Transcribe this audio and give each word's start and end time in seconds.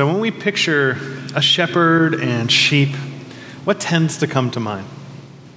So 0.00 0.06
when 0.06 0.18
we 0.18 0.30
picture 0.30 0.96
a 1.34 1.42
shepherd 1.42 2.14
and 2.14 2.50
sheep, 2.50 2.88
what 3.64 3.78
tends 3.78 4.16
to 4.16 4.26
come 4.26 4.50
to 4.52 4.58
mind? 4.58 4.86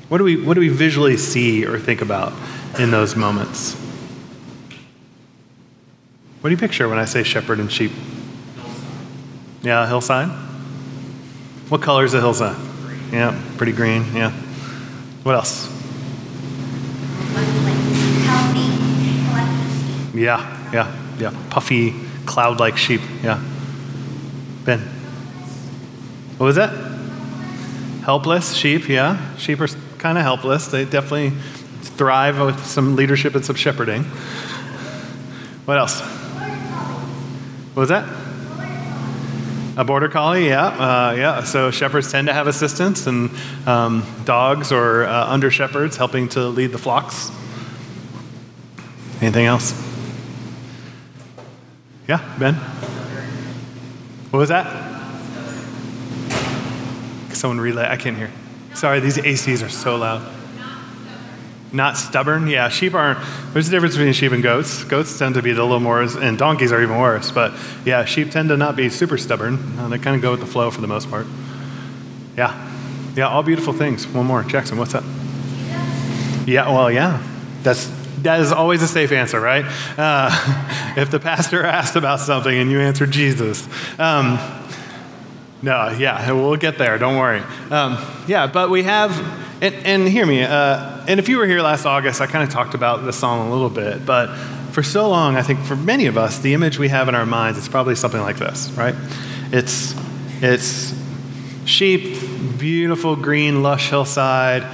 What 0.10 0.18
do 0.18 0.26
we, 0.26 0.36
what 0.36 0.56
do 0.56 0.60
we 0.60 0.68
visually 0.68 1.16
see 1.16 1.66
or 1.66 1.80
think 1.80 2.02
about 2.02 2.34
in 2.78 2.92
those 2.92 3.16
moments? 3.16 3.74
What 6.42 6.50
do 6.50 6.52
you 6.52 6.58
picture 6.58 6.90
when 6.90 7.00
I 7.00 7.06
say 7.06 7.24
shepherd 7.24 7.62
and 7.62 7.72
sheep? 7.72 7.94
Yeah, 9.62 9.88
hillside. 9.88 10.28
What 11.70 11.82
color 11.82 12.04
is 12.04 12.12
the 12.12 12.20
hillside? 12.20 12.58
Yeah, 13.14 13.42
pretty 13.56 13.72
green. 13.72 14.14
Yeah. 14.14 14.32
What 15.24 15.36
else? 15.36 15.70
Yeah, 20.14 20.70
yeah, 20.74 21.16
yeah. 21.18 21.34
Puffy, 21.50 21.96
cloud 22.26 22.60
like 22.60 22.76
sheep. 22.76 23.00
Yeah. 23.24 23.42
Ben. 24.66 24.80
What 26.38 26.48
was 26.48 26.56
that? 26.56 26.72
Helpless 28.04 28.54
sheep, 28.54 28.90
yeah. 28.90 29.36
Sheep 29.38 29.62
are 29.62 29.68
kind 29.98 30.18
of 30.18 30.24
helpless. 30.24 30.68
They 30.68 30.86
definitely 30.86 31.32
thrive 31.82 32.40
with 32.40 32.66
some 32.66 32.96
leadership 32.96 33.36
and 33.36 33.46
some 33.46 33.56
shepherding. 33.56 34.04
What 35.66 35.78
else? 35.78 36.02
What 37.74 37.82
was 37.82 37.90
that? 37.90 38.08
A 39.76 39.84
border 39.84 40.08
collie, 40.08 40.50
yeah, 40.50 40.66
uh, 40.68 41.14
yeah. 41.14 41.44
So 41.44 41.72
shepherds 41.72 42.12
tend 42.12 42.28
to 42.28 42.34
have 42.34 42.46
assistants 42.48 43.08
and 43.08 43.32
um, 43.66 44.06
dogs 44.24 44.72
or 44.72 45.06
uh, 45.06 45.28
under 45.28 45.50
shepherds 45.50 45.98
helping 45.98 46.30
to 46.30 46.48
lead 46.48 46.72
the 46.72 46.78
flocks. 46.78 47.32
Anything 49.20 49.46
else? 49.46 49.74
Yeah, 52.08 52.20
Ben. 52.38 52.60
What 54.34 54.40
was 54.40 54.50
that? 54.50 54.66
Someone 57.36 57.60
relay. 57.60 57.86
I 57.88 57.98
can't 57.98 58.18
hear. 58.18 58.32
Sorry, 58.74 59.00
these 59.00 59.18
ACs 59.18 59.64
are 59.64 59.70
so 59.70 59.96
loud. 59.96 60.28
Not 61.72 61.98
stubborn? 61.98 62.48
Yeah, 62.48 62.68
sheep 62.70 62.96
aren't. 62.96 63.20
There's 63.54 63.68
a 63.68 63.72
difference 63.72 63.94
between 63.94 64.12
sheep 64.14 64.32
and 64.32 64.42
goats. 64.42 64.86
Goats 64.86 65.20
tend 65.20 65.36
to 65.36 65.44
be 65.44 65.52
a 65.52 65.54
little 65.54 65.80
more, 65.80 66.02
and 66.02 66.36
donkeys 66.36 66.72
are 66.72 66.82
even 66.82 66.98
worse. 66.98 67.30
But 67.30 67.54
yeah, 67.86 68.06
sheep 68.06 68.32
tend 68.32 68.50
to 68.50 68.58
not 68.58 68.76
be 68.76 68.90
super 68.90 69.20
stubborn. 69.20 69.78
Uh, 69.78 69.90
they 69.90 70.00
kind 70.00 70.16
of 70.16 70.24
go 70.24 70.32
with 70.32 70.40
the 70.40 70.48
flow 70.48 70.72
for 70.72 70.82
the 70.82 70.88
most 70.88 71.12
part. 71.12 71.28
Yeah. 72.36 72.72
Yeah, 73.16 73.28
all 73.28 73.44
beautiful 73.44 73.72
things. 73.72 74.08
One 74.08 74.26
more. 74.26 74.42
Jackson, 74.42 74.80
what's 74.80 74.96
up? 74.96 75.04
Yeah, 76.48 76.72
well, 76.72 76.90
yeah. 76.90 77.22
That's, 77.62 77.86
that 78.24 78.40
is 78.40 78.52
always 78.52 78.82
a 78.82 78.88
safe 78.88 79.12
answer, 79.12 79.40
right? 79.40 79.66
Uh, 79.98 80.94
if 80.98 81.12
the 81.12 81.20
pastor 81.20 81.64
asked 81.64 81.96
about 81.96 82.20
something 82.20 82.54
and 82.58 82.72
you 82.72 82.80
answered 82.80 83.12
Jesus. 83.12 83.68
Um, 84.00 84.40
no, 85.62 85.90
yeah, 85.98 86.32
we'll 86.32 86.58
get 86.58 86.78
there. 86.78 86.98
Don't 86.98 87.18
worry. 87.18 87.42
Um, 87.72 87.98
yeah, 88.28 88.48
but 88.48 88.70
we 88.70 88.84
have, 88.84 89.18
and, 89.62 89.74
and 89.86 90.08
hear 90.10 90.26
me, 90.26 90.44
uh, 90.44 91.06
and 91.08 91.20
if 91.20 91.30
you 91.30 91.38
were 91.38 91.46
here 91.46 91.62
last 91.62 91.86
August, 91.86 92.20
I 92.20 92.28
kind 92.28 92.44
of 92.44 92.50
talked 92.50 92.74
about 92.74 93.06
this 93.06 93.18
song 93.18 93.48
a 93.48 93.52
little 93.52 93.70
bit, 93.70 94.06
but 94.06 94.36
for 94.74 94.84
so 94.84 95.08
long, 95.08 95.38
I 95.38 95.42
think 95.42 95.60
for 95.62 95.76
many 95.76 96.08
of 96.08 96.18
us, 96.18 96.40
the 96.40 96.54
image 96.54 96.80
we 96.80 96.90
have 96.90 97.08
in 97.08 97.16
our 97.16 97.26
minds 97.26 97.58
is 97.58 97.70
probably 97.70 97.96
something 97.96 98.20
like 98.20 98.38
this, 98.38 98.72
right? 98.72 98.96
It's, 99.52 99.96
it's 100.42 100.94
sheep, 101.66 102.20
beautiful 102.58 103.16
green, 103.16 103.64
lush 103.64 103.90
hillside, 103.90 104.66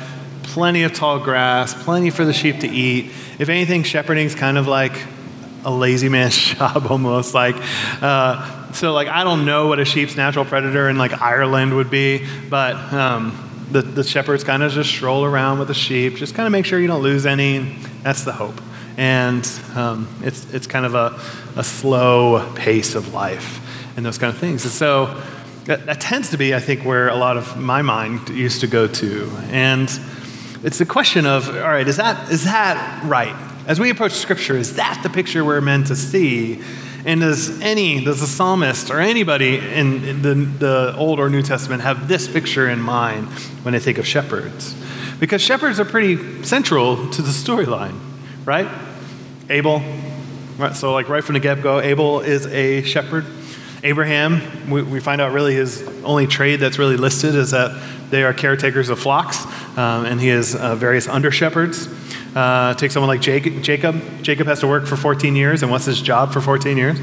plenty 0.42 0.84
of 0.84 0.94
tall 0.94 1.20
grass, 1.20 1.74
plenty 1.84 2.10
for 2.10 2.26
the 2.26 2.34
sheep 2.34 2.62
to 2.62 2.68
eat. 2.68 3.12
If 3.40 3.50
anything, 3.50 3.84
shepherding 3.84 4.28
is 4.28 4.36
kind 4.36 4.58
of 4.58 4.68
like 4.68 4.94
a 5.66 5.72
lazy 5.72 6.10
man's 6.10 6.38
job 6.56 6.88
almost 6.90 7.34
like 7.34 7.56
uh, 8.02 8.72
so 8.72 8.94
like 8.94 9.10
i 9.10 9.26
don't 9.26 9.44
know 9.44 9.68
what 9.68 9.78
a 9.78 9.84
sheep's 9.84 10.16
natural 10.16 10.46
predator 10.46 10.88
in 10.88 10.98
like 10.98 11.22
ireland 11.22 11.76
would 11.76 11.90
be 11.92 12.26
but 12.50 12.78
um, 12.94 13.50
the, 13.72 13.82
the 13.82 14.04
shepherds 14.04 14.44
kind 14.44 14.64
of 14.64 14.72
just 14.72 14.90
stroll 14.90 15.24
around 15.24 15.60
with 15.60 15.68
the 15.68 15.74
sheep, 15.74 16.16
just 16.16 16.36
kind 16.36 16.48
of 16.48 16.52
make 16.52 16.66
sure 16.66 16.80
you 16.80 16.88
don't 16.88 17.04
lose 17.04 17.26
any. 17.26 17.76
That's 18.02 18.24
the 18.24 18.32
hope. 18.32 18.60
And 18.98 19.48
um, 19.76 20.08
it's, 20.24 20.52
it's 20.54 20.68
kind 20.68 20.86
of 20.86 20.96
a, 20.96 21.20
a 21.56 21.64
slow 21.64 22.52
pace 22.56 22.96
of 22.96 23.14
life 23.14 23.96
and 23.96 24.06
those 24.06 24.18
kind 24.18 24.34
of 24.34 24.40
things. 24.40 24.64
And 24.64 24.74
so 24.74 25.22
that, 25.66 25.86
that 25.86 26.02
tends 26.02 26.32
to 26.32 26.38
be, 26.38 26.54
I 26.54 26.60
think, 26.60 26.84
where 26.84 27.08
a 27.10 27.16
lot 27.16 27.38
of 27.38 27.58
my 27.58 27.82
mind 27.82 28.30
used 28.30 28.62
to 28.62 28.68
go 28.68 28.88
to. 28.88 29.32
And 29.52 29.88
it's 30.64 30.78
the 30.78 30.86
question 30.86 31.26
of, 31.26 31.48
all 31.48 31.62
right, 31.62 31.88
is 31.88 31.98
that, 31.98 32.32
is 32.32 32.44
that 32.44 33.04
right? 33.06 33.36
As 33.66 33.80
we 33.80 33.90
approach 33.90 34.14
Scripture, 34.14 34.58
is 34.58 34.76
that 34.76 35.00
the 35.04 35.10
picture 35.10 35.46
we're 35.46 35.62
meant 35.62 35.88
to 35.88 35.96
see? 35.96 36.62
And 37.06 37.22
does 37.22 37.62
any, 37.62 38.04
does 38.04 38.20
the 38.20 38.28
psalmist 38.28 38.92
or 38.92 39.00
anybody 39.00 39.58
in 39.58 40.22
the, 40.22 40.34
the 40.34 40.96
Old 40.98 41.20
or 41.20 41.30
New 41.30 41.42
Testament 41.42 41.82
have 41.82 42.08
this 42.08 42.28
picture 42.28 42.68
in 42.68 42.82
mind 42.82 43.28
when 43.64 43.74
they 43.74 43.80
think 43.80 43.98
of 43.98 44.06
shepherds? 44.06 44.76
Because 45.20 45.42
shepherds 45.42 45.80
are 45.80 45.86
pretty 45.86 46.44
central 46.44 47.10
to 47.12 47.22
the 47.22 47.30
storyline, 47.30 47.98
right? 48.44 48.68
Abel, 49.50 49.82
right? 50.58 50.76
So, 50.76 50.94
like 50.94 51.08
right 51.08 51.24
from 51.24 51.34
the 51.34 51.40
get 51.40 51.62
go, 51.62 51.80
Abel 51.80 52.20
is 52.20 52.46
a 52.48 52.84
shepherd. 52.84 53.26
Abraham, 53.82 54.70
we, 54.70 54.84
we, 54.84 55.00
find 55.00 55.22
out 55.22 55.32
really 55.32 55.56
his 55.56 55.84
only 56.04 56.28
trade 56.28 56.58
that's 56.58 56.78
really 56.78 56.98
listed 56.98 57.34
is 57.34 57.52
that 57.52 57.82
they 58.10 58.24
are 58.24 58.34
caretakers 58.34 58.90
of 58.90 59.00
flocks, 59.00 59.46
um, 59.78 60.06
and 60.06 60.20
he 60.20 60.30
has 60.30 60.56
uh, 60.56 60.76
various 60.76 61.08
under 61.08 61.32
shepherds. 61.32 61.88
Uh, 62.36 62.74
take 62.76 62.92
someone 62.92 63.08
like 63.08 63.22
Jacob. 63.22 63.62
Jacob 63.64 64.48
has 64.48 64.60
to 64.60 64.68
work 64.68 64.86
for 64.86 64.96
14 64.96 65.36
years, 65.36 65.64
and 65.64 65.72
what's 65.72 65.86
his 65.86 66.02
job 66.02 66.32
for 66.32 66.42
14 66.42 66.78
years? 66.78 67.00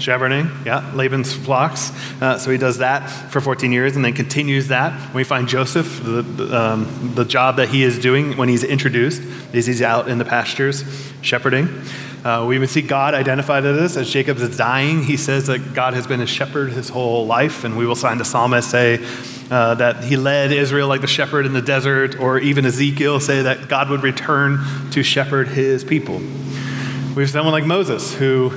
Shepherding, 0.00 0.50
yeah, 0.66 0.92
Laban's 0.94 1.32
flocks. 1.32 1.90
Uh, 2.20 2.36
so 2.36 2.50
he 2.50 2.58
does 2.58 2.78
that 2.78 3.06
for 3.30 3.40
14 3.40 3.72
years 3.72 3.96
and 3.96 4.04
then 4.04 4.12
continues 4.12 4.68
that. 4.68 5.14
We 5.14 5.24
find 5.24 5.48
Joseph, 5.48 6.02
the, 6.04 6.20
the, 6.20 6.60
um, 6.60 7.12
the 7.14 7.24
job 7.24 7.56
that 7.56 7.70
he 7.70 7.82
is 7.82 7.98
doing 7.98 8.36
when 8.36 8.50
he's 8.50 8.64
introduced 8.64 9.22
is 9.54 9.64
he's 9.64 9.80
out 9.80 10.08
in 10.08 10.18
the 10.18 10.24
pastures 10.26 10.84
shepherding. 11.22 11.68
Uh, 12.24 12.46
we 12.48 12.54
even 12.54 12.66
see 12.66 12.80
God 12.80 13.12
identified 13.12 13.66
as 13.66 13.76
this. 13.76 13.96
As 13.98 14.10
Jacob 14.10 14.38
is 14.38 14.56
dying, 14.56 15.02
he 15.02 15.18
says 15.18 15.46
that 15.48 15.74
God 15.74 15.92
has 15.92 16.06
been 16.06 16.20
his 16.20 16.30
shepherd 16.30 16.72
his 16.72 16.88
whole 16.88 17.26
life, 17.26 17.64
and 17.64 17.76
we 17.76 17.86
will 17.86 17.94
find 17.94 18.18
the 18.18 18.24
psalmist 18.24 18.70
say, 18.70 19.04
uh, 19.50 19.74
that 19.74 20.02
he 20.04 20.16
led 20.16 20.50
Israel 20.50 20.88
like 20.88 21.02
the 21.02 21.06
shepherd 21.06 21.44
in 21.44 21.52
the 21.52 21.60
desert, 21.60 22.18
or 22.18 22.38
even 22.38 22.64
Ezekiel 22.64 23.20
say 23.20 23.42
that 23.42 23.68
God 23.68 23.90
would 23.90 24.02
return 24.02 24.58
to 24.92 25.02
shepherd 25.02 25.48
his 25.48 25.84
people. 25.84 26.18
We 27.14 27.22
have 27.22 27.30
someone 27.30 27.52
like 27.52 27.66
Moses, 27.66 28.14
who 28.14 28.52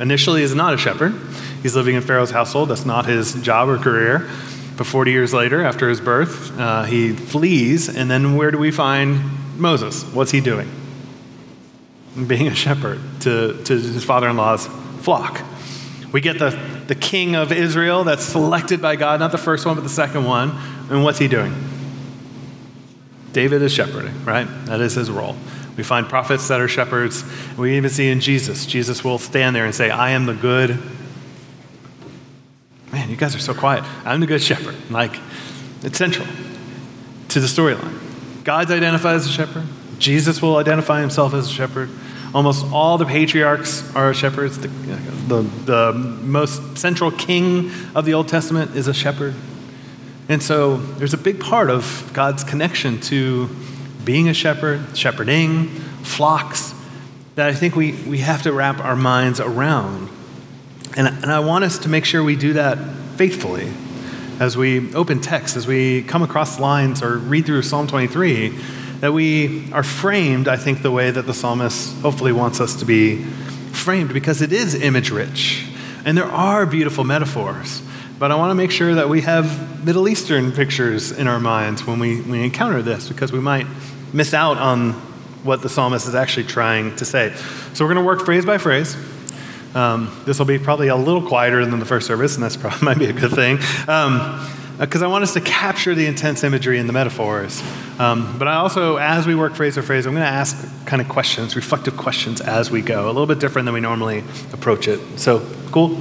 initially 0.00 0.42
is 0.42 0.52
not 0.52 0.74
a 0.74 0.76
shepherd. 0.76 1.14
He's 1.62 1.76
living 1.76 1.94
in 1.94 2.02
Pharaoh's 2.02 2.32
household. 2.32 2.70
That's 2.70 2.84
not 2.84 3.06
his 3.06 3.34
job 3.34 3.68
or 3.68 3.78
career. 3.78 4.28
But 4.76 4.88
40 4.88 5.12
years 5.12 5.32
later, 5.32 5.64
after 5.64 5.88
his 5.88 6.00
birth, 6.00 6.58
uh, 6.58 6.82
he 6.84 7.12
flees. 7.12 7.88
And 7.88 8.10
then 8.10 8.34
where 8.34 8.50
do 8.50 8.58
we 8.58 8.72
find 8.72 9.20
Moses? 9.60 10.02
What's 10.06 10.32
he 10.32 10.40
doing? 10.40 10.81
Being 12.14 12.48
a 12.48 12.54
shepherd 12.54 13.00
to, 13.20 13.62
to 13.64 13.74
his 13.74 14.04
father 14.04 14.28
in 14.28 14.36
law's 14.36 14.66
flock. 15.00 15.42
We 16.12 16.20
get 16.20 16.38
the, 16.38 16.50
the 16.86 16.94
king 16.94 17.34
of 17.36 17.52
Israel 17.52 18.04
that's 18.04 18.22
selected 18.22 18.82
by 18.82 18.96
God, 18.96 19.18
not 19.18 19.32
the 19.32 19.38
first 19.38 19.64
one, 19.64 19.76
but 19.76 19.82
the 19.82 19.88
second 19.88 20.24
one. 20.24 20.50
And 20.90 21.04
what's 21.04 21.18
he 21.18 21.26
doing? 21.26 21.54
David 23.32 23.62
is 23.62 23.72
shepherding, 23.72 24.24
right? 24.26 24.44
That 24.66 24.80
is 24.82 24.94
his 24.94 25.10
role. 25.10 25.36
We 25.76 25.82
find 25.82 26.06
prophets 26.06 26.48
that 26.48 26.60
are 26.60 26.68
shepherds. 26.68 27.24
We 27.56 27.78
even 27.78 27.88
see 27.88 28.10
in 28.10 28.20
Jesus, 28.20 28.66
Jesus 28.66 29.02
will 29.02 29.18
stand 29.18 29.56
there 29.56 29.64
and 29.64 29.74
say, 29.74 29.88
I 29.88 30.10
am 30.10 30.26
the 30.26 30.34
good. 30.34 30.78
Man, 32.92 33.08
you 33.08 33.16
guys 33.16 33.34
are 33.34 33.38
so 33.38 33.54
quiet. 33.54 33.84
I'm 34.04 34.20
the 34.20 34.26
good 34.26 34.42
shepherd. 34.42 34.74
Like, 34.90 35.18
it's 35.82 35.96
central 35.96 36.26
to 37.28 37.40
the 37.40 37.46
storyline. 37.46 38.44
God's 38.44 38.70
identified 38.70 39.16
as 39.16 39.26
a 39.26 39.30
shepherd. 39.30 39.66
Jesus 40.02 40.42
will 40.42 40.56
identify 40.56 41.00
himself 41.00 41.32
as 41.32 41.46
a 41.46 41.50
shepherd. 41.50 41.88
Almost 42.34 42.66
all 42.72 42.98
the 42.98 43.06
patriarchs 43.06 43.94
are 43.94 44.12
shepherds. 44.12 44.58
The, 44.58 44.68
the, 44.68 45.42
the 45.42 45.92
most 45.92 46.76
central 46.76 47.12
king 47.12 47.70
of 47.94 48.04
the 48.04 48.14
Old 48.14 48.26
Testament 48.26 48.74
is 48.74 48.88
a 48.88 48.94
shepherd. 48.94 49.34
And 50.28 50.42
so 50.42 50.78
there's 50.78 51.14
a 51.14 51.18
big 51.18 51.38
part 51.38 51.70
of 51.70 52.10
God's 52.12 52.42
connection 52.42 53.00
to 53.02 53.48
being 54.04 54.28
a 54.28 54.34
shepherd, 54.34 54.96
shepherding, 54.96 55.68
flocks, 56.02 56.74
that 57.36 57.48
I 57.48 57.54
think 57.54 57.76
we, 57.76 57.92
we 57.92 58.18
have 58.18 58.42
to 58.42 58.52
wrap 58.52 58.80
our 58.80 58.96
minds 58.96 59.38
around. 59.38 60.08
And, 60.96 61.06
and 61.06 61.26
I 61.26 61.38
want 61.38 61.62
us 61.62 61.78
to 61.78 61.88
make 61.88 62.04
sure 62.04 62.24
we 62.24 62.34
do 62.34 62.54
that 62.54 62.76
faithfully 63.16 63.72
as 64.40 64.56
we 64.56 64.92
open 64.94 65.20
text, 65.20 65.56
as 65.56 65.68
we 65.68 66.02
come 66.02 66.22
across 66.22 66.58
lines 66.58 67.04
or 67.04 67.18
read 67.18 67.46
through 67.46 67.62
Psalm 67.62 67.86
23 67.86 68.58
that 69.02 69.12
we 69.12 69.68
are 69.72 69.82
framed, 69.82 70.46
I 70.46 70.56
think, 70.56 70.80
the 70.80 70.92
way 70.92 71.10
that 71.10 71.26
the 71.26 71.34
psalmist 71.34 72.00
hopefully 72.02 72.30
wants 72.30 72.60
us 72.60 72.76
to 72.76 72.84
be 72.84 73.24
framed 73.72 74.14
because 74.14 74.40
it 74.40 74.52
is 74.52 74.76
image 74.76 75.10
rich. 75.10 75.66
And 76.04 76.16
there 76.16 76.30
are 76.30 76.66
beautiful 76.66 77.02
metaphors. 77.02 77.82
But 78.20 78.30
I 78.30 78.36
want 78.36 78.52
to 78.52 78.54
make 78.54 78.70
sure 78.70 78.94
that 78.94 79.08
we 79.08 79.22
have 79.22 79.84
Middle 79.84 80.08
Eastern 80.08 80.52
pictures 80.52 81.10
in 81.10 81.26
our 81.26 81.40
minds 81.40 81.84
when 81.84 81.98
we, 81.98 82.20
we 82.20 82.44
encounter 82.44 82.80
this 82.80 83.08
because 83.08 83.32
we 83.32 83.40
might 83.40 83.66
miss 84.12 84.32
out 84.34 84.58
on 84.58 84.92
what 85.42 85.62
the 85.62 85.68
psalmist 85.68 86.06
is 86.06 86.14
actually 86.14 86.44
trying 86.44 86.94
to 86.94 87.04
say. 87.04 87.34
So 87.74 87.84
we're 87.84 87.92
going 87.92 88.04
to 88.04 88.06
work 88.06 88.24
phrase 88.24 88.46
by 88.46 88.58
phrase. 88.58 88.96
Um, 89.74 90.16
this 90.26 90.38
will 90.38 90.46
be 90.46 90.60
probably 90.60 90.86
a 90.86 90.96
little 90.96 91.26
quieter 91.26 91.66
than 91.66 91.80
the 91.80 91.86
first 91.86 92.06
service, 92.06 92.36
and 92.36 92.44
that's 92.44 92.56
probably 92.58 92.84
might 92.84 92.98
be 93.00 93.06
a 93.06 93.12
good 93.12 93.32
thing. 93.32 93.58
Um, 93.88 94.48
because 94.82 95.00
I 95.00 95.06
want 95.06 95.22
us 95.22 95.34
to 95.34 95.40
capture 95.40 95.94
the 95.94 96.06
intense 96.06 96.42
imagery 96.42 96.80
and 96.80 96.88
the 96.88 96.92
metaphors. 96.92 97.62
Um, 98.00 98.36
but 98.36 98.48
I 98.48 98.54
also, 98.54 98.96
as 98.96 99.28
we 99.28 99.36
work 99.36 99.54
phrase 99.54 99.76
for 99.76 99.82
phrase, 99.82 100.06
I'm 100.06 100.12
going 100.12 100.24
to 100.24 100.28
ask 100.28 100.84
kind 100.86 101.00
of 101.00 101.08
questions, 101.08 101.54
reflective 101.54 101.96
questions 101.96 102.40
as 102.40 102.68
we 102.68 102.82
go, 102.82 103.06
a 103.06 103.12
little 103.12 103.26
bit 103.26 103.38
different 103.38 103.66
than 103.66 103.74
we 103.74 103.80
normally 103.80 104.24
approach 104.52 104.88
it. 104.88 105.20
So, 105.20 105.48
cool? 105.70 105.96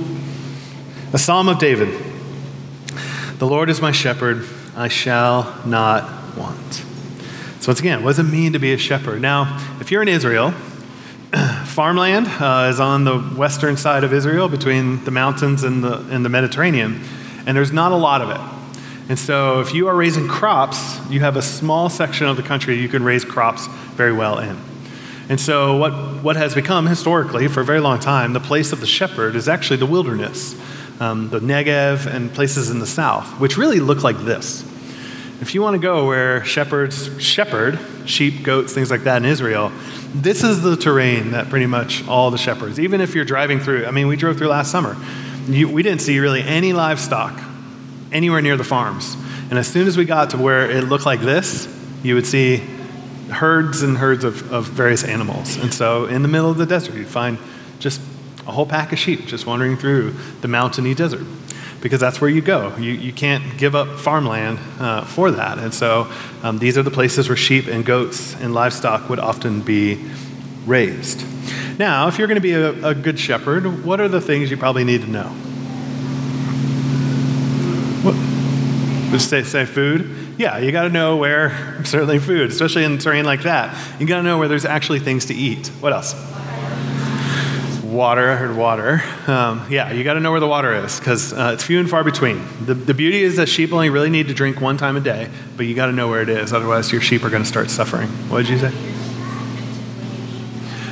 A 1.13 1.19
Psalm 1.19 1.48
of 1.48 1.60
David 1.60 1.89
The 3.38 3.45
Lord 3.45 3.69
is 3.69 3.81
my 3.81 3.92
shepherd, 3.92 4.48
I 4.75 4.88
shall 4.88 5.62
not 5.63 6.36
want. 6.36 6.74
So, 7.60 7.68
once 7.68 7.80
again, 7.80 8.04
what 8.04 8.16
does 8.16 8.19
it 8.19 8.31
mean 8.31 8.54
to 8.54 8.60
be 8.60 8.74
a 8.74 8.78
shepherd? 8.80 9.22
Now, 9.22 9.60
if 9.80 9.92
you're 9.92 10.01
in 10.01 10.07
Israel, 10.07 10.51
farmland 11.66 12.28
uh, 12.28 12.69
is 12.72 12.80
on 12.80 13.04
the 13.04 13.19
western 13.19 13.78
side 13.78 14.04
of 14.04 14.12
Israel 14.12 14.50
between 14.50 15.04
the 15.04 15.12
mountains 15.12 15.63
and 15.63 15.83
the, 15.83 16.00
and 16.10 16.25
the 16.25 16.30
Mediterranean, 16.30 17.00
and 17.45 17.56
there's 17.56 17.72
not 17.72 17.92
a 17.92 17.95
lot 17.95 18.22
of 18.22 18.31
it. 18.31 18.61
And 19.12 19.19
so, 19.19 19.60
if 19.60 19.74
you 19.74 19.90
are 19.90 19.96
raising 19.98 20.30
crops, 20.30 20.98
you 21.10 21.19
have 21.19 21.36
a 21.36 21.42
small 21.42 21.90
section 21.90 22.28
of 22.28 22.38
the 22.38 22.44
country 22.44 22.75
you 22.75 22.88
can 22.88 23.04
raise 23.04 23.25
crops 23.25 23.68
very 23.68 24.13
well 24.13 24.40
in. 24.40 24.58
And 25.28 25.38
so, 25.38 25.75
what, 25.75 25.92
what 26.24 26.38
has 26.38 26.56
become 26.56 26.88
historically 26.88 27.50
for 27.50 27.60
a 27.60 27.66
very 27.66 27.81
long 27.81 28.00
time 28.00 28.31
the 28.31 28.40
place 28.40 28.72
of 28.72 28.80
the 28.80 28.88
shepherd 28.88 29.36
is 29.36 29.50
actually 29.50 29.75
the 29.75 29.86
wilderness, 29.86 30.56
um, 31.02 31.30
the 31.30 31.42
Negev, 31.42 32.06
and 32.06 32.34
places 32.34 32.69
in 32.69 32.80
the 32.80 32.88
south, 32.88 33.38
which 33.38 33.58
really 33.58 33.81
look 33.81 34.02
like 34.02 34.18
this. 34.19 34.62
If 35.42 35.54
you 35.54 35.62
want 35.62 35.74
to 35.74 35.81
go 35.81 36.07
where 36.07 36.46
shepherds 36.46 37.22
shepherd 37.22 37.80
sheep, 38.06 38.44
goats, 38.44 38.74
things 38.74 38.90
like 38.90 39.04
that 39.04 39.18
in 39.18 39.25
Israel, 39.25 39.74
this 40.16 40.42
is 40.42 40.62
the 40.62 40.78
terrain 40.78 41.31
that 41.31 41.50
pretty 41.50 41.66
much 41.66 42.07
all 42.07 42.31
the 42.31 42.38
shepherds, 42.38 42.80
even 42.80 43.02
if 43.02 43.14
you're 43.14 43.25
driving 43.25 43.60
through, 43.60 43.88
I 43.88 43.92
mean, 43.92 44.07
we 44.07 44.16
drove 44.16 44.38
through 44.38 44.48
last 44.48 44.72
summer, 44.72 44.96
you, 45.48 45.68
we 45.68 45.84
didn't 45.84 46.00
see 46.00 46.18
really 46.19 46.44
any 46.44 46.72
livestock 46.72 47.50
anywhere 48.12 48.42
near 48.42 48.58
the 48.58 48.63
farms. 48.63 49.16
And 49.50 49.60
as 49.60 49.68
soon 49.68 49.88
as 49.88 49.98
we 49.98 50.06
got 50.06 50.31
to 50.31 50.38
where 50.38 50.69
it 50.69 50.86
looked 50.86 51.06
like 51.06 51.22
this, 51.22 51.68
you 52.04 52.16
would 52.16 52.25
see 52.25 52.58
herds 53.30 53.81
and 53.81 53.98
herds 53.98 54.24
of, 54.24 54.52
of 54.52 54.66
various 54.66 55.04
animals. 55.04 55.58
And 55.58 55.74
so 55.74 56.06
in 56.06 56.22
the 56.22 56.28
middle 56.28 56.50
of 56.50 56.58
the 56.58 56.66
desert, 56.66 56.96
you'd 56.96 57.08
find 57.08 57.38
just 57.80 58.02
a 58.48 58.52
whole 58.52 58.66
pack 58.66 58.92
of 58.92 59.00
sheep 59.00 59.25
just 59.25 59.46
wandering 59.46 59.78
through 59.78 60.12
the 60.42 60.48
mountainy 60.48 60.94
desert 60.94 61.25
because 61.81 62.00
that's 62.00 62.22
where 62.22 62.30
you 62.30 62.42
go. 62.42 62.75
You, 62.78 62.92
you 62.92 63.12
can't 63.12 63.58
give 63.58 63.75
up 63.75 64.00
farmland 64.00 64.60
uh, 64.80 65.04
for 65.04 65.31
that. 65.31 65.57
And 65.57 65.74
so 65.74 66.12
um, 66.44 66.60
these 66.60 66.78
are 66.78 66.84
the 66.84 66.92
places 66.92 67.28
where 67.28 67.36
sheep 67.36 67.68
and 67.68 67.86
goats 67.86 68.36
and 68.36 68.54
livestock 68.54 69.10
would 69.10 69.19
often 69.19 69.62
be 69.62 70.04
raised. 70.66 71.25
Now, 71.80 72.07
if 72.07 72.19
you're 72.19 72.28
going 72.28 72.36
to 72.36 72.42
be 72.42 72.54
a, 72.54 72.90
a 72.90 72.96
good 72.96 73.19
shepherd, 73.19 73.84
what 73.84 74.00
are 74.00 74.07
the 74.07 74.22
things 74.22 74.52
you 74.52 74.57
probably 74.57 74.84
need 74.84 75.02
to 75.02 75.10
know? 75.10 75.36
Say, 79.19 79.44
say 79.44 79.66
food? 79.66 80.36
Yeah, 80.38 80.58
you 80.58 80.72
got 80.72 80.84
to 80.84 80.90
know 80.90 81.18
where, 81.18 81.81
certainly 81.86 82.19
food, 82.19 82.50
especially 82.52 82.84
in 82.84 82.98
terrain 82.98 83.25
like 83.25 83.44
that. 83.44 84.00
You 84.00 84.08
got 84.08 84.18
to 84.18 84.24
know 84.24 84.38
where 84.38 84.48
there's 84.48 84.66
actually 84.66 85.00
things 85.00 85.25
to 85.25 85.34
eat. 85.34 85.68
What 85.80 85.94
else? 85.94 86.13
Water, 87.84 88.31
I 88.31 88.36
heard 88.36 88.56
water. 88.56 89.04
Um, 89.28 89.68
yeah, 89.69 89.92
you 89.92 90.06
got 90.06 90.13
to 90.13 90.22
know 90.22 90.31
where 90.31 90.40
the 90.40 90.48
water 90.48 90.74
is 90.74 90.98
because 90.98 91.34
uh, 91.34 91.52
it's 91.54 91.63
few 91.63 91.80
and 91.80 91.90
far 91.90 92.06
between. 92.06 92.42
The, 92.66 92.74
the 92.74 92.94
beauty 92.94 93.22
is 93.22 93.36
that 93.36 93.50
sheep 93.50 93.74
only 93.74 93.90
really 93.90 94.10
need 94.10 94.30
to 94.30 94.34
drink 94.34 94.62
one 94.62 94.78
time 94.78 94.96
a 94.96 95.02
day, 95.02 95.30
but 95.57 95.66
you 95.66 95.75
got 95.75 95.88
to 95.88 95.92
know 95.92 96.07
where 96.07 96.22
it 96.22 96.30
is. 96.30 96.54
Otherwise, 96.54 96.92
your 96.92 97.02
sheep 97.02 97.24
are 97.25 97.30
going 97.30 97.44
to 97.44 97.50
start 97.50 97.69
suffering. 97.69 98.07
What 98.30 98.46
did 98.46 98.50
you 98.50 98.60
say? 98.60 98.72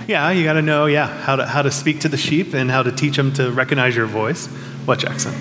Yeah, 0.10 0.32
you 0.32 0.44
got 0.44 0.54
to 0.54 0.62
know, 0.62 0.88
yeah, 0.88 1.08
how 1.22 1.36
to, 1.36 1.46
how 1.46 1.62
to 1.62 1.72
speak 1.72 2.00
to 2.02 2.10
the 2.10 2.18
sheep 2.18 2.54
and 2.54 2.70
how 2.70 2.84
to 2.84 2.92
teach 2.92 3.16
them 3.16 3.32
to 3.34 3.52
recognize 3.52 3.96
your 3.96 4.08
voice. 4.08 4.48
What, 4.86 5.00
Jackson? 5.00 5.34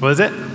What 0.00 0.12
is 0.12 0.20
it? 0.20 0.53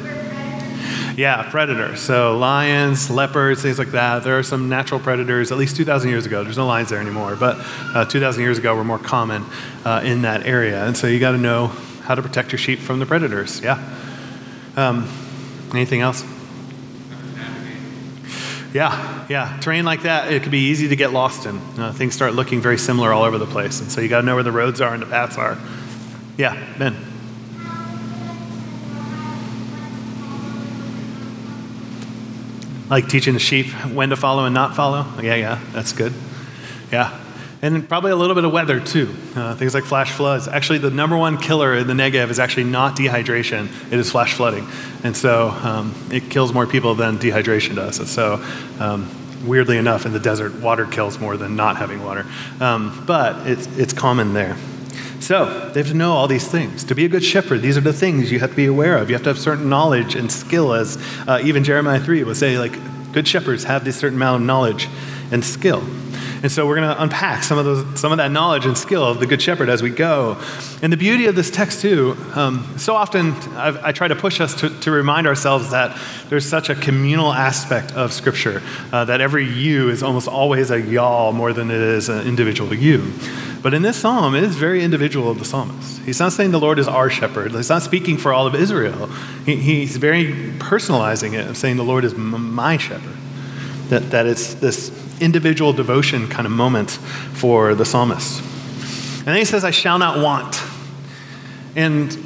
Yeah, 1.19 1.49
predators. 1.49 1.99
So 1.99 2.37
lions, 2.37 3.09
leopards, 3.09 3.61
things 3.61 3.77
like 3.77 3.91
that. 3.91 4.23
There 4.23 4.39
are 4.39 4.43
some 4.43 4.69
natural 4.69 5.01
predators, 5.01 5.51
at 5.51 5.57
least 5.57 5.75
2,000 5.75 6.09
years 6.09 6.25
ago. 6.25 6.45
There's 6.45 6.55
no 6.55 6.65
lions 6.65 6.91
there 6.91 7.01
anymore, 7.01 7.35
but 7.35 7.57
uh, 7.93 8.05
2,000 8.05 8.41
years 8.41 8.57
ago 8.57 8.73
were 8.73 8.85
more 8.85 8.99
common 8.99 9.43
uh, 9.83 9.99
in 10.01 10.21
that 10.21 10.45
area. 10.45 10.85
And 10.85 10.95
so 10.95 11.07
you 11.07 11.19
got 11.19 11.31
to 11.31 11.37
know 11.37 11.67
how 12.03 12.15
to 12.15 12.21
protect 12.21 12.53
your 12.53 12.57
sheep 12.59 12.79
from 12.79 12.99
the 12.99 13.05
predators. 13.05 13.59
Yeah. 13.59 13.83
Um, 14.77 15.09
anything 15.73 15.99
else? 15.99 16.23
Yeah, 18.73 19.25
yeah. 19.27 19.57
Terrain 19.59 19.83
like 19.83 20.03
that, 20.03 20.31
it 20.31 20.43
could 20.43 20.53
be 20.53 20.69
easy 20.69 20.87
to 20.87 20.95
get 20.95 21.11
lost 21.11 21.45
in. 21.45 21.57
Uh, 21.77 21.91
things 21.91 22.15
start 22.15 22.33
looking 22.33 22.61
very 22.61 22.77
similar 22.77 23.11
all 23.11 23.23
over 23.23 23.37
the 23.37 23.45
place. 23.45 23.81
And 23.81 23.91
so 23.91 23.99
you 23.99 24.07
got 24.07 24.21
to 24.21 24.25
know 24.25 24.35
where 24.35 24.43
the 24.45 24.53
roads 24.53 24.79
are 24.79 24.93
and 24.93 25.01
the 25.01 25.07
paths 25.07 25.37
are. 25.37 25.57
Yeah, 26.37 26.55
Ben. 26.77 27.08
Like 32.89 33.07
teaching 33.07 33.33
the 33.33 33.39
sheep 33.39 33.67
when 33.93 34.09
to 34.09 34.15
follow 34.15 34.45
and 34.45 34.53
not 34.53 34.75
follow. 34.75 35.05
Yeah, 35.21 35.35
yeah, 35.35 35.61
that's 35.71 35.93
good. 35.93 36.13
Yeah. 36.91 37.17
And 37.61 37.87
probably 37.89 38.11
a 38.11 38.15
little 38.15 38.35
bit 38.35 38.45
of 38.45 38.53
weather 38.53 38.79
too. 38.79 39.13
Uh, 39.35 39.53
things 39.53 39.73
like 39.73 39.83
flash 39.83 40.13
floods. 40.13 40.47
Actually, 40.47 40.79
the 40.79 40.91
number 40.91 41.17
one 41.17 41.37
killer 41.37 41.75
in 41.75 41.87
the 41.87 41.93
Negev 41.93 42.29
is 42.29 42.39
actually 42.39 42.63
not 42.63 42.95
dehydration, 42.95 43.67
it 43.91 43.99
is 43.99 44.11
flash 44.11 44.33
flooding. 44.33 44.65
And 45.03 45.15
so 45.15 45.49
um, 45.49 45.93
it 46.09 46.29
kills 46.29 46.53
more 46.53 46.65
people 46.65 46.95
than 46.95 47.17
dehydration 47.17 47.75
does. 47.75 47.99
And 47.99 48.07
so, 48.07 48.43
um, 48.79 49.09
weirdly 49.45 49.77
enough, 49.77 50.05
in 50.05 50.13
the 50.13 50.19
desert, 50.19 50.55
water 50.61 50.85
kills 50.85 51.19
more 51.19 51.35
than 51.35 51.57
not 51.57 51.75
having 51.75 52.03
water. 52.03 52.25
Um, 52.61 53.03
but 53.05 53.45
it's, 53.45 53.67
it's 53.77 53.93
common 53.93 54.33
there. 54.33 54.55
So 55.19 55.69
they 55.69 55.79
have 55.79 55.89
to 55.89 55.93
know 55.93 56.13
all 56.13 56.27
these 56.27 56.47
things. 56.47 56.83
To 56.85 56.95
be 56.95 57.05
a 57.05 57.09
good 57.09 57.23
shepherd, 57.23 57.61
these 57.61 57.77
are 57.77 57.81
the 57.81 57.93
things 57.93 58.31
you 58.31 58.39
have 58.39 58.51
to 58.51 58.55
be 58.55 58.65
aware 58.65 58.97
of. 58.97 59.09
You 59.09 59.15
have 59.15 59.23
to 59.23 59.29
have 59.29 59.39
certain 59.39 59.69
knowledge 59.69 60.15
and 60.15 60.31
skill, 60.31 60.73
as 60.73 60.97
uh, 61.27 61.41
even 61.43 61.63
Jeremiah 61.63 61.99
3 61.99 62.23
will 62.23 62.35
say, 62.35 62.57
like, 62.57 62.73
good 63.11 63.27
shepherds 63.27 63.65
have 63.65 63.83
this 63.83 63.97
certain 63.97 64.17
amount 64.17 64.41
of 64.41 64.47
knowledge 64.47 64.87
and 65.31 65.43
skill. 65.43 65.83
And 66.41 66.49
so 66.49 66.65
we're 66.65 66.77
going 66.77 66.87
to 66.95 67.01
unpack 67.03 67.43
some 67.43 67.57
of 67.57 67.65
those, 67.65 67.99
some 67.99 68.13
of 68.13 68.17
that 68.19 68.31
knowledge 68.31 68.65
and 68.65 68.77
skill 68.77 69.03
of 69.03 69.19
the 69.19 69.27
good 69.27 69.41
shepherd 69.41 69.67
as 69.67 69.83
we 69.83 69.89
go. 69.89 70.37
And 70.81 70.91
the 70.91 70.97
beauty 70.97 71.25
of 71.25 71.35
this 71.35 71.51
text 71.51 71.81
too, 71.81 72.15
um, 72.33 72.75
so 72.77 72.95
often 72.95 73.33
I've, 73.57 73.77
i 73.83 73.91
try 73.91 74.07
to 74.07 74.15
push 74.15 74.39
us 74.39 74.55
to, 74.61 74.69
to, 74.81 74.91
remind 74.91 75.27
ourselves 75.27 75.71
that 75.71 75.99
there's 76.29 76.47
such 76.47 76.69
a 76.69 76.75
communal 76.75 77.33
aspect 77.33 77.91
of 77.91 78.13
Scripture 78.13 78.61
uh, 78.93 79.03
that 79.05 79.19
every 79.19 79.45
you 79.45 79.89
is 79.89 80.01
almost 80.01 80.29
always 80.29 80.71
a 80.71 80.79
y'all 80.79 81.33
more 81.33 81.51
than 81.51 81.69
it 81.69 81.81
is 81.81 82.07
an 82.07 82.25
individual 82.25 82.73
you. 82.73 83.11
But 83.61 83.73
in 83.73 83.81
this 83.81 83.97
psalm, 83.97 84.35
it 84.35 84.43
is 84.43 84.55
very 84.55 84.83
individual 84.83 85.29
of 85.29 85.39
the 85.39 85.45
psalmist. 85.45 86.01
He's 86.01 86.19
not 86.19 86.31
saying 86.31 86.51
the 86.51 86.59
Lord 86.59 86.79
is 86.79 86.87
our 86.87 87.09
shepherd. 87.09 87.51
He's 87.51 87.69
not 87.69 87.81
speaking 87.81 88.17
for 88.17 88.31
all 88.31 88.47
of 88.47 88.55
Israel. 88.55 89.07
He, 89.45 89.57
he's 89.57 89.97
very 89.97 90.27
personalizing 90.59 91.33
it, 91.33 91.55
saying 91.55 91.75
the 91.75 91.83
Lord 91.83 92.05
is 92.05 92.13
m- 92.13 92.53
my 92.53 92.77
shepherd. 92.77 93.17
That, 93.89 94.11
that 94.11 94.27
it's 94.27 94.53
this 94.53 94.91
individual 95.19 95.73
devotion 95.73 96.29
kind 96.29 96.45
of 96.45 96.51
moment 96.51 96.91
for 96.91 97.75
the 97.75 97.85
psalmist. 97.85 98.39
And 98.39 99.27
then 99.27 99.35
he 99.35 99.45
says, 99.45 99.65
I 99.65 99.71
shall 99.71 99.99
not 99.99 100.23
want. 100.23 100.61
And 101.75 102.17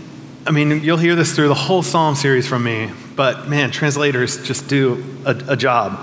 I 0.46 0.52
mean, 0.52 0.84
you'll 0.84 0.98
hear 0.98 1.16
this 1.16 1.36
through 1.36 1.48
the 1.48 1.56
whole 1.56 1.84
psalm 1.84 2.16
series 2.16 2.48
from 2.48 2.64
me, 2.64 2.92
but 3.16 3.48
man, 3.48 3.72
translators 3.72 4.46
just 4.46 4.68
do 4.68 5.04
a, 5.26 5.32
a 5.50 5.56
job. 5.56 6.00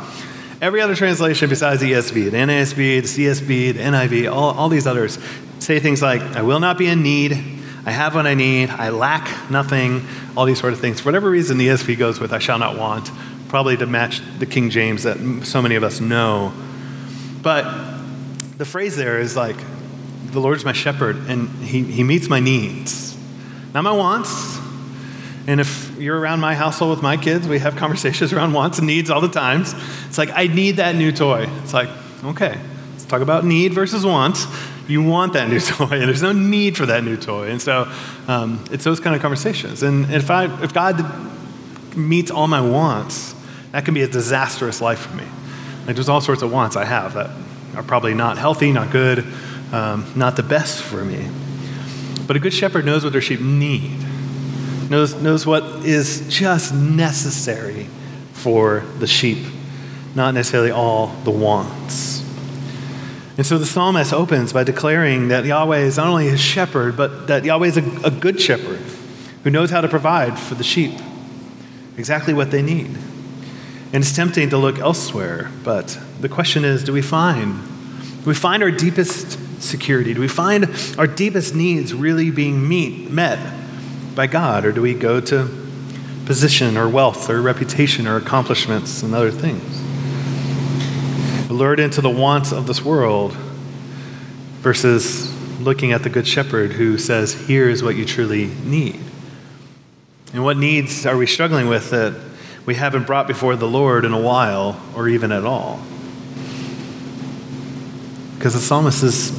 Every 0.61 0.83
other 0.83 0.95
translation 0.95 1.49
besides 1.49 1.81
ESV, 1.81 2.31
the 2.31 2.37
NASB, 2.37 2.77
the 2.77 3.01
CSB, 3.03 3.75
the 3.75 3.81
NIV, 3.81 4.31
all, 4.31 4.53
all 4.53 4.69
these 4.69 4.87
others 4.87 5.19
say 5.59 5.81
things 5.81 6.03
like, 6.03 6.21
I 6.21 6.43
will 6.43 6.61
not 6.61 6.77
be 6.77 6.87
in 6.87 7.03
need, 7.03 7.33
I 7.87 7.93
have 7.93 8.15
what 8.15 8.27
I 8.27 8.35
need, 8.35 8.69
I 8.69 8.91
lack 8.91 9.51
nothing, 9.51 10.07
all 10.37 10.45
these 10.45 10.61
sort 10.61 10.75
of 10.75 10.81
things. 10.81 11.01
For 11.01 11.07
whatever 11.07 11.31
reason, 11.31 11.57
the 11.57 11.69
ESV 11.69 11.97
goes 11.97 12.21
with, 12.21 12.35
I 12.35 12.41
shall 12.41 12.59
not 12.59 12.79
want, 12.79 13.11
probably 13.49 13.79
to 13.79 13.87
match 13.87 14.21
the 14.39 14.45
King 14.45 14.69
James 14.69 15.05
that 15.05 15.47
so 15.47 15.63
many 15.63 15.77
of 15.77 15.83
us 15.83 15.99
know. 15.99 16.53
But 17.41 17.65
the 18.59 18.67
phrase 18.67 18.97
there 18.97 19.19
is 19.19 19.37
like, 19.37 19.57
the 20.27 20.41
Lord's 20.41 20.65
my 20.65 20.73
shepherd, 20.73 21.17
and 21.27 21.49
he, 21.65 21.85
he 21.85 22.05
meets 22.05 22.29
my 22.29 22.39
needs. 22.39 23.17
Not 23.73 23.85
my 23.85 23.93
wants, 23.93 24.60
and 25.51 25.61
if 25.61 25.99
you're 25.99 26.17
around 26.17 26.39
my 26.39 26.55
household 26.55 26.93
with 26.93 27.03
my 27.03 27.17
kids, 27.17 27.49
we 27.49 27.59
have 27.59 27.75
conversations 27.75 28.33
around 28.33 28.53
wants 28.53 28.79
and 28.79 28.87
needs 28.87 29.11
all 29.11 29.21
the 29.21 29.29
times. 29.29 29.75
It's 30.07 30.17
like, 30.17 30.31
I 30.33 30.47
need 30.47 30.77
that 30.77 30.95
new 30.95 31.11
toy. 31.11 31.49
It's 31.65 31.75
like, 31.75 31.89
okay, 32.23 32.57
let's 32.93 33.05
talk 33.05 33.21
about 33.21 33.45
need 33.45 33.75
versus 33.75 34.07
wants. 34.07 34.47
You 34.87 35.03
want 35.03 35.33
that 35.33 35.49
new 35.51 35.59
toy, 35.59 35.89
and 35.91 36.03
there's 36.03 36.23
no 36.23 36.31
need 36.33 36.77
for 36.77 36.87
that 36.87 37.03
new 37.03 37.17
toy. 37.17 37.51
And 37.51 37.61
so 37.61 37.91
um, 38.29 38.65
it's 38.71 38.85
those 38.85 39.01
kind 39.01 39.17
of 39.17 39.23
conversations. 39.23 39.83
And 39.83 40.09
if, 40.13 40.31
I, 40.31 40.45
if 40.63 40.73
God 40.73 41.05
meets 41.97 42.31
all 42.31 42.47
my 42.47 42.61
wants, 42.61 43.35
that 43.73 43.85
can 43.85 43.93
be 43.93 44.03
a 44.03 44.09
disastrous 44.09 44.81
life 44.81 45.01
for 45.01 45.17
me. 45.17 45.25
Like 45.85 45.97
there's 45.97 46.09
all 46.09 46.21
sorts 46.21 46.43
of 46.43 46.53
wants 46.53 46.77
I 46.77 46.85
have 46.85 47.15
that 47.15 47.31
are 47.75 47.83
probably 47.83 48.15
not 48.15 48.39
healthy, 48.39 48.71
not 48.71 48.93
good, 48.93 49.27
um, 49.73 50.13
not 50.15 50.37
the 50.37 50.45
best 50.45 50.81
for 50.81 51.05
me. 51.05 51.29
But 52.29 52.37
a 52.37 52.39
good 52.39 52.55
shepherd 52.55 52.85
knows 52.85 53.03
what 53.03 53.13
their 53.13 53.21
sheep 53.21 53.41
need 53.41 54.10
knows, 54.91 55.15
knows 55.15 55.47
what 55.47 55.63
is 55.87 56.27
just 56.29 56.75
necessary 56.75 57.87
for 58.33 58.85
the 58.99 59.07
sheep, 59.07 59.47
not 60.15 60.35
necessarily 60.35 60.71
all 60.71 61.07
the 61.25 61.31
wants. 61.31 62.21
And 63.37 63.47
so 63.47 63.57
the 63.57 63.65
psalmist 63.65 64.13
opens 64.13 64.53
by 64.53 64.65
declaring 64.65 65.29
that 65.29 65.47
Yahweh 65.47 65.79
is 65.79 65.97
not 65.97 66.09
only 66.09 66.29
his 66.29 66.41
shepherd, 66.41 66.97
but 66.97 67.29
that 67.29 67.45
Yahweh 67.45 67.69
is 67.69 67.77
a, 67.79 67.85
a 68.05 68.11
good 68.11 68.41
shepherd 68.41 68.81
who 69.45 69.51
knows 69.51 69.71
how 69.71 69.81
to 69.81 69.89
provide 69.89 70.39
for 70.39 70.57
the 70.57 70.65
sheep 70.65 70.99
exactly 71.97 72.35
what 72.35 72.51
they 72.51 72.61
need. 72.61 72.89
And 73.93 74.05
it's 74.05 74.15
tempting 74.15 74.51
to 74.51 74.59
look 74.59 74.79
elsewhere, 74.79 75.51
but 75.65 75.99
the 76.21 76.29
question 76.29 76.65
is 76.65 76.85
do 76.85 76.93
we 76.93 77.03
find 77.03 77.67
do 78.23 78.27
we 78.27 78.35
find 78.35 78.63
our 78.63 78.71
deepest 78.71 79.63
security? 79.63 80.13
Do 80.13 80.21
we 80.21 80.29
find 80.29 80.69
our 80.99 81.07
deepest 81.07 81.55
needs 81.55 81.95
really 81.95 82.31
being 82.31 82.69
meet, 82.69 83.11
met 83.11 83.60
by 84.21 84.27
God? 84.27 84.67
Or 84.67 84.73
do 84.73 84.83
we 84.83 84.93
go 84.93 85.19
to 85.19 85.49
position 86.27 86.77
or 86.77 86.87
wealth 86.87 87.31
or 87.31 87.41
reputation 87.41 88.07
or 88.07 88.19
accomplishments 88.19 89.03
and 89.03 89.15
other 89.15 89.31
things? 89.31 89.81
Lured 91.51 91.81
into 91.81 92.03
the 92.03 92.11
wants 92.11 92.53
of 92.53 92.67
this 92.67 92.85
world 92.85 93.33
versus 94.61 95.35
looking 95.59 95.93
at 95.93 96.03
the 96.03 96.11
Good 96.11 96.29
Shepherd 96.29 96.73
who 96.73 96.99
says, 96.99 97.33
Here 97.47 97.71
is 97.71 97.83
what 97.83 97.97
you 97.97 98.05
truly 98.05 98.49
need. 98.63 99.01
And 100.35 100.45
what 100.45 100.59
needs 100.59 101.07
are 101.07 101.17
we 101.17 101.27
struggling 101.27 101.69
with 101.69 101.89
that 101.89 102.15
we 102.67 102.75
haven't 102.75 103.07
brought 103.07 103.27
before 103.27 103.57
the 103.57 103.67
Lord 103.67 104.05
in 104.05 104.13
a 104.13 104.21
while 104.21 104.79
or 104.95 105.09
even 105.09 105.33
at 105.33 105.47
all? 105.47 105.81
Because 108.37 108.53
the 108.53 108.61
psalmist 108.61 109.03
is 109.03 109.31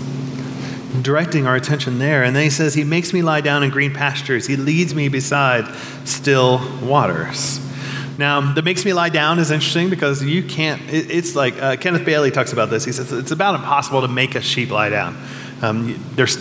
directing 1.02 1.48
our 1.48 1.56
attention 1.56 2.00
there. 2.00 2.24
And 2.24 2.36
then 2.36 2.44
he 2.44 2.50
says, 2.50 2.74
He 2.74 2.84
makes 2.84 3.14
me 3.14 3.22
lie 3.22 3.42
down 3.42 3.64
in 3.64 3.70
green 3.70 3.94
pastures, 3.94 4.48
He 4.48 4.56
leads 4.56 4.94
me 4.94 5.08
beside 5.08 5.66
still 6.06 6.60
waters. 6.82 7.60
Now, 8.18 8.54
the 8.54 8.62
makes 8.62 8.86
me 8.86 8.94
lie 8.94 9.10
down 9.10 9.40
is 9.40 9.52
interesting 9.52 9.90
because 9.90 10.22
you 10.22 10.44
can't, 10.44 10.82
it, 10.92 11.10
it's 11.10 11.36
like 11.36 11.60
uh, 11.60 11.78
Kenneth 11.78 12.06
Bailey 12.06 12.30
talks 12.30 12.54
about 12.54 12.70
this. 12.70 12.86
He 12.86 12.92
says 12.92 13.12
it's 13.12 13.32
about 13.32 13.56
impossible 13.56 14.02
to 14.02 14.08
make 14.08 14.36
a 14.36 14.42
sheep 14.42 14.70
lie 14.70 14.90
down. 14.90 15.18
Um, 15.62 16.04
there's, 16.16 16.38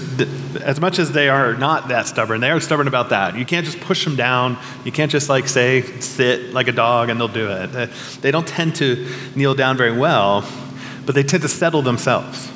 as 0.61 0.81
much 0.81 0.99
as 0.99 1.13
they 1.13 1.29
are 1.29 1.55
not 1.55 1.89
that 1.89 2.07
stubborn, 2.07 2.41
they 2.41 2.51
are 2.51 2.61
stubborn 2.61 2.89
about 2.89 3.11
that. 3.11 3.37
You 3.37 3.47
can't 3.47 3.65
just 3.65 3.81
push 3.81 4.05
them 4.05 4.17
down. 4.17 4.59
You 4.85 4.93
can't 4.93 5.11
just 5.11 5.29
like 5.29 5.47
say, 5.47 5.83
sit 6.01 6.53
like 6.53 6.69
a 6.69 6.73
dog 6.73 7.09
and 7.09 7.21
they'll 7.21 7.29
do 7.29 7.49
it. 7.51 7.91
They 8.21 8.31
don't 8.31 8.49
tend 8.49 8.77
to 8.77 9.11
kneel 9.35 9.55
down 9.55 9.77
very 9.77 9.97
well, 9.97 10.47
but 11.07 11.15
they 11.15 11.23
tend 11.23 11.43
to 11.43 11.49
settle 11.49 11.83
themselves. 11.83 12.51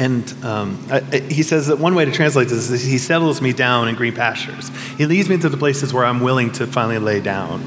And 0.00 0.32
um, 0.42 0.82
I, 0.90 1.00
he 1.28 1.42
says 1.42 1.66
that 1.66 1.78
one 1.78 1.94
way 1.94 2.06
to 2.06 2.10
translate 2.10 2.48
this 2.48 2.70
is 2.70 2.82
he 2.82 2.96
settles 2.96 3.42
me 3.42 3.52
down 3.52 3.86
in 3.86 3.96
green 3.96 4.14
pastures. 4.14 4.70
He 4.96 5.04
leads 5.04 5.28
me 5.28 5.36
to 5.36 5.50
the 5.50 5.58
places 5.58 5.92
where 5.92 6.06
I'm 6.06 6.20
willing 6.20 6.52
to 6.52 6.66
finally 6.66 6.98
lay 6.98 7.20
down. 7.20 7.60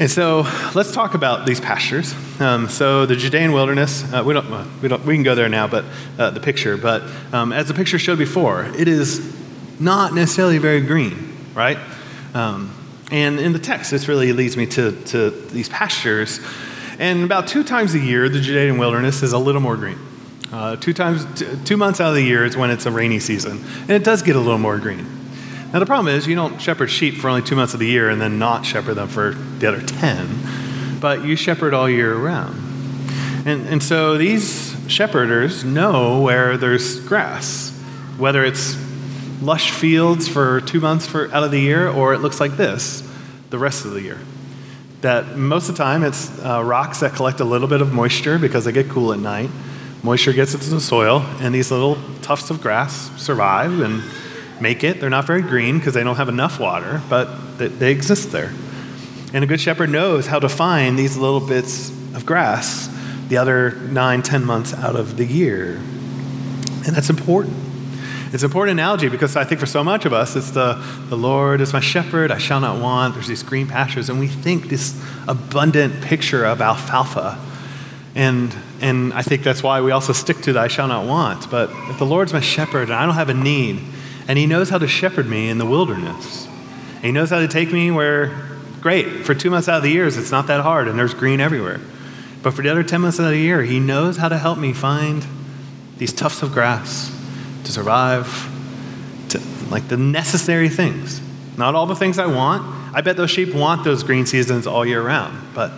And 0.00 0.10
so 0.10 0.48
let's 0.74 0.90
talk 0.90 1.14
about 1.14 1.46
these 1.46 1.60
pastures. 1.60 2.12
Um, 2.40 2.68
so 2.68 3.06
the 3.06 3.14
Judean 3.14 3.52
wilderness, 3.52 4.12
uh, 4.12 4.24
we, 4.26 4.34
don't, 4.34 4.52
uh, 4.52 4.66
we, 4.82 4.88
don't, 4.88 5.04
we 5.04 5.14
can 5.14 5.22
go 5.22 5.36
there 5.36 5.48
now, 5.48 5.68
but 5.68 5.84
uh, 6.18 6.30
the 6.30 6.40
picture. 6.40 6.76
But 6.76 7.04
um, 7.32 7.52
as 7.52 7.68
the 7.68 7.74
picture 7.74 8.00
showed 8.00 8.18
before, 8.18 8.64
it 8.64 8.88
is 8.88 9.32
not 9.78 10.12
necessarily 10.12 10.58
very 10.58 10.80
green, 10.80 11.36
right? 11.54 11.78
Um, 12.34 12.74
and 13.12 13.38
in 13.38 13.52
the 13.52 13.60
text, 13.60 13.92
this 13.92 14.08
really 14.08 14.32
leads 14.32 14.56
me 14.56 14.66
to, 14.66 14.90
to 15.04 15.30
these 15.30 15.68
pastures. 15.68 16.40
And 16.98 17.22
about 17.22 17.46
two 17.46 17.62
times 17.62 17.94
a 17.94 18.00
year, 18.00 18.28
the 18.28 18.40
Judean 18.40 18.76
wilderness 18.76 19.22
is 19.22 19.32
a 19.32 19.38
little 19.38 19.60
more 19.60 19.76
green. 19.76 20.09
Uh, 20.52 20.76
two 20.76 20.92
times, 20.92 21.24
t- 21.38 21.46
two 21.64 21.76
months 21.76 22.00
out 22.00 22.08
of 22.08 22.16
the 22.16 22.22
year 22.22 22.44
is 22.44 22.56
when 22.56 22.70
it's 22.70 22.86
a 22.86 22.90
rainy 22.90 23.20
season, 23.20 23.64
and 23.82 23.90
it 23.90 24.02
does 24.02 24.22
get 24.22 24.34
a 24.34 24.38
little 24.40 24.58
more 24.58 24.78
green. 24.78 25.06
Now 25.72 25.78
the 25.78 25.86
problem 25.86 26.12
is 26.12 26.26
you 26.26 26.34
don't 26.34 26.60
shepherd 26.60 26.88
sheep 26.88 27.14
for 27.14 27.28
only 27.28 27.42
two 27.42 27.54
months 27.54 27.74
of 27.74 27.80
the 27.80 27.86
year 27.86 28.10
and 28.10 28.20
then 28.20 28.40
not 28.40 28.66
shepherd 28.66 28.94
them 28.94 29.06
for 29.06 29.30
the 29.30 29.68
other 29.68 29.80
ten, 29.80 30.98
but 31.00 31.24
you 31.24 31.36
shepherd 31.36 31.72
all 31.72 31.88
year 31.88 32.12
round. 32.16 32.56
And, 33.46 33.68
and 33.68 33.82
so 33.82 34.18
these 34.18 34.76
shepherders 34.90 35.62
know 35.62 36.20
where 36.20 36.56
there's 36.56 36.98
grass, 37.00 37.70
whether 38.18 38.44
it's 38.44 38.76
lush 39.40 39.70
fields 39.70 40.26
for 40.26 40.60
two 40.62 40.80
months 40.80 41.06
for, 41.06 41.32
out 41.32 41.44
of 41.44 41.52
the 41.52 41.60
year 41.60 41.88
or 41.88 42.12
it 42.12 42.18
looks 42.18 42.40
like 42.40 42.56
this 42.56 43.08
the 43.50 43.58
rest 43.58 43.84
of 43.84 43.92
the 43.92 44.02
year. 44.02 44.18
That 45.02 45.36
most 45.38 45.68
of 45.68 45.76
the 45.76 45.82
time 45.82 46.02
it's 46.02 46.36
uh, 46.40 46.62
rocks 46.64 46.98
that 47.00 47.14
collect 47.14 47.38
a 47.38 47.44
little 47.44 47.68
bit 47.68 47.80
of 47.80 47.92
moisture 47.92 48.40
because 48.40 48.64
they 48.64 48.72
get 48.72 48.88
cool 48.88 49.12
at 49.12 49.20
night 49.20 49.50
Moisture 50.02 50.32
gets 50.32 50.54
into 50.54 50.70
the 50.70 50.80
soil, 50.80 51.20
and 51.40 51.54
these 51.54 51.70
little 51.70 51.98
tufts 52.22 52.50
of 52.50 52.60
grass 52.60 53.10
survive 53.20 53.80
and 53.80 54.02
make 54.60 54.82
it. 54.82 55.00
They're 55.00 55.10
not 55.10 55.26
very 55.26 55.42
green 55.42 55.78
because 55.78 55.94
they 55.94 56.02
don't 56.02 56.16
have 56.16 56.28
enough 56.28 56.58
water, 56.58 57.02
but 57.08 57.58
they, 57.58 57.68
they 57.68 57.92
exist 57.92 58.32
there. 58.32 58.52
And 59.34 59.44
a 59.44 59.46
good 59.46 59.60
shepherd 59.60 59.90
knows 59.90 60.26
how 60.26 60.38
to 60.38 60.48
find 60.48 60.98
these 60.98 61.16
little 61.16 61.40
bits 61.40 61.90
of 62.14 62.24
grass 62.24 62.88
the 63.28 63.36
other 63.36 63.72
nine, 63.72 64.22
ten 64.22 64.44
months 64.44 64.74
out 64.74 64.96
of 64.96 65.16
the 65.16 65.24
year. 65.24 65.76
And 65.76 66.96
that's 66.96 67.10
important. 67.10 67.56
It's 68.32 68.42
an 68.42 68.48
important 68.48 68.78
analogy 68.78 69.08
because 69.08 69.36
I 69.36 69.44
think 69.44 69.60
for 69.60 69.66
so 69.66 69.84
much 69.84 70.04
of 70.04 70.12
us, 70.12 70.34
it's 70.34 70.52
the, 70.52 70.74
the 71.08 71.16
Lord 71.16 71.60
is 71.60 71.72
my 71.72 71.80
shepherd, 71.80 72.30
I 72.30 72.38
shall 72.38 72.60
not 72.60 72.80
want. 72.80 73.14
There's 73.14 73.26
these 73.26 73.42
green 73.42 73.66
pastures, 73.66 74.08
and 74.08 74.18
we 74.18 74.28
think 74.28 74.68
this 74.68 75.00
abundant 75.28 76.02
picture 76.02 76.44
of 76.44 76.60
alfalfa. 76.60 77.38
And 78.14 78.54
and 78.80 79.12
I 79.12 79.22
think 79.22 79.42
that's 79.42 79.62
why 79.62 79.80
we 79.80 79.90
also 79.90 80.12
stick 80.12 80.40
to 80.42 80.52
the 80.52 80.60
I 80.60 80.68
shall 80.68 80.88
not 80.88 81.06
want. 81.06 81.50
But 81.50 81.70
if 81.90 81.98
the 81.98 82.06
Lord's 82.06 82.32
my 82.32 82.40
shepherd 82.40 82.84
and 82.84 82.94
I 82.94 83.04
don't 83.06 83.14
have 83.14 83.28
a 83.28 83.34
need, 83.34 83.80
and 84.26 84.38
He 84.38 84.46
knows 84.46 84.70
how 84.70 84.78
to 84.78 84.88
shepherd 84.88 85.26
me 85.26 85.48
in 85.48 85.58
the 85.58 85.66
wilderness, 85.66 86.46
and 86.96 87.04
He 87.04 87.12
knows 87.12 87.30
how 87.30 87.40
to 87.40 87.48
take 87.48 87.72
me 87.72 87.90
where, 87.90 88.28
great, 88.80 89.24
for 89.24 89.34
two 89.34 89.50
months 89.50 89.68
out 89.68 89.78
of 89.78 89.82
the 89.82 89.90
years, 89.90 90.16
it's 90.16 90.30
not 90.30 90.46
that 90.46 90.62
hard 90.62 90.88
and 90.88 90.98
there's 90.98 91.14
green 91.14 91.40
everywhere. 91.40 91.80
But 92.42 92.52
for 92.52 92.62
the 92.62 92.70
other 92.70 92.82
10 92.82 93.02
months 93.02 93.20
out 93.20 93.26
of 93.26 93.32
the 93.32 93.38
year, 93.38 93.62
He 93.62 93.80
knows 93.80 94.16
how 94.16 94.28
to 94.28 94.38
help 94.38 94.58
me 94.58 94.72
find 94.72 95.24
these 95.98 96.12
tufts 96.12 96.42
of 96.42 96.52
grass 96.52 97.14
to 97.64 97.72
survive, 97.72 98.48
to, 99.28 99.40
like 99.70 99.88
the 99.88 99.98
necessary 99.98 100.70
things. 100.70 101.20
Not 101.58 101.74
all 101.74 101.84
the 101.84 101.94
things 101.94 102.18
I 102.18 102.26
want. 102.26 102.94
I 102.94 103.02
bet 103.02 103.18
those 103.18 103.30
sheep 103.30 103.54
want 103.54 103.84
those 103.84 104.02
green 104.02 104.24
seasons 104.24 104.66
all 104.66 104.86
year 104.86 105.02
round, 105.02 105.54
but 105.54 105.70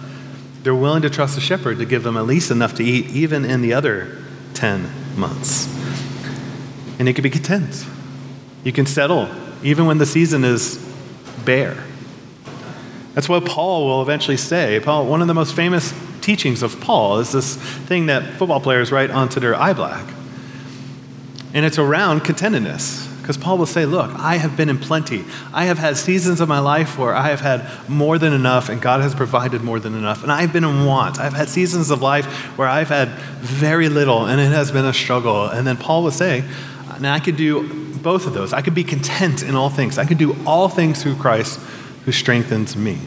they're 0.62 0.74
willing 0.74 1.02
to 1.02 1.10
trust 1.10 1.34
the 1.34 1.40
shepherd 1.40 1.78
to 1.78 1.84
give 1.84 2.02
them 2.02 2.16
at 2.16 2.26
least 2.26 2.50
enough 2.50 2.74
to 2.76 2.84
eat, 2.84 3.10
even 3.10 3.44
in 3.44 3.62
the 3.62 3.74
other 3.74 4.22
10 4.54 4.90
months. 5.16 5.66
And 6.98 7.08
you 7.08 7.14
can 7.14 7.22
be 7.22 7.30
content. 7.30 7.84
You 8.64 8.72
can 8.72 8.86
settle, 8.86 9.28
even 9.62 9.86
when 9.86 9.98
the 9.98 10.06
season 10.06 10.44
is 10.44 10.78
bare. 11.44 11.82
That's 13.14 13.28
what 13.28 13.44
Paul 13.44 13.86
will 13.86 14.02
eventually 14.02 14.36
say. 14.36 14.80
Paul, 14.80 15.06
one 15.06 15.20
of 15.20 15.28
the 15.28 15.34
most 15.34 15.54
famous 15.54 15.92
teachings 16.20 16.62
of 16.62 16.80
Paul 16.80 17.18
is 17.18 17.32
this 17.32 17.56
thing 17.56 18.06
that 18.06 18.34
football 18.34 18.60
players 18.60 18.92
write 18.92 19.10
onto 19.10 19.40
their 19.40 19.54
eye 19.54 19.72
black. 19.72 20.06
And 21.52 21.66
it's 21.66 21.78
around 21.78 22.20
contentedness. 22.20 23.11
Because 23.22 23.36
Paul 23.36 23.56
will 23.56 23.66
say, 23.66 23.86
Look, 23.86 24.10
I 24.16 24.36
have 24.36 24.56
been 24.56 24.68
in 24.68 24.78
plenty. 24.78 25.24
I 25.52 25.66
have 25.66 25.78
had 25.78 25.96
seasons 25.96 26.40
of 26.40 26.48
my 26.48 26.58
life 26.58 26.98
where 26.98 27.14
I 27.14 27.28
have 27.28 27.40
had 27.40 27.88
more 27.88 28.18
than 28.18 28.32
enough, 28.32 28.68
and 28.68 28.82
God 28.82 29.00
has 29.00 29.14
provided 29.14 29.62
more 29.62 29.78
than 29.78 29.94
enough. 29.94 30.24
And 30.24 30.32
I've 30.32 30.52
been 30.52 30.64
in 30.64 30.84
want. 30.84 31.20
I've 31.20 31.32
had 31.32 31.48
seasons 31.48 31.90
of 31.90 32.02
life 32.02 32.26
where 32.58 32.68
I've 32.68 32.88
had 32.88 33.08
very 33.40 33.88
little, 33.88 34.26
and 34.26 34.40
it 34.40 34.50
has 34.50 34.72
been 34.72 34.84
a 34.84 34.92
struggle. 34.92 35.46
And 35.46 35.64
then 35.64 35.76
Paul 35.76 36.02
will 36.02 36.10
say, 36.10 36.44
Now 37.00 37.14
I 37.14 37.20
could 37.20 37.36
do 37.36 37.92
both 37.94 38.26
of 38.26 38.34
those. 38.34 38.52
I 38.52 38.60
could 38.60 38.74
be 38.74 38.84
content 38.84 39.44
in 39.44 39.54
all 39.54 39.70
things. 39.70 39.98
I 39.98 40.04
could 40.04 40.18
do 40.18 40.36
all 40.44 40.68
things 40.68 41.00
through 41.00 41.16
Christ 41.16 41.60
who 42.04 42.12
strengthens 42.12 42.76
me. 42.76 42.98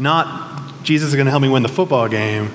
Not 0.00 0.82
Jesus 0.82 1.10
is 1.10 1.14
going 1.14 1.26
to 1.26 1.30
help 1.30 1.42
me 1.42 1.48
win 1.48 1.62
the 1.62 1.68
football 1.68 2.08
game. 2.08 2.50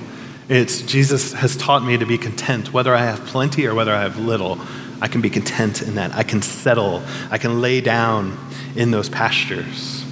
It's 0.49 0.81
Jesus 0.81 1.33
has 1.33 1.55
taught 1.55 1.83
me 1.83 1.97
to 1.97 2.05
be 2.05 2.17
content, 2.17 2.73
whether 2.73 2.93
I 2.93 3.01
have 3.03 3.25
plenty 3.25 3.65
or 3.65 3.73
whether 3.73 3.93
I 3.93 4.01
have 4.01 4.19
little. 4.19 4.59
I 5.01 5.07
can 5.07 5.21
be 5.21 5.29
content 5.29 5.81
in 5.81 5.95
that. 5.95 6.13
I 6.13 6.23
can 6.23 6.41
settle. 6.41 7.01
I 7.31 7.37
can 7.37 7.61
lay 7.61 7.81
down 7.81 8.37
in 8.75 8.91
those 8.91 9.09
pastures. 9.09 10.03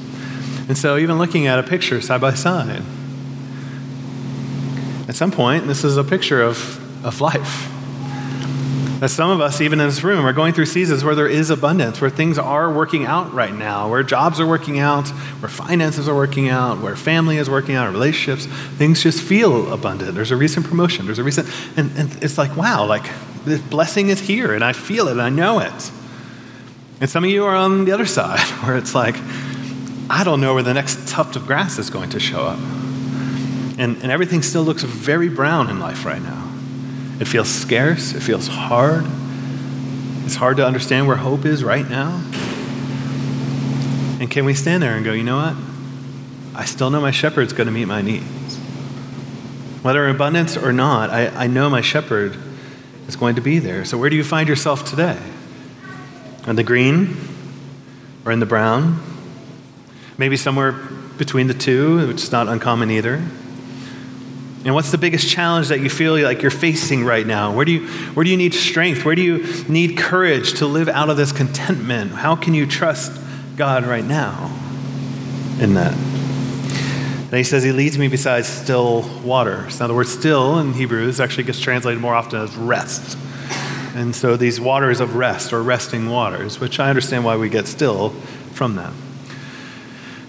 And 0.67 0.77
so, 0.77 0.98
even 0.98 1.17
looking 1.17 1.48
at 1.48 1.60
a 1.60 1.63
picture 1.63 2.01
side 2.01 2.22
by 2.22 2.34
side, 2.34 2.84
at 5.08 5.15
some 5.15 5.32
point, 5.32 5.67
this 5.67 5.84
is 5.84 5.96
a 5.96 6.03
picture 6.03 6.41
of, 6.41 7.06
of 7.06 7.22
life. 7.22 7.72
That 9.00 9.10
some 9.10 9.29
of 9.29 9.39
us, 9.39 9.62
even 9.62 9.79
in 9.79 9.88
this 9.88 10.03
room, 10.03 10.25
are 10.25 10.34
going 10.34 10.53
through 10.53 10.65
seasons 10.65 11.03
where 11.03 11.13
there 11.13 11.27
is 11.27 11.50
abundance, 11.51 12.01
where 12.01 12.10
things 12.10 12.39
are 12.39 12.74
working 12.74 13.06
out 13.06 13.32
right 13.32 13.53
now, 13.53 13.89
where 13.89 14.01
jobs 14.01 14.39
are 14.39 14.48
working 14.48 14.79
out, 14.79 15.08
where 15.39 15.50
finances 15.50 16.10
are 16.10 16.15
working 16.15 16.50
out, 16.50 16.82
where 16.82 16.96
family 16.96 17.38
is 17.38 17.50
working 17.50 17.75
out, 17.75 17.91
relationships. 17.91 18.48
Things 18.77 19.03
just 19.03 19.22
feel 19.22 19.72
abundant. 19.72 20.15
There's 20.15 20.32
a 20.32 20.36
recent 20.36 20.65
promotion. 20.65 21.06
There's 21.06 21.20
a 21.20 21.24
recent, 21.24 21.48
and, 21.77 21.96
and 21.96 22.24
it's 22.24 22.39
like, 22.39 22.58
wow, 22.58 22.86
like 22.86 23.06
the 23.48 23.58
blessing 23.70 24.10
is 24.10 24.20
here, 24.20 24.54
and 24.54 24.63
I 24.63 24.74
feel 24.74 25.08
it, 25.08 25.13
and 25.13 25.22
I 25.22 25.30
know 25.30 25.60
it. 25.60 25.92
And 27.00 27.10
some 27.10 27.24
of 27.24 27.30
you 27.30 27.46
are 27.46 27.56
on 27.56 27.86
the 27.86 27.92
other 27.92 28.06
side, 28.18 28.39
where 28.63 28.77
it's 28.77 28.94
like, 28.94 29.16
I 30.10 30.24
don't 30.24 30.42
know 30.42 30.54
where 30.54 30.63
the 30.63 30.74
next 30.74 31.08
tuft 31.08 31.36
of 31.36 31.46
grass 31.46 31.77
is 31.77 31.89
going 31.89 32.12
to 32.12 32.20
show 32.20 32.42
up. 32.42 32.60
And, 33.80 33.98
and 34.01 34.12
everything 34.12 34.42
still 34.42 34.63
looks 34.63 34.84
very 34.84 35.30
brown 35.30 35.70
in 35.70 35.80
life 35.80 36.06
right 36.06 36.22
now. 36.22 36.44
It 37.20 37.25
feels 37.25 37.50
scarce, 37.50 38.13
it 38.13 38.22
feels 38.22 38.48
hard. 38.48 39.06
It's 40.25 40.36
hard 40.36 40.58
to 40.58 40.66
understand 40.66 41.08
where 41.08 41.18
hope 41.18 41.46
is 41.46 41.63
right 41.63 41.88
now. 41.89 42.22
And 44.20 44.30
can 44.30 44.46
we 44.46 44.54
stand 44.54 44.82
there 44.84 44.96
and 44.96 45.06
go, 45.06 45.13
you 45.13 45.24
know 45.24 45.38
what? 45.38 45.56
I 46.56 46.66
still 46.66 46.89
know 46.89 47.00
my 47.00 47.12
shepherd's 47.12 47.54
going 47.54 47.68
to 47.68 47.72
meet 47.72 47.86
my 47.86 48.01
needs. 48.01 48.58
Whether 49.84 50.06
in 50.08 50.16
abundance 50.16 50.58
or 50.58 50.74
not, 50.74 51.12
I, 51.12 51.27
I 51.27 51.48
know 51.48 51.70
my 51.70 51.82
shepherd 51.82 52.36
is 53.08 53.16
going 53.16 53.36
to 53.36 53.42
be 53.42 53.60
there. 53.60 53.86
So, 53.86 53.98
where 53.98 54.10
do 54.10 54.16
you 54.16 54.24
find 54.24 54.48
yourself 54.48 54.86
today? 54.86 55.20
In 56.46 56.56
the 56.56 56.64
green 56.64 57.18
or 58.26 58.32
in 58.32 58.40
the 58.40 58.46
brown? 58.46 59.02
Maybe 60.18 60.38
somewhere 60.38 60.72
between 60.72 61.48
the 61.48 61.54
two, 61.54 62.08
which 62.08 62.24
is 62.24 62.32
not 62.32 62.48
uncommon 62.48 62.92
either. 62.92 63.24
And 64.66 64.74
what's 64.74 64.92
the 64.92 64.98
biggest 64.98 65.30
challenge 65.30 65.70
that 65.70 65.80
you 65.80 65.90
feel 65.90 66.20
like 66.22 66.42
you're 66.42 66.52
facing 66.52 67.06
right 67.06 67.26
now? 67.26 67.56
Where 67.56 67.64
do 67.64 67.72
you, 67.72 67.88
where 67.88 68.24
do 68.24 68.30
you 68.30 68.38
need 68.38 68.54
strength? 68.54 69.06
Where 69.06 69.16
do 69.16 69.22
you 69.22 69.64
need 69.70 69.98
courage 69.98 70.56
to 70.56 70.66
live 70.66 70.90
out 70.90 71.10
of 71.10 71.16
this 71.16 71.32
contentment? 71.32 72.12
How 72.12 72.36
can 72.36 72.54
you 72.54 72.66
trust 72.66 73.12
God 73.56 73.86
right 73.86 74.04
now 74.04 74.54
in 75.60 75.76
that? 75.76 76.17
And 77.29 77.34
he 77.34 77.43
says, 77.43 77.63
He 77.63 77.74
leads 77.74 77.98
me 77.98 78.07
beside 78.07 78.46
still 78.46 79.01
waters. 79.24 79.79
Now, 79.79 79.88
the 79.88 79.93
word 79.93 80.07
still 80.07 80.60
in 80.60 80.74
Hebrews 80.74 81.19
actually 81.19 81.43
gets 81.43 81.60
translated 81.60 82.01
more 82.01 82.15
often 82.15 82.39
as 82.39 82.55
rest. 82.55 83.17
And 83.96 84.15
so 84.15 84.38
these 84.38 84.62
waters 84.62 85.00
of 85.00 85.15
rest 85.15 85.51
or 85.51 85.62
resting 85.62 86.10
waters, 86.10 86.60
which 86.60 86.79
I 86.79 86.89
understand 86.89 87.25
why 87.25 87.36
we 87.36 87.50
get 87.50 87.67
still 87.67 88.12
from 88.53 88.75
that. 88.75 88.93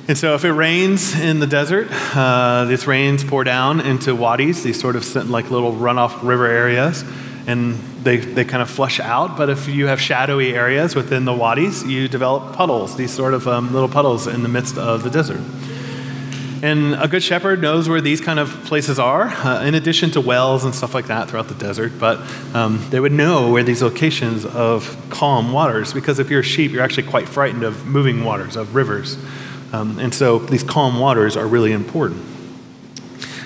And 0.09 0.17
so, 0.17 0.35
if 0.35 0.45
it 0.45 0.53
rains 0.53 1.15
in 1.15 1.39
the 1.39 1.47
desert, 1.47 1.87
uh, 2.17 2.65
these 2.65 2.87
rains 2.87 3.23
pour 3.23 3.45
down 3.45 3.81
into 3.81 4.15
wadis, 4.15 4.63
these 4.63 4.81
sort 4.81 4.97
of 4.97 5.15
like 5.29 5.51
little 5.51 5.75
runoff 5.75 6.27
river 6.27 6.47
areas, 6.47 7.05
and 7.47 7.75
they, 8.03 8.17
they 8.17 8.45
kind 8.47 8.63
of 8.63 8.71
flush 8.71 9.01
out. 9.01 9.37
But 9.37 9.51
if 9.51 9.69
you 9.69 9.87
have 9.87 10.01
shadowy 10.01 10.55
areas 10.55 10.95
within 10.95 11.27
the 11.27 11.35
wadis, 11.35 11.85
you 11.85 12.09
develop 12.09 12.57
puddles, 12.57 12.97
these 12.97 13.13
sort 13.13 13.35
of 13.35 13.47
um, 13.47 13.73
little 13.73 13.89
puddles 13.89 14.27
in 14.27 14.43
the 14.43 14.49
midst 14.49 14.79
of 14.79 15.03
the 15.03 15.11
desert. 15.11 15.43
And 16.61 16.95
a 16.97 17.07
good 17.07 17.23
shepherd 17.23 17.63
knows 17.63 17.89
where 17.89 18.01
these 18.01 18.21
kind 18.21 18.41
of 18.41 18.51
places 18.65 18.99
are, 18.99 19.29
uh, 19.29 19.65
in 19.65 19.77
addition 19.77 20.11
to 20.13 20.21
wells 20.21 20.65
and 20.65 20.75
stuff 20.75 20.93
like 20.93 21.07
that 21.07 21.31
throughout 21.31 21.47
the 21.47 21.55
desert. 21.55 21.93
But 22.01 22.19
um, 22.53 22.85
they 22.91 22.99
would 22.99 23.13
know 23.13 23.53
where 23.53 23.63
these 23.63 23.81
locations 23.81 24.45
of 24.45 25.07
calm 25.09 25.53
waters, 25.53 25.93
because 25.93 26.19
if 26.19 26.31
you're 26.31 26.41
a 26.41 26.45
sheep, 26.45 26.73
you're 26.73 26.83
actually 26.83 27.07
quite 27.07 27.29
frightened 27.29 27.63
of 27.63 27.87
moving 27.87 28.25
waters, 28.25 28.57
of 28.57 28.75
rivers. 28.75 29.17
Um, 29.73 30.01
and 30.01 30.13
so 30.13 30.41
these 30.41 30.65
calm 30.65 30.99
waters 30.99 31.37
are 31.37 31.47
really 31.47 31.71
important. 31.71 32.25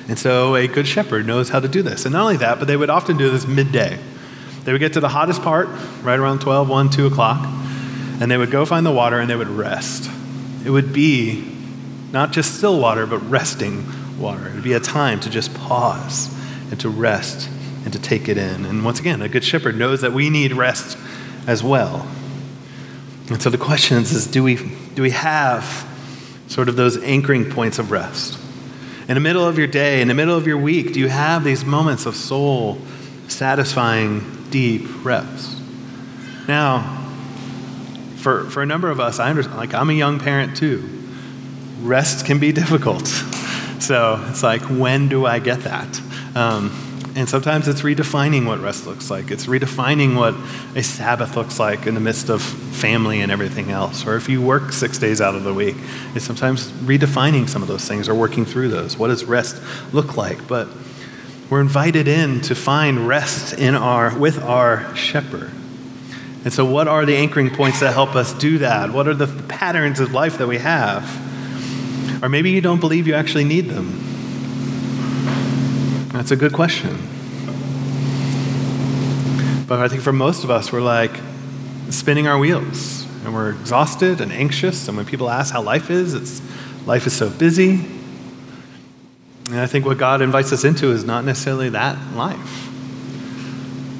And 0.08 0.18
so 0.18 0.56
a 0.56 0.66
good 0.66 0.86
shepherd 0.86 1.26
knows 1.26 1.50
how 1.50 1.60
to 1.60 1.68
do 1.68 1.82
this. 1.82 2.06
And 2.06 2.14
not 2.14 2.22
only 2.22 2.38
that, 2.38 2.58
but 2.58 2.66
they 2.66 2.78
would 2.78 2.90
often 2.90 3.18
do 3.18 3.30
this 3.30 3.46
midday. 3.46 3.98
They 4.64 4.72
would 4.72 4.80
get 4.80 4.94
to 4.94 5.00
the 5.00 5.08
hottest 5.08 5.42
part, 5.42 5.68
right 6.02 6.18
around 6.18 6.40
12, 6.40 6.66
1, 6.66 6.90
2 6.90 7.06
o'clock, 7.06 7.44
and 8.20 8.30
they 8.30 8.38
would 8.38 8.50
go 8.50 8.64
find 8.64 8.86
the 8.86 8.92
water 8.92 9.18
and 9.18 9.28
they 9.28 9.36
would 9.36 9.48
rest. 9.48 10.08
It 10.64 10.70
would 10.70 10.94
be 10.94 11.51
not 12.12 12.32
just 12.32 12.56
still 12.56 12.78
water, 12.78 13.06
but 13.06 13.18
resting 13.18 13.86
water. 14.20 14.46
It 14.48 14.54
would 14.54 14.62
be 14.62 14.74
a 14.74 14.80
time 14.80 15.18
to 15.20 15.30
just 15.30 15.52
pause 15.54 16.32
and 16.70 16.78
to 16.80 16.88
rest 16.88 17.48
and 17.84 17.92
to 17.92 17.98
take 17.98 18.28
it 18.28 18.36
in. 18.36 18.64
And 18.66 18.84
once 18.84 19.00
again, 19.00 19.22
a 19.22 19.28
good 19.28 19.44
shepherd 19.44 19.76
knows 19.76 20.02
that 20.02 20.12
we 20.12 20.30
need 20.30 20.52
rest 20.52 20.96
as 21.46 21.62
well. 21.62 22.06
And 23.28 23.42
so 23.42 23.50
the 23.50 23.58
question 23.58 23.96
is, 23.98 24.12
is 24.12 24.26
do, 24.26 24.44
we, 24.44 24.56
do 24.94 25.02
we 25.02 25.10
have 25.10 25.88
sort 26.48 26.68
of 26.68 26.76
those 26.76 27.02
anchoring 27.02 27.50
points 27.50 27.78
of 27.78 27.90
rest? 27.90 28.38
In 29.08 29.14
the 29.14 29.20
middle 29.20 29.46
of 29.46 29.58
your 29.58 29.66
day, 29.66 30.00
in 30.00 30.08
the 30.08 30.14
middle 30.14 30.36
of 30.36 30.46
your 30.46 30.58
week, 30.58 30.92
do 30.92 31.00
you 31.00 31.08
have 31.08 31.44
these 31.44 31.64
moments 31.64 32.06
of 32.06 32.14
soul 32.14 32.78
satisfying, 33.26 34.46
deep 34.50 35.04
rest? 35.04 35.58
Now, 36.46 36.98
for, 38.16 38.44
for 38.50 38.62
a 38.62 38.66
number 38.66 38.90
of 38.90 39.00
us, 39.00 39.18
I 39.18 39.30
understand, 39.30 39.56
like 39.56 39.74
I'm 39.74 39.90
a 39.90 39.94
young 39.94 40.20
parent 40.20 40.56
too 40.56 41.01
rest 41.82 42.24
can 42.24 42.38
be 42.38 42.52
difficult. 42.62 43.06
So 43.80 44.24
it's 44.28 44.42
like, 44.42 44.62
when 44.62 45.08
do 45.08 45.26
I 45.26 45.38
get 45.38 45.60
that? 45.60 46.00
Um, 46.34 46.70
and 47.14 47.28
sometimes 47.28 47.68
it's 47.68 47.82
redefining 47.82 48.46
what 48.46 48.60
rest 48.60 48.86
looks 48.86 49.10
like. 49.10 49.30
It's 49.30 49.46
redefining 49.46 50.16
what 50.16 50.34
a 50.74 50.82
Sabbath 50.82 51.36
looks 51.36 51.58
like 51.58 51.86
in 51.86 51.94
the 51.94 52.00
midst 52.00 52.30
of 52.30 52.40
family 52.42 53.20
and 53.20 53.30
everything 53.30 53.70
else. 53.70 54.06
Or 54.06 54.16
if 54.16 54.28
you 54.28 54.40
work 54.40 54.72
six 54.72 54.98
days 54.98 55.20
out 55.20 55.34
of 55.34 55.44
the 55.44 55.52
week, 55.52 55.76
it's 56.14 56.24
sometimes 56.24 56.70
redefining 56.72 57.48
some 57.48 57.60
of 57.60 57.68
those 57.68 57.86
things 57.86 58.08
or 58.08 58.14
working 58.14 58.46
through 58.46 58.68
those. 58.68 58.96
What 58.96 59.08
does 59.08 59.24
rest 59.24 59.60
look 59.92 60.16
like? 60.16 60.48
But 60.48 60.68
we're 61.50 61.60
invited 61.60 62.08
in 62.08 62.40
to 62.42 62.54
find 62.54 63.06
rest 63.06 63.52
in 63.58 63.74
our, 63.74 64.16
with 64.16 64.42
our 64.42 64.94
shepherd. 64.96 65.50
And 66.44 66.52
so, 66.52 66.64
what 66.64 66.88
are 66.88 67.04
the 67.04 67.16
anchoring 67.16 67.50
points 67.50 67.80
that 67.80 67.92
help 67.92 68.16
us 68.16 68.32
do 68.32 68.58
that? 68.58 68.90
What 68.90 69.06
are 69.06 69.14
the 69.14 69.28
patterns 69.48 70.00
of 70.00 70.12
life 70.12 70.38
that 70.38 70.48
we 70.48 70.58
have? 70.58 71.04
Or 72.22 72.28
maybe 72.28 72.50
you 72.50 72.60
don't 72.60 72.78
believe 72.78 73.08
you 73.08 73.14
actually 73.14 73.44
need 73.44 73.62
them. 73.62 73.98
That's 76.12 76.30
a 76.30 76.36
good 76.36 76.52
question. 76.52 76.96
But 79.66 79.80
I 79.80 79.88
think 79.88 80.02
for 80.02 80.12
most 80.12 80.44
of 80.44 80.50
us, 80.50 80.72
we're 80.72 80.82
like 80.82 81.10
spinning 81.90 82.28
our 82.28 82.38
wheels 82.38 83.06
and 83.24 83.34
we're 83.34 83.50
exhausted 83.50 84.20
and 84.20 84.30
anxious. 84.30 84.86
And 84.86 84.96
when 84.96 85.04
people 85.04 85.28
ask 85.28 85.52
how 85.52 85.62
life 85.62 85.90
is, 85.90 86.14
it's 86.14 86.40
life 86.86 87.06
is 87.06 87.12
so 87.12 87.28
busy. 87.28 87.84
And 89.46 89.58
I 89.58 89.66
think 89.66 89.84
what 89.84 89.98
God 89.98 90.22
invites 90.22 90.52
us 90.52 90.64
into 90.64 90.92
is 90.92 91.04
not 91.04 91.24
necessarily 91.24 91.70
that 91.70 91.98
life, 92.14 92.70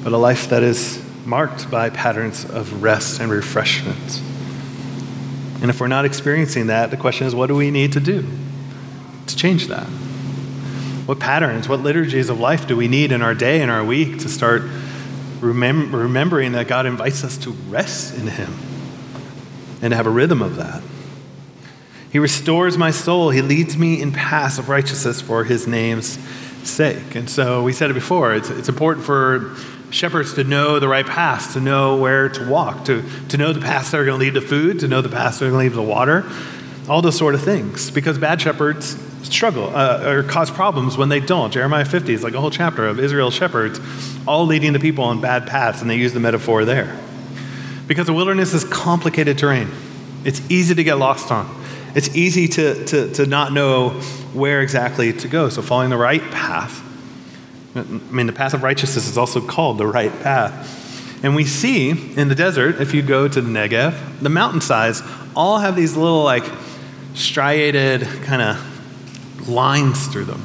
but 0.03 0.13
a 0.13 0.17
life 0.17 0.49
that 0.49 0.63
is 0.63 1.03
marked 1.25 1.69
by 1.69 1.89
patterns 1.89 2.45
of 2.45 2.81
rest 2.81 3.19
and 3.19 3.29
refreshment. 3.31 4.21
And 5.63 5.69
if 5.69 5.79
we're 5.79 5.87
not 5.87 6.03
experiencing 6.03 6.67
that, 6.67 6.91
the 6.91 6.97
question 6.97 7.25
is 7.25 7.33
what 7.33 7.47
do 7.47 7.55
we 7.55 7.71
need 7.71 7.93
to 7.93 8.01
do 8.01 8.27
to 9.27 9.35
change 9.35 9.67
that? 9.67 9.85
What 11.05 11.19
patterns, 11.19 11.69
what 11.69 11.79
liturgies 11.79 12.29
of 12.29 12.37
life 12.37 12.67
do 12.67 12.75
we 12.75 12.89
need 12.89 13.13
in 13.13 13.21
our 13.21 13.33
day 13.33 13.61
and 13.61 13.71
our 13.71 13.83
week 13.83 14.19
to 14.19 14.29
start 14.29 14.63
remem- 15.39 15.93
remembering 15.93 16.51
that 16.51 16.67
God 16.67 16.85
invites 16.85 17.23
us 17.23 17.37
to 17.39 17.51
rest 17.69 18.13
in 18.13 18.27
Him 18.27 18.53
and 19.81 19.91
to 19.91 19.95
have 19.95 20.05
a 20.05 20.09
rhythm 20.09 20.41
of 20.41 20.57
that? 20.57 20.83
He 22.11 22.19
restores 22.19 22.77
my 22.77 22.91
soul. 22.91 23.29
He 23.29 23.41
leads 23.41 23.77
me 23.77 24.01
in 24.01 24.11
paths 24.11 24.57
of 24.57 24.67
righteousness 24.67 25.21
for 25.21 25.45
His 25.45 25.65
name's 25.65 26.19
sake. 26.67 27.15
And 27.15 27.29
so 27.29 27.63
we 27.63 27.71
said 27.71 27.89
it 27.89 27.93
before, 27.93 28.33
it's, 28.33 28.49
it's 28.49 28.67
important 28.67 29.05
for 29.05 29.55
shepherds 29.93 30.33
to 30.33 30.43
know 30.43 30.79
the 30.79 30.87
right 30.87 31.05
paths, 31.05 31.53
to 31.53 31.59
know 31.59 31.97
where 31.97 32.29
to 32.29 32.49
walk, 32.49 32.85
to, 32.85 33.03
to 33.29 33.37
know 33.37 33.53
the 33.53 33.61
paths 33.61 33.91
that 33.91 33.99
are 33.99 34.05
going 34.05 34.19
to 34.19 34.25
lead 34.25 34.33
to 34.33 34.41
food, 34.41 34.79
to 34.79 34.87
know 34.87 35.01
the 35.01 35.09
paths 35.09 35.39
that 35.39 35.45
are 35.45 35.51
going 35.51 35.69
to 35.69 35.75
lead 35.75 35.85
to 35.85 35.89
water, 35.89 36.29
all 36.89 37.01
those 37.01 37.17
sort 37.17 37.35
of 37.35 37.41
things. 37.41 37.91
Because 37.91 38.17
bad 38.17 38.41
shepherds 38.41 38.97
struggle 39.23 39.75
uh, 39.75 40.03
or 40.05 40.23
cause 40.23 40.51
problems 40.51 40.97
when 40.97 41.09
they 41.09 41.19
don't. 41.19 41.53
Jeremiah 41.53 41.85
50 41.85 42.13
is 42.13 42.23
like 42.23 42.33
a 42.33 42.41
whole 42.41 42.51
chapter 42.51 42.85
of 42.85 42.99
Israel's 42.99 43.33
shepherds 43.33 43.79
all 44.27 44.45
leading 44.45 44.73
the 44.73 44.79
people 44.79 45.03
on 45.03 45.21
bad 45.21 45.47
paths, 45.47 45.81
and 45.81 45.89
they 45.89 45.95
use 45.95 46.13
the 46.13 46.19
metaphor 46.19 46.65
there. 46.65 46.99
Because 47.87 48.07
the 48.07 48.13
wilderness 48.13 48.53
is 48.53 48.63
complicated 48.63 49.37
terrain, 49.37 49.69
it's 50.25 50.41
easy 50.49 50.75
to 50.75 50.83
get 50.83 50.95
lost 50.95 51.31
on. 51.31 51.61
It's 51.95 52.15
easy 52.15 52.47
to, 52.47 52.85
to, 52.85 53.13
to 53.13 53.25
not 53.25 53.53
know 53.53 53.89
where 54.33 54.61
exactly 54.61 55.13
to 55.13 55.27
go. 55.27 55.49
So, 55.49 55.61
following 55.61 55.91
the 55.91 55.97
right 55.97 56.21
path 56.21 56.82
I 57.75 57.81
mean, 57.81 58.27
the 58.27 58.33
path 58.33 58.53
of 58.53 58.61
righteousness 58.61 59.07
is 59.07 59.17
also 59.17 59.41
called 59.41 59.77
the 59.77 59.87
right 59.87 60.11
path. 60.21 60.81
And 61.23 61.35
we 61.35 61.45
see 61.45 61.89
in 61.89 62.27
the 62.27 62.35
desert, 62.35 62.81
if 62.81 62.93
you 62.93 63.01
go 63.01 63.27
to 63.27 63.41
the 63.41 63.49
Negev, 63.49 64.19
the 64.19 64.29
mountainsides 64.29 65.01
all 65.35 65.57
have 65.57 65.75
these 65.75 65.95
little, 65.95 66.23
like, 66.23 66.43
striated 67.15 68.01
kind 68.23 68.41
of 68.41 69.49
lines 69.49 70.07
through 70.07 70.25
them. 70.25 70.43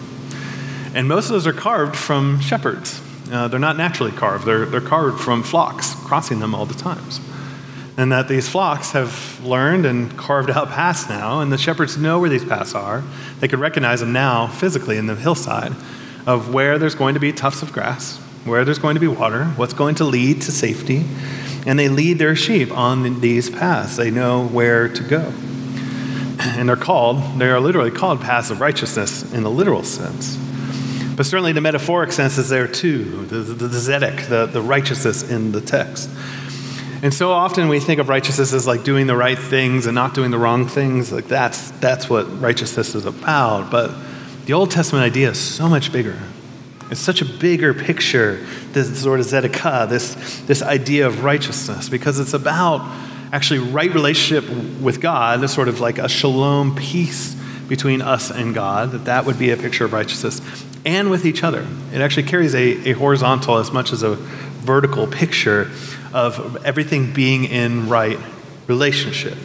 And 0.95 1.09
most 1.09 1.27
of 1.27 1.33
those 1.33 1.47
are 1.47 1.53
carved 1.53 1.97
from 1.97 2.41
shepherds. 2.41 3.03
Uh, 3.31 3.49
they're 3.49 3.61
not 3.61 3.77
naturally 3.77 4.13
carved, 4.13 4.47
they're, 4.47 4.65
they're 4.65 4.81
carved 4.81 5.21
from 5.21 5.43
flocks 5.43 5.95
crossing 5.95 6.39
them 6.39 6.55
all 6.55 6.65
the 6.65 6.75
times. 6.75 7.21
And 7.99 8.13
that 8.13 8.29
these 8.29 8.49
flocks 8.49 8.93
have 8.93 9.45
learned 9.45 9.85
and 9.85 10.17
carved 10.17 10.49
out 10.49 10.69
paths 10.71 11.09
now, 11.09 11.41
and 11.41 11.53
the 11.53 11.59
shepherds 11.59 11.99
know 11.99 12.21
where 12.21 12.31
these 12.31 12.45
paths 12.45 12.75
are. 12.75 13.03
They 13.41 13.49
could 13.49 13.59
recognize 13.59 14.01
them 14.01 14.13
now 14.13 14.47
physically 14.47 14.97
in 14.97 15.07
the 15.07 15.17
hillside 15.17 15.75
of 16.29 16.53
where 16.53 16.79
there's 16.79 16.95
going 16.95 17.15
to 17.15 17.21
be 17.21 17.33
tufts 17.33 17.63
of 17.63 17.73
grass, 17.73 18.19
where 18.45 18.63
there's 18.63 18.79
going 18.79 18.95
to 18.95 19.01
be 19.01 19.09
water, 19.09 19.47
what's 19.57 19.73
going 19.73 19.95
to 19.95 20.05
lead 20.05 20.43
to 20.43 20.53
safety. 20.53 21.07
And 21.67 21.79
they 21.79 21.89
lead 21.89 22.19
their 22.19 22.37
sheep 22.37 22.71
on 22.71 23.21
these 23.21 23.49
paths. 23.49 23.97
They 23.97 24.11
know 24.11 24.47
where 24.47 24.91
to 24.91 25.03
go. 25.03 25.33
And 26.41 26.69
they're 26.69 26.77
called, 26.77 27.39
they 27.39 27.49
are 27.49 27.59
literally 27.59 27.91
called 27.91 28.21
paths 28.21 28.51
of 28.51 28.61
righteousness 28.61 29.33
in 29.33 29.43
the 29.43 29.51
literal 29.51 29.83
sense. 29.83 30.37
But 31.17 31.25
certainly 31.25 31.53
the 31.53 31.63
metaphoric 31.63 32.13
sense 32.13 32.37
is 32.37 32.51
there 32.51 32.69
too, 32.69 33.25
the, 33.25 33.39
the, 33.39 33.67
the 33.67 33.79
zedek, 33.79 34.29
the, 34.29 34.45
the 34.45 34.61
righteousness 34.61 35.29
in 35.29 35.53
the 35.53 35.63
text. 35.63 36.11
And 37.03 37.15
so 37.15 37.33
often 37.33 37.69
we 37.69 37.81
think 37.81 38.01
of 38.01 38.11
righteousness 38.11 38.53
as 38.53 38.67
like 38.67 38.85
doing 38.85 39.07
the 39.07 39.17
right 39.17 39.39
things 39.39 39.87
and 39.87 39.95
not 39.95 40.13
doing 40.13 40.31
the 40.31 40.39
wrong 40.39 40.69
things. 40.69 41.11
Like 41.11 41.27
that's, 41.27 41.71
that's 41.73 42.11
what 42.11 42.25
righteousness 42.39 42.95
is 42.95 43.07
about. 43.07 43.71
But 43.71 43.93
the 44.49 44.55
Old 44.55 44.71
Testament 44.71 45.05
idea 45.05 45.29
is 45.29 45.39
so 45.39 45.69
much 45.69 45.93
bigger. 45.93 46.19
It's 46.91 47.03
such 47.03 47.21
a 47.21 47.27
bigger 47.27 47.75
picture, 47.75 48.43
this 48.73 49.03
sort 49.03 49.21
of 49.21 49.27
tzedakah, 49.27 49.91
this, 49.91 50.41
this 50.47 50.63
idea 50.63 51.07
of 51.07 51.23
righteousness, 51.23 51.91
because 51.91 52.19
it's 52.19 52.33
about 52.33 52.81
actually 53.31 53.59
right 53.59 53.93
relationship 53.93 54.49
with 54.81 55.03
God, 55.03 55.43
this 55.43 55.53
sort 55.53 55.69
of 55.69 55.81
like 55.81 55.99
a 55.99 56.09
shalom 56.09 56.75
peace 56.75 57.35
between 57.69 58.01
us 58.01 58.31
and 58.31 58.55
God, 58.55 58.93
that 58.93 59.05
that 59.05 59.27
would 59.27 59.39
be 59.39 59.51
a 59.51 59.57
picture 59.59 59.85
of 59.85 59.93
righteousness, 59.93 60.41
and 60.87 61.11
with 61.11 61.27
each 61.27 61.45
other. 61.45 61.67
It 61.93 62.01
actually 62.01 62.23
carries 62.23 62.55
a, 62.55 62.89
a 62.89 62.93
horizontal 62.93 63.59
as 63.59 63.71
much 63.71 63.93
as 63.93 64.03
a 64.03 64.15
vertical 64.15 65.07
picture 65.07 65.71
of 66.15 66.65
everything 66.65 67.13
being 67.13 67.45
in 67.45 67.91
right 67.91 68.19
relationship. 68.67 69.37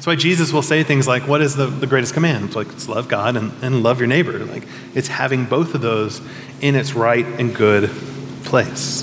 That's 0.00 0.06
why 0.06 0.16
Jesus 0.16 0.50
will 0.50 0.62
say 0.62 0.82
things 0.82 1.06
like, 1.06 1.28
What 1.28 1.42
is 1.42 1.56
the, 1.56 1.66
the 1.66 1.86
greatest 1.86 2.14
command? 2.14 2.46
It's 2.46 2.56
like, 2.56 2.68
it's 2.68 2.88
love 2.88 3.06
God 3.06 3.36
and, 3.36 3.52
and 3.62 3.82
love 3.82 3.98
your 3.98 4.06
neighbor. 4.06 4.38
Like, 4.38 4.66
it's 4.94 5.08
having 5.08 5.44
both 5.44 5.74
of 5.74 5.82
those 5.82 6.22
in 6.62 6.74
its 6.74 6.94
right 6.94 7.26
and 7.26 7.54
good 7.54 7.90
place. 8.44 9.02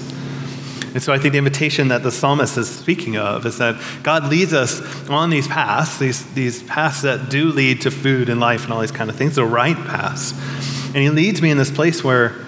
And 0.95 1.03
so 1.03 1.13
I 1.13 1.19
think 1.19 1.33
the 1.33 1.37
invitation 1.37 1.89
that 1.89 2.01
the 2.01 2.11
psalmist 2.11 2.57
is 2.57 2.67
speaking 2.67 3.15
of 3.15 3.45
is 3.45 3.59
that 3.59 3.79
God 4.01 4.31
leads 4.31 4.53
us 4.53 5.07
on 5.07 5.29
these 5.29 5.47
paths, 5.47 5.99
these, 5.99 6.25
these 6.33 6.63
paths 6.63 7.03
that 7.03 7.29
do 7.29 7.51
lead 7.51 7.81
to 7.81 7.91
food 7.91 8.27
and 8.27 8.39
life 8.39 8.63
and 8.63 8.73
all 8.73 8.81
these 8.81 8.89
kind 8.89 9.11
of 9.11 9.15
things, 9.15 9.35
the 9.35 9.45
right 9.45 9.77
paths. 9.77 10.31
And 10.87 10.95
he 10.95 11.11
leads 11.11 11.43
me 11.43 11.51
in 11.51 11.59
this 11.59 11.69
place 11.69 12.03
where 12.03 12.43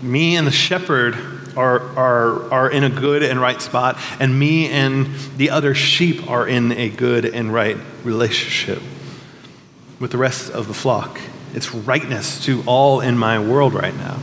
me 0.00 0.36
and 0.36 0.46
the 0.46 0.52
shepherd 0.52 1.39
are, 1.56 1.80
are, 1.96 2.52
are 2.52 2.70
in 2.70 2.84
a 2.84 2.90
good 2.90 3.22
and 3.22 3.40
right 3.40 3.60
spot, 3.60 3.98
and 4.18 4.38
me 4.38 4.68
and 4.68 5.14
the 5.36 5.50
other 5.50 5.74
sheep 5.74 6.28
are 6.28 6.46
in 6.46 6.72
a 6.72 6.88
good 6.88 7.24
and 7.24 7.52
right 7.52 7.76
relationship 8.04 8.82
with 9.98 10.10
the 10.10 10.18
rest 10.18 10.50
of 10.50 10.68
the 10.68 10.74
flock. 10.74 11.20
It's 11.54 11.74
rightness 11.74 12.44
to 12.46 12.62
all 12.66 13.00
in 13.00 13.18
my 13.18 13.38
world 13.38 13.74
right 13.74 13.94
now. 13.94 14.18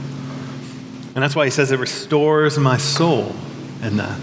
And 1.15 1.23
that's 1.23 1.35
why 1.35 1.45
he 1.45 1.51
says 1.51 1.71
it 1.71 1.79
restores 1.79 2.57
my 2.57 2.77
soul 2.77 3.35
in 3.81 3.97
that. 3.97 4.19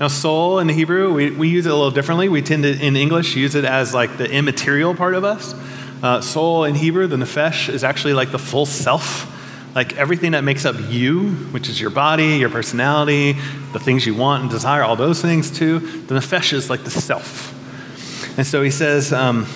Now, 0.00 0.08
soul 0.08 0.58
in 0.58 0.66
the 0.66 0.72
Hebrew, 0.72 1.12
we, 1.12 1.30
we 1.30 1.48
use 1.48 1.66
it 1.66 1.70
a 1.70 1.74
little 1.74 1.90
differently. 1.90 2.28
We 2.28 2.42
tend 2.42 2.64
to, 2.64 2.72
in 2.72 2.96
English, 2.96 3.36
use 3.36 3.54
it 3.54 3.64
as 3.64 3.94
like 3.94 4.18
the 4.18 4.28
immaterial 4.30 4.94
part 4.94 5.14
of 5.14 5.24
us. 5.24 5.54
Uh, 6.02 6.20
soul 6.20 6.64
in 6.64 6.74
Hebrew, 6.74 7.06
the 7.06 7.16
nefesh, 7.16 7.68
is 7.68 7.84
actually 7.84 8.14
like 8.14 8.32
the 8.32 8.38
full 8.38 8.66
self 8.66 9.28
like 9.74 9.96
everything 9.96 10.32
that 10.32 10.44
makes 10.44 10.64
up 10.64 10.76
you, 10.88 11.30
which 11.50 11.68
is 11.68 11.80
your 11.80 11.90
body, 11.90 12.36
your 12.36 12.50
personality, 12.50 13.32
the 13.72 13.78
things 13.78 14.06
you 14.06 14.14
want 14.14 14.42
and 14.42 14.50
desire, 14.50 14.82
all 14.82 14.96
those 14.96 15.22
things 15.22 15.50
too. 15.50 15.78
The 15.78 16.16
nefesh 16.16 16.52
is 16.52 16.68
like 16.68 16.84
the 16.84 16.90
self. 16.90 17.58
And 18.38 18.46
so 18.46 18.62
he 18.62 18.70
says, 18.70 19.12
um, 19.12 19.46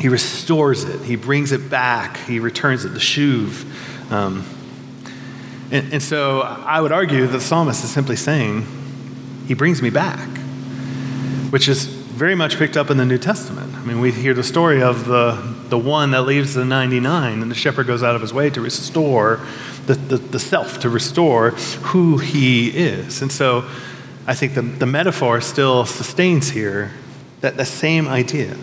he 0.00 0.08
restores 0.08 0.84
it, 0.84 1.00
he 1.02 1.16
brings 1.16 1.52
it 1.52 1.68
back, 1.70 2.18
he 2.18 2.40
returns 2.40 2.84
it, 2.84 2.90
the 2.90 3.00
shuv. 3.00 3.64
Um, 4.12 4.44
and, 5.70 5.92
and 5.94 6.02
so 6.02 6.40
I 6.40 6.80
would 6.80 6.92
argue 6.92 7.26
that 7.26 7.32
the 7.32 7.40
psalmist 7.40 7.84
is 7.84 7.90
simply 7.90 8.16
saying, 8.16 8.66
he 9.46 9.54
brings 9.54 9.82
me 9.82 9.90
back, 9.90 10.28
which 11.50 11.68
is 11.68 11.86
very 11.86 12.34
much 12.34 12.58
picked 12.58 12.76
up 12.76 12.90
in 12.90 12.96
the 12.96 13.04
New 13.04 13.18
Testament. 13.18 13.74
I 13.74 13.84
mean, 13.84 14.00
we 14.00 14.12
hear 14.12 14.34
the 14.34 14.44
story 14.44 14.82
of 14.82 15.06
the, 15.06 15.56
the 15.70 15.78
one 15.78 16.10
that 16.12 16.22
leaves 16.22 16.54
the 16.54 16.64
99, 16.64 17.42
and 17.42 17.50
the 17.50 17.54
shepherd 17.54 17.86
goes 17.86 18.02
out 18.02 18.14
of 18.14 18.20
his 18.20 18.32
way 18.32 18.50
to 18.50 18.60
restore 18.60 19.40
the, 19.86 19.94
the, 19.94 20.16
the 20.16 20.38
self, 20.38 20.80
to 20.80 20.88
restore 20.88 21.50
who 21.50 22.18
he 22.18 22.68
is. 22.68 23.22
And 23.22 23.30
so 23.30 23.68
I 24.26 24.34
think 24.34 24.54
the, 24.54 24.62
the 24.62 24.86
metaphor 24.86 25.40
still 25.40 25.86
sustains 25.86 26.50
here 26.50 26.92
that, 27.40 27.56
that 27.56 27.66
same 27.66 28.08
idea 28.08 28.56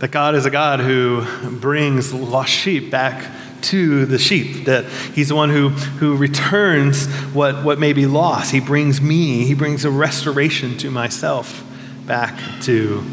that 0.00 0.12
God 0.12 0.34
is 0.34 0.46
a 0.46 0.50
God 0.50 0.80
who 0.80 1.24
brings 1.58 2.14
lost 2.14 2.52
sheep 2.52 2.90
back 2.90 3.32
to 3.60 4.06
the 4.06 4.18
sheep, 4.18 4.66
that 4.66 4.84
He's 5.14 5.28
the 5.28 5.34
one 5.34 5.50
who, 5.50 5.70
who 5.70 6.16
returns 6.16 7.06
what, 7.32 7.64
what 7.64 7.80
may 7.80 7.92
be 7.92 8.06
lost. 8.06 8.52
He 8.52 8.60
brings 8.60 9.00
me, 9.00 9.44
He 9.44 9.54
brings 9.54 9.84
a 9.84 9.90
restoration 9.90 10.78
to 10.78 10.90
myself 10.90 11.64
back 12.06 12.38
to 12.62 13.04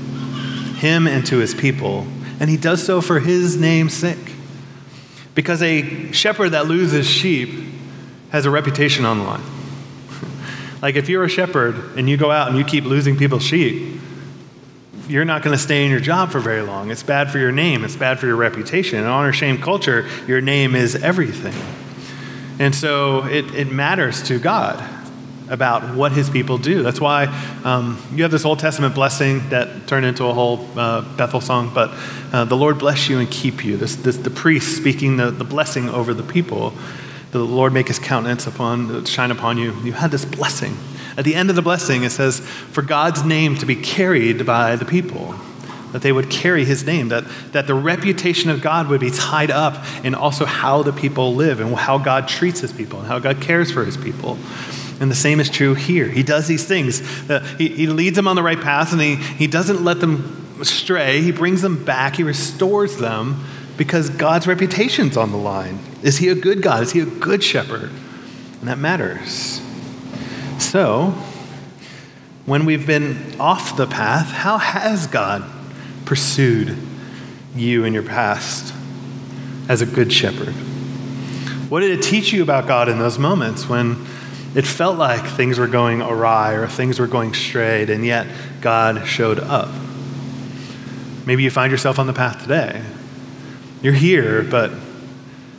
him 0.75 1.07
and 1.07 1.25
to 1.25 1.37
his 1.37 1.53
people. 1.53 2.05
And 2.39 2.49
he 2.49 2.57
does 2.57 2.83
so 2.83 3.01
for 3.01 3.19
his 3.19 3.57
name's 3.57 3.93
sake. 3.93 4.33
Because 5.33 5.61
a 5.61 6.11
shepherd 6.11 6.49
that 6.49 6.67
loses 6.67 7.07
sheep 7.07 7.49
has 8.31 8.45
a 8.45 8.51
reputation 8.51 9.05
on 9.05 9.19
the 9.19 9.23
line. 9.25 9.43
like 10.81 10.95
if 10.95 11.09
you're 11.09 11.23
a 11.23 11.29
shepherd 11.29 11.75
and 11.97 12.09
you 12.09 12.17
go 12.17 12.31
out 12.31 12.49
and 12.49 12.57
you 12.57 12.63
keep 12.63 12.85
losing 12.85 13.17
people's 13.17 13.43
sheep, 13.43 13.99
you're 15.07 15.25
not 15.25 15.43
going 15.43 15.55
to 15.55 15.61
stay 15.61 15.85
in 15.85 15.91
your 15.91 15.99
job 15.99 16.31
for 16.31 16.39
very 16.39 16.61
long. 16.61 16.89
It's 16.89 17.03
bad 17.03 17.31
for 17.31 17.37
your 17.37 17.51
name, 17.51 17.83
it's 17.83 17.95
bad 17.95 18.19
for 18.19 18.25
your 18.25 18.35
reputation. 18.35 18.99
In 18.99 19.05
honor 19.05 19.33
shame 19.33 19.61
culture, 19.61 20.07
your 20.27 20.41
name 20.41 20.75
is 20.75 20.95
everything. 20.95 21.53
And 22.57 22.73
so 22.73 23.25
it, 23.25 23.53
it 23.53 23.71
matters 23.71 24.23
to 24.23 24.39
God 24.39 24.94
about 25.49 25.95
what 25.95 26.11
his 26.11 26.29
people 26.29 26.57
do. 26.57 26.83
That's 26.83 26.99
why 26.99 27.25
um, 27.63 28.01
you 28.13 28.23
have 28.23 28.31
this 28.31 28.45
Old 28.45 28.59
Testament 28.59 28.95
blessing 28.95 29.49
that 29.49 29.87
turned 29.87 30.05
into 30.05 30.25
a 30.25 30.33
whole 30.33 30.67
uh, 30.75 31.01
Bethel 31.15 31.41
song, 31.41 31.71
but 31.73 31.91
uh, 32.33 32.45
the 32.45 32.57
Lord 32.57 32.79
bless 32.79 33.09
you 33.09 33.19
and 33.19 33.29
keep 33.29 33.63
you. 33.63 33.77
This, 33.77 33.95
this, 33.95 34.17
the 34.17 34.29
priest 34.29 34.75
speaking 34.75 35.17
the, 35.17 35.31
the 35.31 35.43
blessing 35.43 35.89
over 35.89 36.13
the 36.13 36.23
people. 36.23 36.73
The 37.31 37.39
Lord 37.39 37.73
make 37.73 37.89
his 37.89 37.99
countenance 37.99 38.47
upon, 38.47 39.05
shine 39.05 39.31
upon 39.31 39.57
you. 39.57 39.73
You 39.81 39.93
had 39.93 40.11
this 40.11 40.25
blessing. 40.25 40.77
At 41.17 41.25
the 41.25 41.35
end 41.35 41.49
of 41.49 41.55
the 41.55 41.61
blessing, 41.61 42.03
it 42.03 42.11
says, 42.11 42.39
for 42.39 42.81
God's 42.81 43.23
name 43.23 43.55
to 43.57 43.65
be 43.65 43.75
carried 43.75 44.45
by 44.45 44.75
the 44.75 44.85
people. 44.85 45.35
That 45.91 46.01
they 46.01 46.11
would 46.11 46.29
carry 46.29 46.65
his 46.65 46.85
name, 46.85 47.07
that, 47.09 47.23
that 47.53 47.67
the 47.67 47.73
reputation 47.73 48.49
of 48.49 48.61
God 48.61 48.89
would 48.89 48.99
be 48.99 49.11
tied 49.11 49.49
up 49.49 49.85
in 50.03 50.13
also 50.13 50.43
how 50.43 50.83
the 50.83 50.91
people 50.91 51.35
live 51.35 51.61
and 51.61 51.73
how 51.73 51.97
God 51.97 52.27
treats 52.27 52.59
his 52.59 52.73
people 52.73 52.99
and 52.99 53.07
how 53.07 53.19
God 53.19 53.41
cares 53.41 53.71
for 53.71 53.85
his 53.85 53.95
people. 53.95 54.37
And 54.99 55.11
the 55.11 55.15
same 55.15 55.39
is 55.39 55.49
true 55.49 55.73
here. 55.73 56.07
He 56.07 56.23
does 56.23 56.47
these 56.47 56.65
things. 56.65 57.01
Uh, 57.29 57.39
he, 57.57 57.69
he 57.69 57.87
leads 57.87 58.15
them 58.15 58.27
on 58.27 58.35
the 58.35 58.43
right 58.43 58.59
path 58.59 58.93
and 58.93 59.01
he, 59.01 59.15
he 59.15 59.47
doesn't 59.47 59.83
let 59.83 59.99
them 59.99 60.63
stray. 60.63 61.21
He 61.21 61.31
brings 61.31 61.61
them 61.61 61.83
back, 61.83 62.15
he 62.15 62.23
restores 62.23 62.97
them 62.97 63.43
because 63.77 64.09
God's 64.09 64.47
reputation's 64.47 65.17
on 65.17 65.31
the 65.31 65.37
line. 65.37 65.79
Is 66.01 66.17
he 66.17 66.29
a 66.29 66.35
good 66.35 66.61
God? 66.61 66.83
Is 66.83 66.91
he 66.93 67.01
a 67.01 67.05
good 67.05 67.43
shepherd? 67.43 67.91
And 68.59 68.69
that 68.69 68.77
matters. 68.77 69.61
So, 70.59 71.13
when 72.45 72.65
we've 72.65 72.87
been 72.87 73.39
off 73.39 73.75
the 73.75 73.87
path, 73.87 74.27
how 74.27 74.57
has 74.57 75.07
God 75.07 75.43
pursued 76.05 76.77
you 77.55 77.83
in 77.83 77.93
your 77.93 78.03
past 78.03 78.73
as 79.67 79.81
a 79.81 79.85
good 79.85 80.13
shepherd? 80.13 80.53
What 81.69 81.79
did 81.81 81.97
it 81.97 82.03
teach 82.03 82.31
you 82.31 82.43
about 82.43 82.67
God 82.67 82.87
in 82.87 82.99
those 82.99 83.17
moments 83.17 83.67
when 83.67 84.05
it 84.55 84.65
felt 84.65 84.97
like 84.97 85.25
things 85.25 85.59
were 85.59 85.67
going 85.67 86.01
awry 86.01 86.53
or 86.53 86.65
things 86.65 86.97
were 86.97 87.07
going 87.07 87.33
straight, 87.33 87.89
and 87.89 88.05
yet 88.05 88.25
God 88.61 89.05
showed 89.05 89.39
up. 89.39 89.69
Maybe 91.25 91.43
you 91.43 91.51
find 91.51 91.71
yourself 91.71 91.99
on 91.99 92.07
the 92.07 92.13
path 92.13 92.41
today. 92.41 92.81
You're 93.81 93.93
here, 93.93 94.43
but 94.43 94.71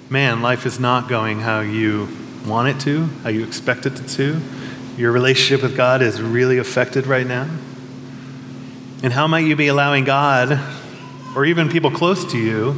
man, 0.09 0.41
life 0.41 0.65
is 0.65 0.81
not 0.81 1.09
going 1.09 1.41
how 1.41 1.61
you 1.61 2.09
want 2.47 2.69
it 2.69 2.81
to, 2.81 3.05
how 3.23 3.29
you 3.29 3.45
expect 3.45 3.85
it 3.85 3.97
to. 3.97 4.41
Your 4.97 5.13
relationship 5.13 5.63
with 5.63 5.77
God 5.77 6.01
is 6.01 6.23
really 6.23 6.57
affected 6.57 7.07
right 7.07 7.27
now. 7.27 7.51
And 9.03 9.13
how 9.13 9.27
might 9.27 9.41
you 9.41 9.57
be 9.57 9.67
allowing 9.67 10.05
God, 10.05 10.59
or 11.37 11.45
even 11.45 11.69
people 11.69 11.91
close 11.91 12.25
to 12.33 12.39
you, 12.39 12.73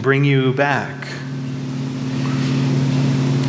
bring 0.00 0.24
you 0.24 0.52
back? 0.52 1.08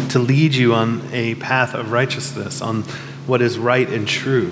To 0.10 0.20
lead 0.20 0.54
you 0.54 0.74
on 0.74 1.08
a 1.12 1.36
path 1.36 1.74
of 1.74 1.92
righteousness, 1.92 2.62
on 2.62 2.84
what 3.26 3.42
is 3.42 3.58
right 3.58 3.88
and 3.88 4.08
true. 4.08 4.52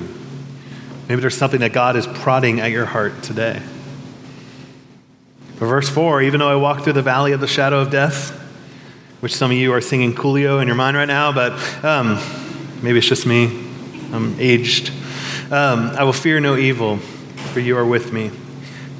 Maybe 1.07 1.21
there's 1.21 1.37
something 1.37 1.59
that 1.59 1.71
God 1.71 1.95
is 1.95 2.07
prodding 2.07 2.59
at 2.59 2.71
your 2.71 2.85
heart 2.85 3.21
today. 3.21 3.61
But 5.59 5.67
verse 5.67 5.87
4 5.87 6.23
even 6.23 6.39
though 6.39 6.49
I 6.49 6.55
walk 6.55 6.83
through 6.83 6.93
the 6.93 7.01
valley 7.01 7.31
of 7.31 7.39
the 7.39 7.47
shadow 7.47 7.79
of 7.79 7.89
death, 7.89 8.31
which 9.21 9.35
some 9.35 9.51
of 9.51 9.57
you 9.57 9.71
are 9.73 9.81
singing 9.81 10.13
Coolio 10.13 10.61
in 10.61 10.67
your 10.67 10.75
mind 10.75 10.97
right 10.97 11.05
now, 11.07 11.31
but 11.31 11.53
um, 11.83 12.19
maybe 12.81 12.97
it's 12.97 13.07
just 13.07 13.25
me. 13.25 13.45
I'm 14.11 14.39
aged. 14.39 14.91
Um, 15.51 15.89
I 15.91 16.03
will 16.03 16.13
fear 16.13 16.39
no 16.39 16.57
evil, 16.57 16.97
for 16.97 17.59
you 17.59 17.77
are 17.77 17.85
with 17.85 18.11
me. 18.11 18.31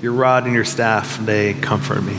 Your 0.02 0.13
rod 0.13 0.46
and 0.46 0.54
your 0.54 0.65
staff, 0.65 1.18
they 1.18 1.54
comfort 1.56 2.02
me. 2.02 2.15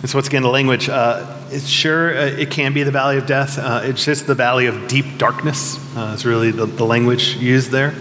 And 0.00 0.08
so, 0.08 0.16
once 0.16 0.28
again, 0.28 0.42
the 0.42 0.48
language. 0.48 0.88
Uh, 0.88 1.37
it's 1.50 1.66
sure 1.66 2.16
uh, 2.16 2.26
it 2.26 2.50
can 2.50 2.72
be 2.72 2.82
the 2.82 2.90
valley 2.90 3.16
of 3.18 3.26
death. 3.26 3.58
Uh, 3.58 3.80
it's 3.84 4.04
just 4.04 4.26
the 4.26 4.34
valley 4.34 4.66
of 4.66 4.88
deep 4.88 5.18
darkness. 5.18 5.78
Uh, 5.96 6.12
it's 6.14 6.24
really 6.24 6.50
the, 6.50 6.66
the, 6.66 6.84
language 6.84 7.36
used 7.36 7.70
there. 7.70 7.94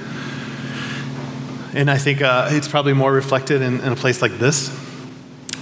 And 1.74 1.90
I 1.90 1.98
think 1.98 2.22
uh, 2.22 2.50
it's 2.52 2.68
probably 2.68 2.94
more 2.94 3.12
reflected 3.12 3.62
in, 3.62 3.80
in, 3.82 3.92
a 3.94 3.96
place 3.96 4.22
like 4.22 4.38
this. 4.40 4.76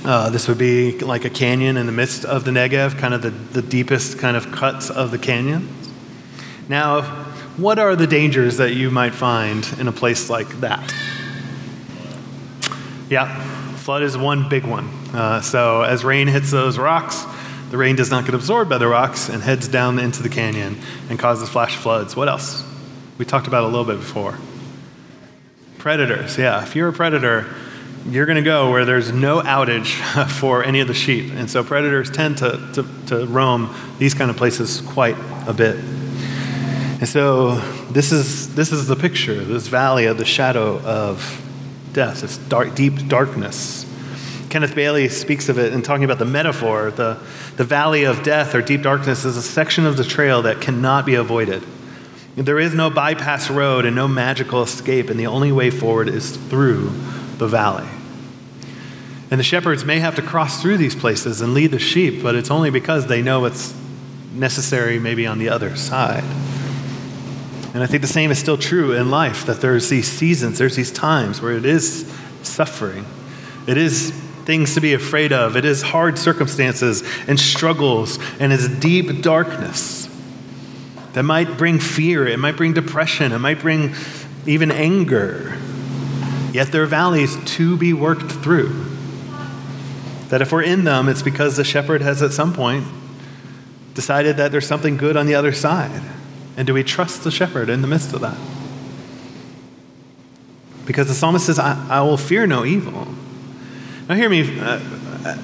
Uh, 0.03 0.29
this 0.29 0.47
would 0.47 0.57
be 0.57 0.99
like 0.99 1.25
a 1.25 1.29
canyon 1.29 1.77
in 1.77 1.85
the 1.85 1.91
midst 1.91 2.25
of 2.25 2.45
the 2.45 2.51
Negev, 2.51 2.97
kind 2.97 3.13
of 3.13 3.21
the, 3.21 3.29
the 3.29 3.61
deepest 3.61 4.19
kind 4.19 4.37
of 4.37 4.51
cuts 4.51 4.89
of 4.89 5.11
the 5.11 5.17
canyon. 5.17 5.67
Now, 6.69 7.01
what 7.57 7.79
are 7.79 7.95
the 7.95 8.07
dangers 8.07 8.57
that 8.57 8.73
you 8.73 8.91
might 8.91 9.13
find 9.13 9.67
in 9.79 9.87
a 9.87 9.91
place 9.91 10.29
like 10.29 10.49
that? 10.61 10.93
Yeah, 13.09 13.39
flood 13.77 14.03
is 14.03 14.17
one 14.17 14.49
big 14.49 14.65
one. 14.65 14.89
Uh, 15.13 15.41
so 15.41 15.83
as 15.83 16.03
rain 16.03 16.27
hits 16.27 16.51
those 16.51 16.77
rocks, 16.77 17.23
the 17.75 17.79
rain 17.79 17.97
does 17.97 18.09
not 18.09 18.23
get 18.23 18.33
absorbed 18.33 18.69
by 18.69 18.77
the 18.77 18.87
rocks 18.87 19.27
and 19.27 19.43
heads 19.43 19.67
down 19.67 19.99
into 19.99 20.23
the 20.23 20.29
canyon 20.29 20.77
and 21.09 21.19
causes 21.19 21.49
flash 21.49 21.75
floods. 21.75 22.15
What 22.15 22.29
else? 22.29 22.63
We 23.17 23.25
talked 23.25 23.47
about 23.47 23.65
a 23.65 23.67
little 23.67 23.83
bit 23.83 23.97
before. 23.97 24.37
Predators, 25.77 26.37
yeah. 26.37 26.63
If 26.63 26.73
you're 26.73 26.87
a 26.87 26.93
predator, 26.93 27.53
you're 28.07 28.25
going 28.25 28.37
to 28.37 28.41
go 28.41 28.71
where 28.71 28.85
there's 28.85 29.11
no 29.11 29.41
outage 29.41 29.91
for 30.39 30.63
any 30.63 30.79
of 30.79 30.87
the 30.87 30.93
sheep. 30.93 31.33
And 31.33 31.51
so 31.51 31.65
predators 31.65 32.09
tend 32.09 32.37
to, 32.37 32.51
to, 32.75 32.85
to 33.07 33.25
roam 33.25 33.75
these 33.99 34.13
kind 34.13 34.31
of 34.31 34.37
places 34.37 34.79
quite 34.79 35.17
a 35.45 35.53
bit. 35.53 35.75
And 35.75 37.09
so 37.09 37.55
this 37.91 38.13
is, 38.13 38.55
this 38.55 38.71
is 38.71 38.87
the 38.87 38.95
picture, 38.95 39.43
this 39.43 39.67
valley 39.67 40.05
of 40.05 40.17
the 40.17 40.23
shadow 40.23 40.79
of 40.79 41.45
death, 41.91 42.21
this 42.21 42.37
dark, 42.37 42.73
deep 42.73 43.09
darkness. 43.09 43.84
Kenneth 44.55 44.73
Bailey 44.73 45.09
speaks 45.09 45.49
of 45.49 45.59
it 45.59 45.73
in 45.73 45.81
talking 45.81 46.05
about 46.05 46.17
the 46.17 46.23
metaphor. 46.23 46.89
The, 46.89 47.19
the 47.57 47.65
valley 47.65 48.05
of 48.05 48.23
death 48.23 48.55
or 48.55 48.61
deep 48.61 48.83
darkness 48.83 49.25
is 49.25 49.35
a 49.35 49.41
section 49.41 49.85
of 49.85 49.97
the 49.97 50.05
trail 50.05 50.43
that 50.43 50.61
cannot 50.61 51.05
be 51.05 51.15
avoided. 51.15 51.61
There 52.37 52.57
is 52.57 52.73
no 52.73 52.89
bypass 52.89 53.49
road 53.49 53.83
and 53.83 53.97
no 53.97 54.07
magical 54.07 54.63
escape, 54.63 55.09
and 55.09 55.19
the 55.19 55.27
only 55.27 55.51
way 55.51 55.71
forward 55.71 56.07
is 56.07 56.37
through 56.37 56.85
the 57.37 57.49
valley. 57.49 57.89
And 59.29 59.41
the 59.41 59.43
shepherds 59.43 59.83
may 59.83 59.99
have 59.99 60.15
to 60.15 60.21
cross 60.21 60.61
through 60.61 60.77
these 60.77 60.95
places 60.95 61.41
and 61.41 61.53
lead 61.53 61.71
the 61.71 61.77
sheep, 61.77 62.23
but 62.23 62.33
it's 62.33 62.49
only 62.49 62.69
because 62.69 63.07
they 63.07 63.21
know 63.21 63.41
what's 63.41 63.75
necessary 64.31 64.99
maybe 64.99 65.27
on 65.27 65.37
the 65.37 65.49
other 65.49 65.75
side. 65.75 66.23
And 67.73 67.83
I 67.83 67.87
think 67.87 68.01
the 68.01 68.07
same 68.07 68.31
is 68.31 68.39
still 68.39 68.57
true 68.57 68.93
in 68.93 69.11
life 69.11 69.45
that 69.47 69.59
there's 69.59 69.89
these 69.89 70.07
seasons, 70.07 70.59
there's 70.59 70.77
these 70.77 70.93
times 70.93 71.41
where 71.41 71.57
it 71.57 71.65
is 71.65 72.09
suffering. 72.41 73.05
It 73.67 73.75
is 73.75 74.21
things 74.45 74.75
to 74.75 74.81
be 74.81 74.93
afraid 74.93 75.33
of. 75.33 75.55
It 75.55 75.65
is 75.65 75.81
hard 75.81 76.17
circumstances 76.17 77.03
and 77.27 77.39
struggles 77.39 78.19
and 78.39 78.53
it's 78.53 78.67
deep 78.67 79.21
darkness 79.21 80.09
that 81.13 81.23
might 81.23 81.57
bring 81.57 81.79
fear, 81.79 82.27
it 82.27 82.37
might 82.37 82.57
bring 82.57 82.73
depression, 82.73 83.31
it 83.31 83.39
might 83.39 83.59
bring 83.59 83.95
even 84.45 84.69
anger. 84.69 85.57
Yet 86.51 86.71
there 86.71 86.83
are 86.83 86.87
valleys 86.87 87.37
to 87.55 87.77
be 87.77 87.93
worked 87.93 88.31
through. 88.31 88.85
That 90.29 90.41
if 90.41 90.51
we're 90.51 90.63
in 90.63 90.83
them, 90.83 91.07
it's 91.07 91.21
because 91.21 91.55
the 91.55 91.63
shepherd 91.63 92.01
has 92.01 92.21
at 92.21 92.31
some 92.31 92.53
point 92.53 92.85
decided 93.93 94.37
that 94.37 94.51
there's 94.51 94.67
something 94.67 94.97
good 94.97 95.15
on 95.15 95.25
the 95.25 95.35
other 95.35 95.53
side. 95.53 96.01
And 96.57 96.67
do 96.67 96.73
we 96.73 96.83
trust 96.83 97.23
the 97.23 97.31
shepherd 97.31 97.69
in 97.69 97.81
the 97.81 97.87
midst 97.87 98.13
of 98.13 98.21
that? 98.21 98.37
Because 100.85 101.07
the 101.07 101.13
psalmist 101.13 101.45
says, 101.45 101.59
I, 101.59 101.85
I 101.89 102.01
will 102.01 102.17
fear 102.17 102.45
no 102.45 102.65
evil. 102.65 103.07
Now, 104.07 104.13
hear 104.13 104.29
me, 104.29 104.59
uh, 104.59 104.79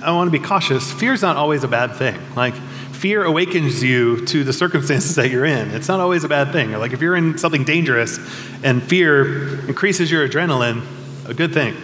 I 0.04 0.12
want 0.12 0.32
to 0.32 0.40
be 0.40 0.44
cautious. 0.44 0.92
Fear 0.92 1.14
is 1.14 1.24
not 1.24 1.36
always 1.36 1.64
a 1.64 1.68
bad 1.68 1.96
thing. 1.96 2.20
Like, 2.36 2.54
fear 2.54 3.24
awakens 3.24 3.82
you 3.82 4.24
to 4.28 4.44
the 4.44 4.54
circumstances 4.54 5.16
that 5.16 5.32
you're 5.32 5.46
in. 5.46 5.72
It's 5.72 5.88
not 5.88 6.00
always 6.00 6.24
a 6.24 6.30
bad 6.30 6.52
thing. 6.52 6.72
Like, 6.74 6.94
if 6.94 7.02
you're 7.02 7.16
in 7.16 7.40
something 7.40 7.64
dangerous 7.64 8.20
and 8.64 8.84
fear 8.84 9.68
increases 9.68 10.12
your 10.12 10.30
adrenaline, 10.30 10.86
a 11.28 11.34
good 11.34 11.56
thing. 11.56 11.76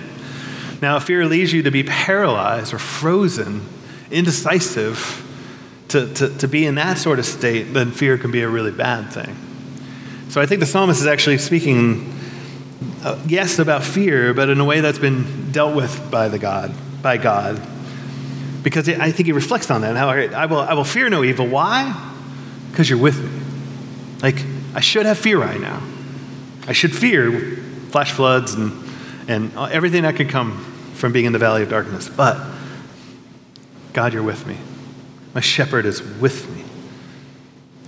Now, 0.80 0.98
if 0.98 1.04
fear 1.06 1.26
leads 1.26 1.52
you 1.52 1.64
to 1.64 1.72
be 1.72 1.82
paralyzed 1.82 2.76
or 2.76 2.78
frozen, 2.78 3.66
indecisive, 4.12 5.24
to, 5.88 6.14
to, 6.14 6.30
to 6.38 6.48
be 6.48 6.68
in 6.68 6.76
that 6.76 7.00
sort 7.00 7.18
of 7.18 7.26
state, 7.26 7.74
then 7.74 7.90
fear 7.90 8.20
can 8.20 8.30
be 8.30 8.44
a 8.44 8.48
really 8.48 8.72
bad 8.72 9.12
thing. 9.12 9.36
So 10.30 10.42
I 10.42 10.46
think 10.46 10.60
the 10.60 10.68
psalmist 10.68 11.02
is 11.02 11.08
actually 11.08 11.40
speaking, 11.40 12.14
uh, 13.04 13.20
yes, 13.26 13.58
about 13.58 13.84
fear, 13.84 14.36
but 14.36 14.50
in 14.50 14.60
a 14.60 14.66
way 14.66 14.82
that's 14.82 15.00
been 15.00 15.47
dealt 15.58 15.76
with 15.76 16.12
by 16.12 16.28
the 16.28 16.38
God, 16.38 16.72
by 17.02 17.18
God. 17.18 17.60
Because 18.62 18.88
it, 18.88 19.00
I 19.00 19.12
think 19.12 19.26
he 19.26 19.32
reflects 19.32 19.72
on 19.72 19.82
that. 19.82 19.98
How 19.98 20.08
I, 20.10 20.46
will, 20.46 20.60
I 20.60 20.76
will 20.76 20.84
fear 20.84 21.10
no 21.10 21.24
evil. 21.24 21.48
Why? 21.48 22.14
Because 22.70 22.88
you're 22.88 23.00
with 23.00 23.20
me. 23.20 23.42
Like, 24.22 24.46
I 24.76 24.82
should 24.82 25.08
have 25.08 25.18
fear 25.18 25.40
right 25.40 25.60
now. 25.60 25.82
I 26.68 26.74
should 26.74 26.96
fear 26.96 27.56
flash 27.90 28.12
floods 28.12 28.54
and, 28.54 28.72
and 29.28 29.52
everything 29.56 30.04
that 30.04 30.16
could 30.16 30.30
come 30.30 30.64
from 30.94 31.12
being 31.12 31.26
in 31.26 31.34
the 31.34 31.40
valley 31.40 31.64
of 31.64 31.72
darkness. 31.72 32.08
But, 32.08 32.40
God, 33.94 34.14
you're 34.14 34.22
with 34.22 34.46
me. 34.46 34.58
My 35.34 35.42
shepherd 35.42 35.88
is 35.88 36.04
with 36.04 36.48
me. 36.56 36.66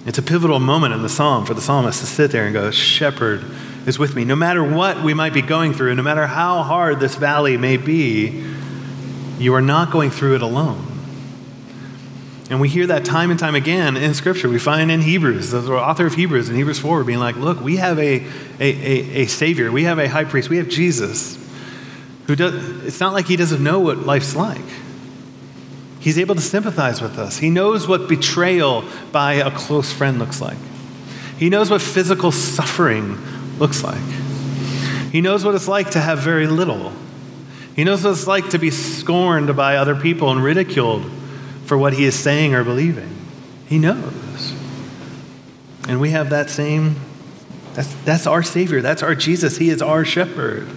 It's 0.07 0.17
a 0.17 0.23
pivotal 0.23 0.59
moment 0.59 0.95
in 0.95 1.03
the 1.03 1.09
psalm 1.09 1.45
for 1.45 1.53
the 1.53 1.61
psalmist 1.61 1.99
to 1.99 2.07
sit 2.07 2.31
there 2.31 2.45
and 2.45 2.53
go, 2.53 2.71
Shepherd 2.71 3.45
is 3.85 3.97
with 3.97 4.15
me. 4.15 4.25
No 4.25 4.35
matter 4.35 4.63
what 4.63 5.03
we 5.03 5.13
might 5.13 5.33
be 5.33 5.41
going 5.41 5.73
through, 5.73 5.95
no 5.95 6.03
matter 6.03 6.27
how 6.27 6.63
hard 6.63 6.99
this 6.99 7.15
valley 7.15 7.57
may 7.57 7.77
be, 7.77 8.45
you 9.39 9.53
are 9.53 9.61
not 9.61 9.91
going 9.91 10.09
through 10.11 10.35
it 10.35 10.41
alone. 10.41 10.85
And 12.49 12.59
we 12.59 12.67
hear 12.67 12.87
that 12.87 13.05
time 13.05 13.29
and 13.29 13.39
time 13.39 13.53
again 13.53 13.95
in 13.95 14.15
Scripture. 14.15 14.49
We 14.49 14.57
find 14.57 14.89
in 14.89 15.01
Hebrews, 15.01 15.51
the 15.51 15.61
author 15.73 16.07
of 16.07 16.15
Hebrews 16.15 16.49
in 16.49 16.55
Hebrews 16.55 16.79
4 16.79 17.03
being 17.03 17.19
like, 17.19 17.35
look, 17.35 17.61
we 17.61 17.77
have 17.77 17.99
a, 17.99 18.25
a, 18.59 18.61
a, 18.61 19.21
a 19.21 19.25
Savior, 19.27 19.71
we 19.71 19.83
have 19.83 19.99
a 19.99 20.07
high 20.07 20.23
priest, 20.23 20.49
we 20.49 20.57
have 20.57 20.67
Jesus, 20.67 21.37
who 22.25 22.35
does, 22.35 22.85
it's 22.85 22.99
not 22.99 23.13
like 23.13 23.27
he 23.27 23.35
doesn't 23.35 23.63
know 23.63 23.79
what 23.79 23.99
life's 23.99 24.35
like. 24.35 24.65
He's 25.99 26.17
able 26.17 26.35
to 26.35 26.41
sympathize 26.41 27.01
with 27.01 27.19
us. 27.19 27.37
He 27.37 27.49
knows 27.49 27.87
what 27.87 28.07
betrayal 28.07 28.83
by 29.11 29.33
a 29.33 29.51
close 29.51 29.91
friend 29.91 30.17
looks 30.17 30.41
like. 30.41 30.57
He 31.37 31.49
knows 31.49 31.69
what 31.69 31.81
physical 31.81 32.31
suffering 32.31 33.17
looks 33.59 33.83
like. 33.83 33.97
He 35.11 35.21
knows 35.21 35.43
what 35.43 35.55
it's 35.55 35.67
like 35.67 35.91
to 35.91 35.99
have 35.99 36.19
very 36.19 36.47
little. 36.47 36.93
He 37.75 37.83
knows 37.83 38.03
what 38.03 38.11
it's 38.11 38.27
like 38.27 38.49
to 38.49 38.59
be 38.59 38.71
scorned 38.71 39.55
by 39.55 39.77
other 39.77 39.95
people 39.95 40.31
and 40.31 40.43
ridiculed 40.43 41.09
for 41.65 41.77
what 41.77 41.93
he 41.93 42.05
is 42.05 42.15
saying 42.15 42.53
or 42.53 42.63
believing. 42.63 43.15
He 43.67 43.79
knows. 43.79 44.53
And 45.87 45.99
we 45.99 46.11
have 46.11 46.29
that 46.29 46.49
same, 46.49 46.95
that's, 47.73 47.93
that's 48.05 48.27
our 48.27 48.43
Savior, 48.43 48.81
that's 48.81 49.01
our 49.01 49.15
Jesus. 49.15 49.57
He 49.57 49.69
is 49.69 49.81
our 49.81 50.05
shepherd. 50.05 50.67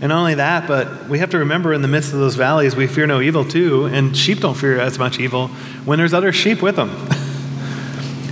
And 0.00 0.10
not 0.10 0.18
only 0.18 0.34
that, 0.34 0.68
but 0.68 1.08
we 1.08 1.20
have 1.20 1.30
to 1.30 1.38
remember 1.38 1.72
in 1.72 1.80
the 1.80 1.88
midst 1.88 2.12
of 2.12 2.18
those 2.18 2.34
valleys, 2.34 2.76
we 2.76 2.86
fear 2.86 3.06
no 3.06 3.20
evil 3.20 3.44
too, 3.44 3.86
and 3.86 4.14
sheep 4.14 4.40
don't 4.40 4.54
fear 4.54 4.78
as 4.78 4.98
much 4.98 5.18
evil 5.18 5.48
when 5.86 5.98
there's 5.98 6.12
other 6.12 6.32
sheep 6.32 6.60
with 6.60 6.76
them. 6.76 6.90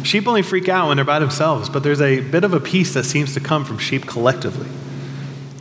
sheep 0.05 0.29
only 0.29 0.43
freak 0.43 0.69
out 0.69 0.89
when 0.89 0.97
they're 0.97 1.05
by 1.05 1.19
themselves, 1.19 1.69
but 1.69 1.83
there's 1.83 2.01
a 2.01 2.21
bit 2.21 2.45
of 2.45 2.53
a 2.53 2.61
peace 2.61 2.95
that 2.95 3.05
seems 3.05 3.35
to 3.35 3.41
come 3.41 3.65
from 3.65 3.79
sheep 3.79 4.07
collectively. 4.07 4.69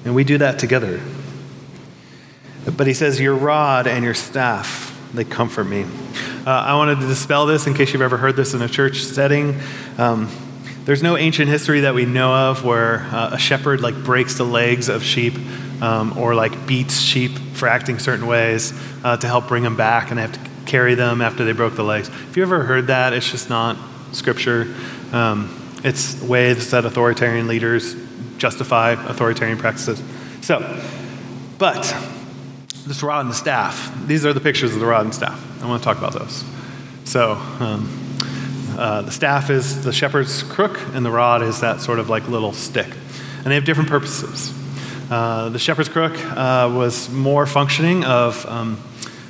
And 0.05 0.13
we 0.13 0.23
do 0.23 0.37
that 0.37 0.59
together. 0.59 1.01
But 2.77 2.87
he 2.87 2.93
says, 2.93 3.19
Your 3.19 3.35
rod 3.35 3.87
and 3.87 4.03
your 4.03 4.13
staff, 4.13 4.97
they 5.13 5.23
comfort 5.23 5.65
me. 5.65 5.85
Uh, 6.45 6.49
I 6.49 6.75
wanted 6.75 6.99
to 6.99 7.07
dispel 7.07 7.45
this 7.45 7.67
in 7.67 7.73
case 7.73 7.93
you've 7.93 8.01
ever 8.01 8.17
heard 8.17 8.35
this 8.35 8.53
in 8.53 8.61
a 8.61 8.67
church 8.67 9.01
setting. 9.03 9.59
Um, 9.97 10.29
there's 10.85 11.01
no 11.01 11.15
ancient 11.15 11.47
history 11.47 11.81
that 11.81 11.95
we 11.95 12.05
know 12.05 12.49
of 12.49 12.65
where 12.65 12.99
uh, 13.03 13.31
a 13.33 13.39
shepherd 13.39 13.79
like 13.79 13.95
breaks 14.03 14.37
the 14.37 14.43
legs 14.43 14.89
of 14.89 15.03
sheep 15.03 15.33
um, 15.81 16.17
or 16.17 16.35
like 16.35 16.67
beats 16.67 16.99
sheep 16.99 17.31
for 17.53 17.69
acting 17.69 17.99
certain 17.99 18.27
ways 18.27 18.73
uh, 19.03 19.15
to 19.15 19.27
help 19.27 19.47
bring 19.47 19.63
them 19.63 19.77
back 19.77 20.09
and 20.09 20.17
they 20.17 20.21
have 20.21 20.33
to 20.33 20.51
carry 20.65 20.95
them 20.95 21.21
after 21.21 21.45
they 21.45 21.53
broke 21.53 21.75
the 21.75 21.83
legs. 21.83 22.09
If 22.09 22.35
you 22.35 22.43
ever 22.43 22.63
heard 22.63 22.87
that, 22.87 23.13
it's 23.13 23.31
just 23.31 23.49
not 23.49 23.77
scripture. 24.13 24.73
Um, 25.11 25.59
it's 25.83 26.21
ways 26.21 26.71
that 26.71 26.85
authoritarian 26.85 27.47
leaders 27.47 27.95
justify 28.37 28.91
authoritarian 28.91 29.57
practices. 29.57 30.01
So, 30.41 30.59
but 31.57 31.83
this 32.85 33.03
rod 33.03 33.21
and 33.21 33.29
the 33.29 33.35
staff, 33.35 33.93
these 34.07 34.25
are 34.25 34.33
the 34.33 34.41
pictures 34.41 34.73
of 34.73 34.79
the 34.79 34.85
rod 34.85 35.05
and 35.05 35.13
staff. 35.13 35.61
I 35.61 35.67
want 35.67 35.81
to 35.81 35.85
talk 35.85 35.97
about 35.97 36.13
those. 36.13 36.43
So, 37.05 37.33
um, 37.59 37.99
uh, 38.77 39.03
the 39.03 39.11
staff 39.11 39.49
is 39.49 39.83
the 39.83 39.93
shepherd's 39.93 40.41
crook, 40.41 40.79
and 40.93 41.05
the 41.05 41.11
rod 41.11 41.43
is 41.43 41.61
that 41.61 41.79
sort 41.79 41.99
of 41.99 42.09
like 42.09 42.27
little 42.27 42.53
stick. 42.53 42.87
And 43.37 43.45
they 43.45 43.55
have 43.55 43.65
different 43.65 43.89
purposes. 43.89 44.53
Uh, 45.11 45.49
the 45.49 45.59
shepherd's 45.59 45.89
crook 45.89 46.13
uh, 46.35 46.71
was 46.73 47.09
more 47.09 47.45
functioning 47.45 48.03
of 48.03 48.45
um, 48.47 48.81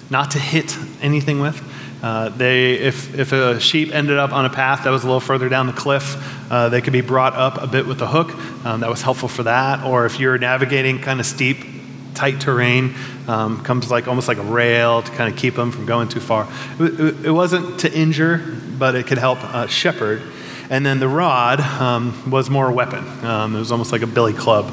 not 0.09 0.31
to 0.31 0.39
hit 0.39 0.77
anything 1.01 1.39
with. 1.39 1.61
Uh, 2.03 2.27
they, 2.27 2.73
if, 2.73 3.17
if 3.17 3.31
a 3.31 3.61
sheep 3.61 3.95
ended 3.95 4.17
up 4.17 4.33
on 4.33 4.43
a 4.43 4.49
path 4.49 4.83
that 4.83 4.89
was 4.89 5.03
a 5.03 5.07
little 5.07 5.21
further 5.21 5.47
down 5.47 5.67
the 5.67 5.73
cliff, 5.73 6.17
uh, 6.51 6.67
they 6.67 6.81
could 6.81 6.91
be 6.91 6.99
brought 6.99 7.33
up 7.33 7.61
a 7.61 7.65
bit 7.65 7.87
with 7.87 8.01
a 8.01 8.07
hook. 8.07 8.35
Um, 8.65 8.81
that 8.81 8.89
was 8.89 9.01
helpful 9.01 9.29
for 9.29 9.43
that. 9.43 9.85
Or 9.85 10.05
if 10.05 10.19
you're 10.19 10.37
navigating 10.37 10.99
kind 10.99 11.21
of 11.21 11.25
steep, 11.25 11.65
tight 12.13 12.41
terrain, 12.41 12.93
um, 13.29 13.63
comes 13.63 13.89
like 13.89 14.09
almost 14.09 14.27
like 14.27 14.37
a 14.37 14.43
rail 14.43 15.01
to 15.01 15.11
kind 15.13 15.33
of 15.33 15.39
keep 15.39 15.55
them 15.55 15.71
from 15.71 15.85
going 15.85 16.09
too 16.09 16.19
far. 16.19 16.45
It, 16.77 17.27
it 17.27 17.31
wasn't 17.31 17.79
to 17.79 17.93
injure, 17.93 18.39
but 18.77 18.95
it 18.95 19.07
could 19.07 19.17
help 19.17 19.39
shepherd. 19.69 20.21
And 20.69 20.85
then 20.85 20.99
the 20.99 21.07
rod 21.07 21.61
um, 21.61 22.29
was 22.29 22.49
more 22.49 22.67
a 22.67 22.73
weapon. 22.73 23.05
Um, 23.25 23.55
it 23.55 23.59
was 23.59 23.71
almost 23.71 23.93
like 23.93 24.01
a 24.01 24.07
billy 24.07 24.33
club 24.33 24.65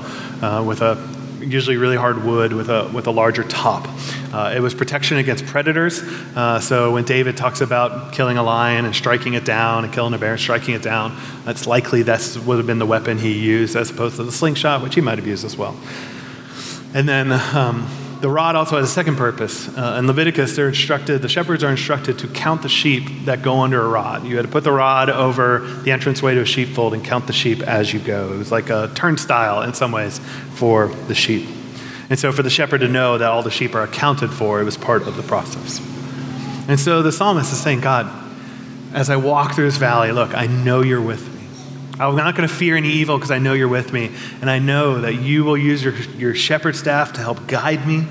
uh, 0.43 0.64
with 0.66 0.83
a 0.83 0.97
usually 1.40 1.76
really 1.76 1.96
hard 1.96 2.24
wood 2.24 2.53
with 2.53 2.68
a, 2.68 2.90
with 2.94 3.07
a 3.07 3.11
larger 3.11 3.44
top. 3.44 3.88
Uh, 4.33 4.53
it 4.55 4.61
was 4.61 4.74
protection 4.74 5.18
against 5.18 5.44
predators. 5.46 6.03
Uh, 6.03 6.61
so 6.61 6.92
when 6.92 7.05
David 7.05 7.37
talks 7.37 7.61
about 7.61 8.12
killing 8.12 8.37
a 8.37 8.42
lion 8.42 8.85
and 8.85 8.94
striking 8.94 9.35
it 9.35 9.44
down 9.44 9.85
and 9.85 9.92
killing 9.92 10.14
a 10.14 10.18
bear 10.18 10.33
and 10.33 10.40
striking 10.40 10.74
it 10.74 10.83
down, 10.83 11.18
that's 11.44 11.66
likely 11.66 12.03
that 12.03 12.38
would 12.46 12.59
have 12.59 12.66
been 12.66 12.79
the 12.79 12.87
weapon 12.87 13.18
he 13.18 13.33
used 13.33 13.76
as 13.76 13.90
opposed 13.90 14.16
to 14.16 14.24
the 14.24 14.33
slingshot, 14.33 14.83
which 14.83 14.94
he 14.94 15.00
might 15.00 15.18
have 15.18 15.26
used 15.26 15.44
as 15.44 15.57
well. 15.57 15.76
And 16.94 17.09
then 17.09 17.33
um, 17.33 17.87
the 18.20 18.28
rod 18.28 18.54
also 18.54 18.76
has 18.76 18.88
a 18.88 18.92
second 18.92 19.16
purpose. 19.16 19.68
Uh, 19.76 19.96
in 19.98 20.06
Leviticus, 20.06 20.54
they're 20.54 20.68
instructed, 20.68 21.22
the 21.22 21.28
shepherds 21.28 21.64
are 21.64 21.70
instructed 21.70 22.18
to 22.18 22.28
count 22.28 22.62
the 22.62 22.68
sheep 22.68 23.24
that 23.24 23.42
go 23.42 23.61
under 23.61 23.80
a 23.83 23.88
rod. 23.88 24.24
You 24.24 24.37
had 24.37 24.44
to 24.44 24.50
put 24.50 24.62
the 24.62 24.72
rod 24.72 25.09
over 25.09 25.61
the 25.61 25.90
entranceway 25.90 26.35
to 26.35 26.42
a 26.42 26.46
sheepfold 26.46 26.92
and 26.92 27.04
count 27.04 27.26
the 27.26 27.33
sheep 27.33 27.62
as 27.62 27.92
you 27.92 28.00
go. 28.00 28.33
It 28.33 28.37
was 28.37 28.52
like 28.52 28.68
a 28.68 28.90
turnstile 28.94 29.62
in 29.62 29.72
some 29.72 29.90
ways 29.90 30.18
for 30.54 30.88
the 31.09 31.14
sheep. 31.14 31.48
And 32.11 32.18
so, 32.18 32.33
for 32.33 32.42
the 32.42 32.50
shepherd 32.50 32.80
to 32.80 32.88
know 32.88 33.18
that 33.18 33.30
all 33.30 33.42
the 33.42 33.52
sheep 33.52 33.74
are 33.74 33.85
accounted 33.85 34.30
for, 34.30 34.61
it 34.61 34.64
was 34.64 34.76
part 34.76 35.02
of 35.06 35.16
the 35.16 35.22
process. 35.22 35.80
And 36.68 36.78
so, 36.78 37.02
the 37.02 37.12
psalmist 37.12 37.52
is 37.52 37.61
saying, 37.61 37.80
God, 37.80 38.11
as 38.92 39.09
I 39.09 39.16
walk 39.16 39.54
through 39.54 39.66
this 39.66 39.76
valley, 39.76 40.11
look, 40.11 40.35
I 40.35 40.46
know 40.46 40.83
you're 40.83 41.00
with 41.00 41.26
me. 41.26 41.30
I'm 42.00 42.16
not 42.16 42.34
going 42.34 42.48
to 42.48 42.54
fear 42.54 42.76
any 42.76 42.88
evil 42.88 43.18
because 43.18 43.30
I 43.30 43.38
know 43.38 43.52
you're 43.52 43.68
with 43.68 43.92
me. 43.92 44.10
And 44.40 44.48
I 44.48 44.58
know 44.58 45.02
that 45.02 45.16
you 45.16 45.44
will 45.44 45.56
use 45.56 45.84
your, 45.84 45.94
your 46.16 46.34
shepherd 46.34 46.74
staff 46.74 47.12
to 47.14 47.20
help 47.20 47.46
guide 47.46 47.86
me. 47.86 48.06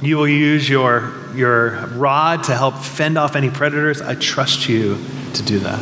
You 0.00 0.16
will 0.16 0.28
use 0.28 0.68
your, 0.68 1.12
your 1.34 1.86
rod 1.88 2.44
to 2.44 2.54
help 2.54 2.76
fend 2.76 3.18
off 3.18 3.34
any 3.34 3.50
predators. 3.50 4.00
I 4.00 4.14
trust 4.14 4.68
you 4.68 5.04
to 5.34 5.42
do 5.42 5.58
that. 5.60 5.80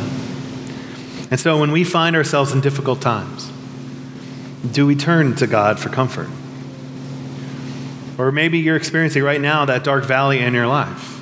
And 1.29 1.39
so 1.39 1.59
when 1.59 1.71
we 1.71 1.83
find 1.83 2.15
ourselves 2.15 2.51
in 2.51 2.61
difficult 2.61 2.99
times, 2.99 3.51
do 4.71 4.87
we 4.87 4.95
turn 4.95 5.35
to 5.35 5.45
God 5.45 5.79
for 5.79 5.89
comfort? 5.89 6.29
Or 8.17 8.31
maybe 8.31 8.57
you're 8.57 8.75
experiencing 8.75 9.21
right 9.21 9.41
now 9.41 9.65
that 9.65 9.83
dark 9.83 10.05
valley 10.05 10.39
in 10.39 10.55
your 10.55 10.67
life. 10.67 11.21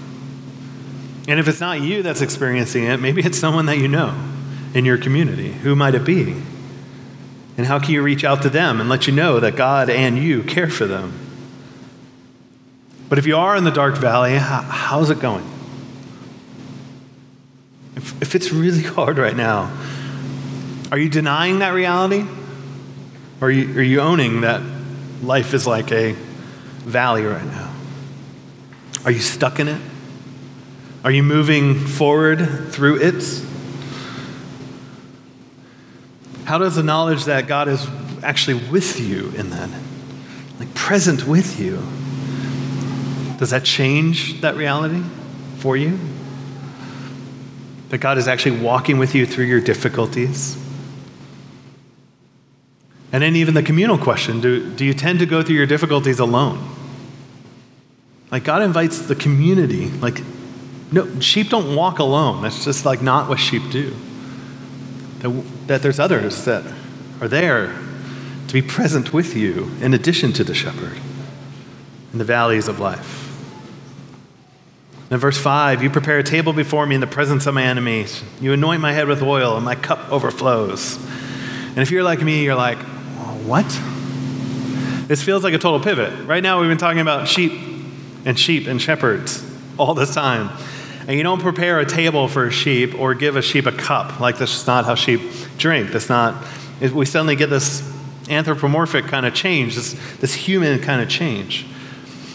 And 1.27 1.37
if 1.37 1.49
it's 1.49 1.59
not 1.59 1.81
you 1.81 2.01
that's 2.01 2.21
experiencing 2.21 2.85
it, 2.85 3.01
maybe 3.01 3.21
it's 3.23 3.39
someone 3.39 3.65
that 3.65 3.77
you 3.77 3.89
know 3.89 4.32
in 4.73 4.85
your 4.85 4.97
community. 4.97 5.51
Who 5.51 5.75
might 5.75 5.95
it 5.95 6.03
be? 6.03 6.41
And 7.57 7.67
how 7.67 7.79
can 7.79 7.91
you 7.91 8.01
reach 8.01 8.23
out 8.23 8.41
to 8.41 8.49
them 8.49 8.79
and 8.79 8.89
let 8.89 9.05
you 9.05 9.13
know 9.13 9.39
that 9.39 9.55
God 9.55 9.89
and 9.89 10.17
you 10.17 10.43
care 10.43 10.69
for 10.69 10.85
them? 10.85 11.19
But 13.09 13.19
if 13.19 13.27
you 13.27 13.37
are 13.37 13.55
in 13.55 13.63
the 13.63 13.71
dark 13.71 13.95
valley, 13.97 14.35
how's 14.35 15.11
it 15.11 15.19
going? 15.19 15.47
If, 17.95 18.21
if 18.21 18.35
it's 18.35 18.51
really 18.51 18.81
hard 18.83 19.19
right 19.19 19.35
now, 19.35 19.71
are 20.91 20.97
you 20.97 21.09
denying 21.09 21.59
that 21.59 21.73
reality? 21.73 22.25
Or 23.39 23.47
are 23.47 23.51
you, 23.51 23.77
are 23.77 23.83
you 23.83 23.99
owning 23.99 24.41
that 24.41 24.61
life 25.21 25.53
is 25.53 25.67
like 25.67 25.91
a 25.91 26.13
valley 26.13 27.23
right 27.23 27.45
now? 27.45 27.73
Are 29.05 29.11
you 29.11 29.19
stuck 29.19 29.59
in 29.59 29.67
it? 29.67 29.81
Are 31.03 31.11
you 31.11 31.21
moving 31.21 31.77
forward 31.77 32.71
through 32.71 33.01
it? 33.01 33.23
How 36.45 36.57
does 36.57 36.75
the 36.75 36.83
knowledge 36.83 37.25
that 37.25 37.47
God 37.47 37.67
is 37.67 37.87
actually 38.21 38.69
with 38.69 38.99
you 38.99 39.31
in 39.37 39.49
that, 39.51 39.69
like 40.59 40.73
present 40.75 41.25
with 41.25 41.59
you, 41.59 41.81
does 43.37 43.49
that 43.49 43.63
change 43.63 44.41
that 44.41 44.55
reality 44.55 45.03
for 45.57 45.75
you? 45.75 45.99
That 47.89 47.99
God 47.99 48.17
is 48.17 48.27
actually 48.27 48.59
walking 48.61 48.97
with 48.97 49.15
you 49.15 49.25
through 49.25 49.45
your 49.45 49.61
difficulties? 49.61 50.57
And 53.11 53.21
then, 53.21 53.35
even 53.35 53.53
the 53.53 53.61
communal 53.61 53.97
question 53.97 54.41
do, 54.41 54.73
do 54.73 54.83
you 54.83 54.93
tend 54.93 55.19
to 55.19 55.25
go 55.25 55.43
through 55.43 55.55
your 55.55 55.67
difficulties 55.67 56.19
alone? 56.19 56.67
Like, 58.31 58.43
God 58.43 58.63
invites 58.63 58.99
the 59.05 59.15
community. 59.15 59.89
Like, 59.91 60.21
no, 60.91 61.19
sheep 61.19 61.49
don't 61.49 61.75
walk 61.75 61.99
alone. 61.99 62.41
That's 62.41 62.65
just 62.65 62.85
like 62.85 63.01
not 63.01 63.29
what 63.29 63.39
sheep 63.39 63.61
do. 63.71 63.95
That, 65.23 65.67
that 65.67 65.81
there's 65.81 65.99
others 65.99 66.43
that 66.45 66.63
are 67.21 67.27
there 67.27 67.75
to 68.47 68.53
be 68.53 68.61
present 68.61 69.13
with 69.13 69.35
you 69.35 69.71
in 69.81 69.93
addition 69.93 70.33
to 70.33 70.43
the 70.43 70.53
shepherd 70.53 70.99
in 72.11 72.19
the 72.19 72.25
valleys 72.25 72.67
of 72.67 72.79
life. 72.79 73.21
In 75.09 75.17
verse 75.17 75.37
5, 75.37 75.81
you 75.81 75.89
prepare 75.89 76.19
a 76.19 76.23
table 76.23 76.51
before 76.51 76.85
me 76.85 76.95
in 76.95 77.01
the 77.01 77.07
presence 77.07 77.45
of 77.45 77.53
my 77.53 77.63
enemies. 77.63 78.21
You 78.41 78.51
anoint 78.51 78.81
my 78.81 78.91
head 78.91 79.07
with 79.07 79.21
oil, 79.21 79.55
and 79.55 79.63
my 79.63 79.75
cup 79.75 80.11
overflows. 80.11 80.97
And 81.69 81.79
if 81.79 81.89
you're 81.89 82.03
like 82.03 82.21
me, 82.21 82.43
you're 82.43 82.55
like, 82.55 82.79
what? 83.45 83.67
This 85.07 85.23
feels 85.23 85.43
like 85.43 85.53
a 85.53 85.57
total 85.57 85.79
pivot. 85.79 86.27
Right 86.27 86.43
now, 86.43 86.59
we've 86.59 86.69
been 86.69 86.77
talking 86.77 86.99
about 86.99 87.27
sheep 87.27 87.53
and 88.25 88.37
sheep 88.37 88.67
and 88.67 88.81
shepherds 88.81 89.43
all 89.77 89.93
this 89.93 90.13
time. 90.13 90.49
And 91.07 91.17
you 91.17 91.23
don't 91.23 91.41
prepare 91.41 91.79
a 91.79 91.85
table 91.85 92.27
for 92.27 92.47
a 92.47 92.51
sheep 92.51 92.97
or 92.97 93.13
give 93.13 93.35
a 93.35 93.41
sheep 93.41 93.65
a 93.65 93.71
cup. 93.71 94.19
Like, 94.19 94.37
this 94.37 94.55
is 94.55 94.67
not 94.67 94.85
how 94.85 94.95
sheep 94.95 95.21
drink. 95.57 95.91
That's 95.91 96.09
not, 96.09 96.45
we 96.79 97.05
suddenly 97.05 97.35
get 97.35 97.49
this 97.49 97.81
anthropomorphic 98.29 99.05
kind 99.05 99.25
of 99.25 99.33
change, 99.33 99.75
this, 99.75 99.93
this 100.19 100.33
human 100.33 100.79
kind 100.79 101.01
of 101.01 101.09
change. 101.09 101.65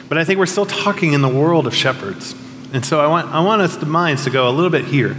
But 0.08 0.18
I 0.18 0.24
think 0.24 0.38
we're 0.38 0.46
still 0.46 0.66
talking 0.66 1.12
in 1.12 1.22
the 1.22 1.28
world 1.28 1.66
of 1.66 1.74
shepherds. 1.74 2.34
And 2.72 2.84
so 2.84 3.00
I 3.00 3.06
want, 3.06 3.32
I 3.32 3.40
want 3.40 3.62
us, 3.62 3.76
the 3.76 3.86
minds, 3.86 4.24
to 4.24 4.30
go 4.30 4.48
a 4.48 4.52
little 4.52 4.70
bit 4.70 4.84
here. 4.84 5.16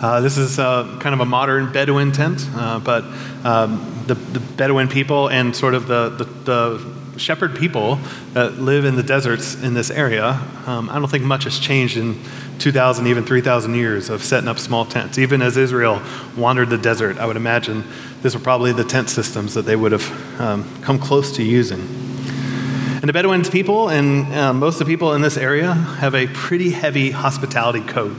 Uh, 0.00 0.20
this 0.20 0.36
is 0.36 0.58
uh, 0.58 0.98
kind 1.00 1.14
of 1.14 1.20
a 1.20 1.24
modern 1.24 1.72
Bedouin 1.72 2.12
tent, 2.12 2.44
uh, 2.54 2.80
but 2.80 3.04
um, 3.44 4.04
the, 4.06 4.14
the, 4.14 4.40
Bedouin 4.40 4.88
people 4.88 5.28
and 5.28 5.54
sort 5.54 5.74
of 5.74 5.86
the, 5.86 6.08
the, 6.08 6.24
the, 6.24 7.01
shepherd 7.16 7.56
people 7.56 7.98
that 8.32 8.58
live 8.58 8.84
in 8.84 8.96
the 8.96 9.02
deserts 9.02 9.54
in 9.54 9.74
this 9.74 9.90
area, 9.90 10.40
um, 10.66 10.88
I 10.90 10.98
don't 10.98 11.10
think 11.10 11.24
much 11.24 11.44
has 11.44 11.58
changed 11.58 11.96
in 11.96 12.20
2,000, 12.58 13.06
even 13.06 13.24
3,000 13.24 13.74
years 13.74 14.08
of 14.08 14.22
setting 14.22 14.48
up 14.48 14.58
small 14.58 14.84
tents. 14.84 15.18
Even 15.18 15.42
as 15.42 15.56
Israel 15.56 16.00
wandered 16.36 16.70
the 16.70 16.78
desert, 16.78 17.18
I 17.18 17.26
would 17.26 17.36
imagine 17.36 17.84
these 18.22 18.34
were 18.34 18.40
probably 18.40 18.72
the 18.72 18.84
tent 18.84 19.10
systems 19.10 19.54
that 19.54 19.62
they 19.62 19.76
would 19.76 19.92
have 19.92 20.40
um, 20.40 20.82
come 20.82 20.98
close 20.98 21.36
to 21.36 21.42
using. 21.42 21.80
And 21.80 23.08
the 23.08 23.12
Bedouins 23.12 23.50
people 23.50 23.88
and 23.88 24.32
uh, 24.32 24.52
most 24.52 24.80
of 24.80 24.86
the 24.86 24.92
people 24.92 25.12
in 25.14 25.22
this 25.22 25.36
area 25.36 25.72
have 25.72 26.14
a 26.14 26.28
pretty 26.28 26.70
heavy 26.70 27.10
hospitality 27.10 27.80
code. 27.80 28.16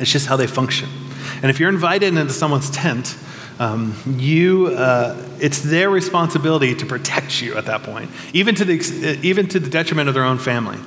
It's 0.00 0.10
just 0.10 0.26
how 0.26 0.36
they 0.36 0.48
function. 0.48 0.88
And 1.42 1.50
if 1.50 1.60
you're 1.60 1.68
invited 1.68 2.16
into 2.16 2.32
someone's 2.32 2.68
tent, 2.70 3.16
um, 3.60 3.94
you, 4.16 4.68
uh, 4.68 5.22
it's 5.38 5.60
their 5.60 5.90
responsibility 5.90 6.74
to 6.74 6.86
protect 6.86 7.42
you 7.42 7.56
at 7.56 7.66
that 7.66 7.82
point, 7.82 8.10
even 8.32 8.54
to, 8.54 8.64
the, 8.64 9.20
even 9.22 9.48
to 9.48 9.60
the 9.60 9.68
detriment 9.68 10.08
of 10.08 10.14
their 10.14 10.24
own 10.24 10.38
family. 10.38 10.78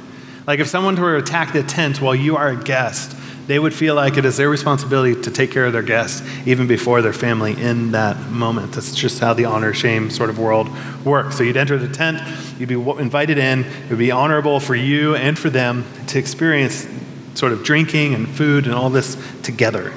Like 0.47 0.59
if 0.59 0.67
someone 0.67 0.99
were 0.99 1.19
to 1.19 1.23
attack 1.23 1.53
the 1.53 1.61
tent 1.61 2.01
while 2.01 2.15
you 2.15 2.35
are 2.35 2.49
a 2.49 2.55
guest, 2.61 3.15
they 3.45 3.59
would 3.59 3.75
feel 3.75 3.93
like 3.93 4.17
it 4.17 4.25
is 4.25 4.37
their 4.37 4.49
responsibility 4.49 5.21
to 5.21 5.29
take 5.29 5.51
care 5.51 5.67
of 5.67 5.73
their 5.73 5.83
guests 5.83 6.27
even 6.47 6.65
before 6.65 7.03
their 7.03 7.13
family 7.13 7.53
in 7.61 7.91
that 7.91 8.31
moment. 8.31 8.73
That's 8.73 8.95
just 8.95 9.19
how 9.19 9.35
the 9.35 9.45
honor 9.45 9.73
shame 9.73 10.09
sort 10.09 10.31
of 10.31 10.39
world 10.39 10.67
works. 11.05 11.37
So 11.37 11.43
you'd 11.43 11.57
enter 11.57 11.77
the 11.77 11.93
tent, 11.93 12.21
you'd 12.59 12.69
be 12.69 12.75
invited 12.75 13.37
in, 13.37 13.65
it 13.65 13.89
would 13.91 13.99
be 13.99 14.11
honorable 14.11 14.59
for 14.59 14.73
you 14.73 15.15
and 15.15 15.37
for 15.37 15.51
them 15.51 15.85
to 16.07 16.17
experience 16.17 16.87
sort 17.35 17.51
of 17.51 17.63
drinking 17.63 18.15
and 18.15 18.27
food 18.27 18.65
and 18.65 18.73
all 18.73 18.89
this 18.89 19.15
together. 19.43 19.93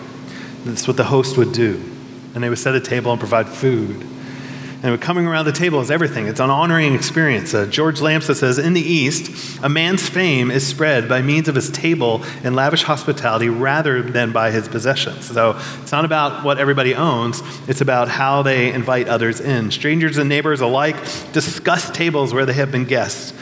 That's 0.67 0.87
what 0.87 0.99
the 0.99 1.05
host 1.05 1.39
would 1.39 1.53
do. 1.53 1.96
And 2.37 2.45
they 2.45 2.49
would 2.49 2.59
set 2.59 2.77
a 2.77 2.81
table 2.81 3.11
and 3.11 3.19
provide 3.19 3.49
food. 3.49 4.07
And 4.83 5.01
coming 5.01 5.27
around 5.27 5.47
the 5.47 5.53
table 5.53 5.81
is 5.81 5.91
everything. 5.91 6.27
It's 6.27 6.39
an 6.39 6.51
honoring 6.51 6.95
experience. 6.95 7.55
Uh, 7.55 7.67
George 7.67 7.99
Lamsa 8.01 8.37
says 8.37 8.59
In 8.59 8.75
the 8.75 8.81
East, 8.81 9.59
a 9.63 9.69
man's 9.69 10.09
fame 10.09 10.51
is 10.51 10.67
spread 10.67 11.09
by 11.09 11.23
means 11.23 11.49
of 11.49 11.55
his 11.55 11.71
table 11.71 12.23
and 12.45 12.55
lavish 12.55 12.83
hospitality 12.83 13.49
rather 13.49 14.03
than 14.03 14.33
by 14.33 14.51
his 14.51 14.69
possessions. 14.69 15.25
So 15.25 15.59
it's 15.83 15.93
not 15.93 16.05
about 16.05 16.45
what 16.45 16.59
everybody 16.59 16.95
owns, 16.95 17.43
it's 17.69 17.81
about 17.81 18.09
how 18.09 18.43
they 18.43 18.73
invite 18.73 19.09
others 19.09 19.41
in. 19.41 19.71
Strangers 19.71 20.19
and 20.19 20.29
neighbors 20.29 20.61
alike 20.61 20.97
discuss 21.33 21.91
tables 21.91 22.35
where 22.35 22.45
they 22.45 22.53
have 22.53 22.71
been 22.71 22.85
guests. 22.85 23.33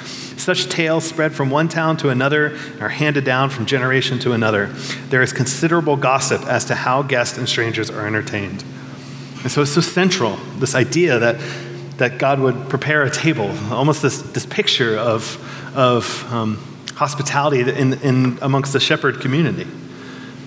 Such 0.41 0.69
tales 0.69 1.05
spread 1.05 1.35
from 1.35 1.51
one 1.51 1.69
town 1.69 1.97
to 1.99 2.11
another 2.11 2.47
and 2.47 2.83
are 2.83 2.89
handed 2.89 3.25
down 3.25 3.51
from 3.51 3.67
generation 3.67 4.19
to 4.21 4.33
another. 4.33 4.69
There 5.09 5.23
is 5.23 5.33
considerable 5.33 5.97
gossip 5.97 6.43
as 6.47 6.65
to 6.67 6.75
how 6.75 7.03
guests 7.03 7.39
and 7.39 7.49
strangers 7.49 7.91
are 7.91 8.07
entertained. 8.07 8.65
And 9.45 9.53
so 9.53 9.61
it's 9.61 9.73
so 9.73 9.83
central, 9.83 10.37
this 10.59 10.75
idea 10.75 11.19
that, 11.19 11.37
that 11.99 12.19
God 12.19 12.41
would 12.41 12.71
prepare 12.71 13.03
a 13.03 13.11
table, 13.11 13.51
almost 13.71 14.01
this, 14.01 14.23
this 14.23 14.47
picture 14.47 14.97
of, 14.97 15.39
of 15.77 16.33
um, 16.33 16.57
hospitality 16.95 17.61
in, 17.61 17.93
in, 17.93 18.39
amongst 18.41 18.73
the 18.73 18.81
shepherd 18.81 19.21
community. 19.21 19.67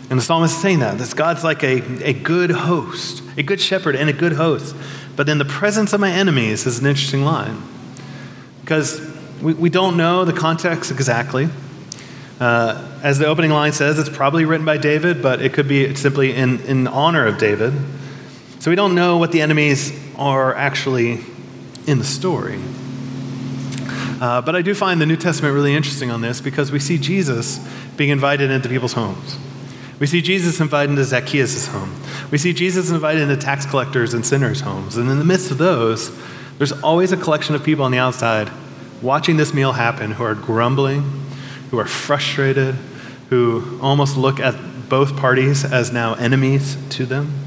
And 0.09 0.17
the 0.17 0.23
psalmist 0.23 0.55
is 0.55 0.61
saying 0.61 0.79
that, 0.79 0.97
that 0.97 1.15
God's 1.15 1.43
like 1.43 1.63
a, 1.63 2.03
a 2.03 2.13
good 2.13 2.49
host, 2.49 3.21
a 3.37 3.43
good 3.43 3.61
shepherd 3.61 3.95
and 3.95 4.09
a 4.09 4.13
good 4.13 4.33
host. 4.33 4.75
But 5.15 5.29
in 5.29 5.37
the 5.37 5.45
presence 5.45 5.93
of 5.93 5.99
my 5.99 6.11
enemies 6.11 6.65
is 6.65 6.79
an 6.79 6.87
interesting 6.87 7.23
line. 7.23 7.61
Because 8.61 8.99
we, 9.43 9.53
we 9.53 9.69
don't 9.69 9.95
know 9.95 10.25
the 10.25 10.33
context 10.33 10.89
exactly. 10.89 11.49
Uh, 12.39 12.99
as 13.03 13.19
the 13.19 13.27
opening 13.27 13.51
line 13.51 13.73
says, 13.73 13.99
it's 13.99 14.09
probably 14.09 14.45
written 14.45 14.65
by 14.65 14.77
David, 14.77 15.21
but 15.21 15.41
it 15.41 15.53
could 15.53 15.67
be 15.67 15.93
simply 15.93 16.33
in, 16.33 16.61
in 16.61 16.87
honor 16.87 17.27
of 17.27 17.37
David. 17.37 17.73
So 18.59 18.71
we 18.71 18.75
don't 18.75 18.95
know 18.95 19.17
what 19.17 19.31
the 19.31 19.41
enemies 19.41 19.97
are 20.17 20.55
actually 20.55 21.19
in 21.85 21.99
the 21.99 22.03
story. 22.03 22.59
Uh, 24.19 24.41
but 24.41 24.55
I 24.55 24.61
do 24.61 24.73
find 24.73 24.99
the 24.99 25.05
New 25.05 25.15
Testament 25.15 25.53
really 25.53 25.75
interesting 25.75 26.09
on 26.09 26.21
this 26.21 26.41
because 26.41 26.71
we 26.71 26.79
see 26.79 26.97
Jesus 26.97 27.59
being 27.97 28.09
invited 28.09 28.49
into 28.49 28.67
people's 28.67 28.93
homes. 28.93 29.37
We 29.99 30.07
see 30.07 30.21
Jesus 30.21 30.59
invited 30.59 30.91
into 30.91 31.03
Zacchaeus' 31.03 31.67
home. 31.67 31.95
We 32.31 32.37
see 32.37 32.53
Jesus 32.53 32.91
invited 32.91 33.21
into 33.21 33.37
tax 33.37 33.65
collectors 33.65 34.13
and 34.13 34.25
sinners' 34.25 34.61
homes. 34.61 34.97
And 34.97 35.09
in 35.09 35.19
the 35.19 35.25
midst 35.25 35.51
of 35.51 35.57
those, 35.57 36.11
there's 36.57 36.71
always 36.83 37.11
a 37.11 37.17
collection 37.17 37.55
of 37.55 37.63
people 37.63 37.85
on 37.85 37.91
the 37.91 37.97
outside 37.97 38.51
watching 39.01 39.37
this 39.37 39.53
meal 39.53 39.73
happen 39.73 40.11
who 40.11 40.23
are 40.23 40.35
grumbling, 40.35 41.01
who 41.69 41.77
are 41.77 41.85
frustrated, 41.85 42.75
who 43.29 43.79
almost 43.81 44.17
look 44.17 44.39
at 44.39 44.55
both 44.89 45.17
parties 45.17 45.65
as 45.65 45.91
now 45.91 46.13
enemies 46.15 46.77
to 46.89 47.05
them, 47.05 47.46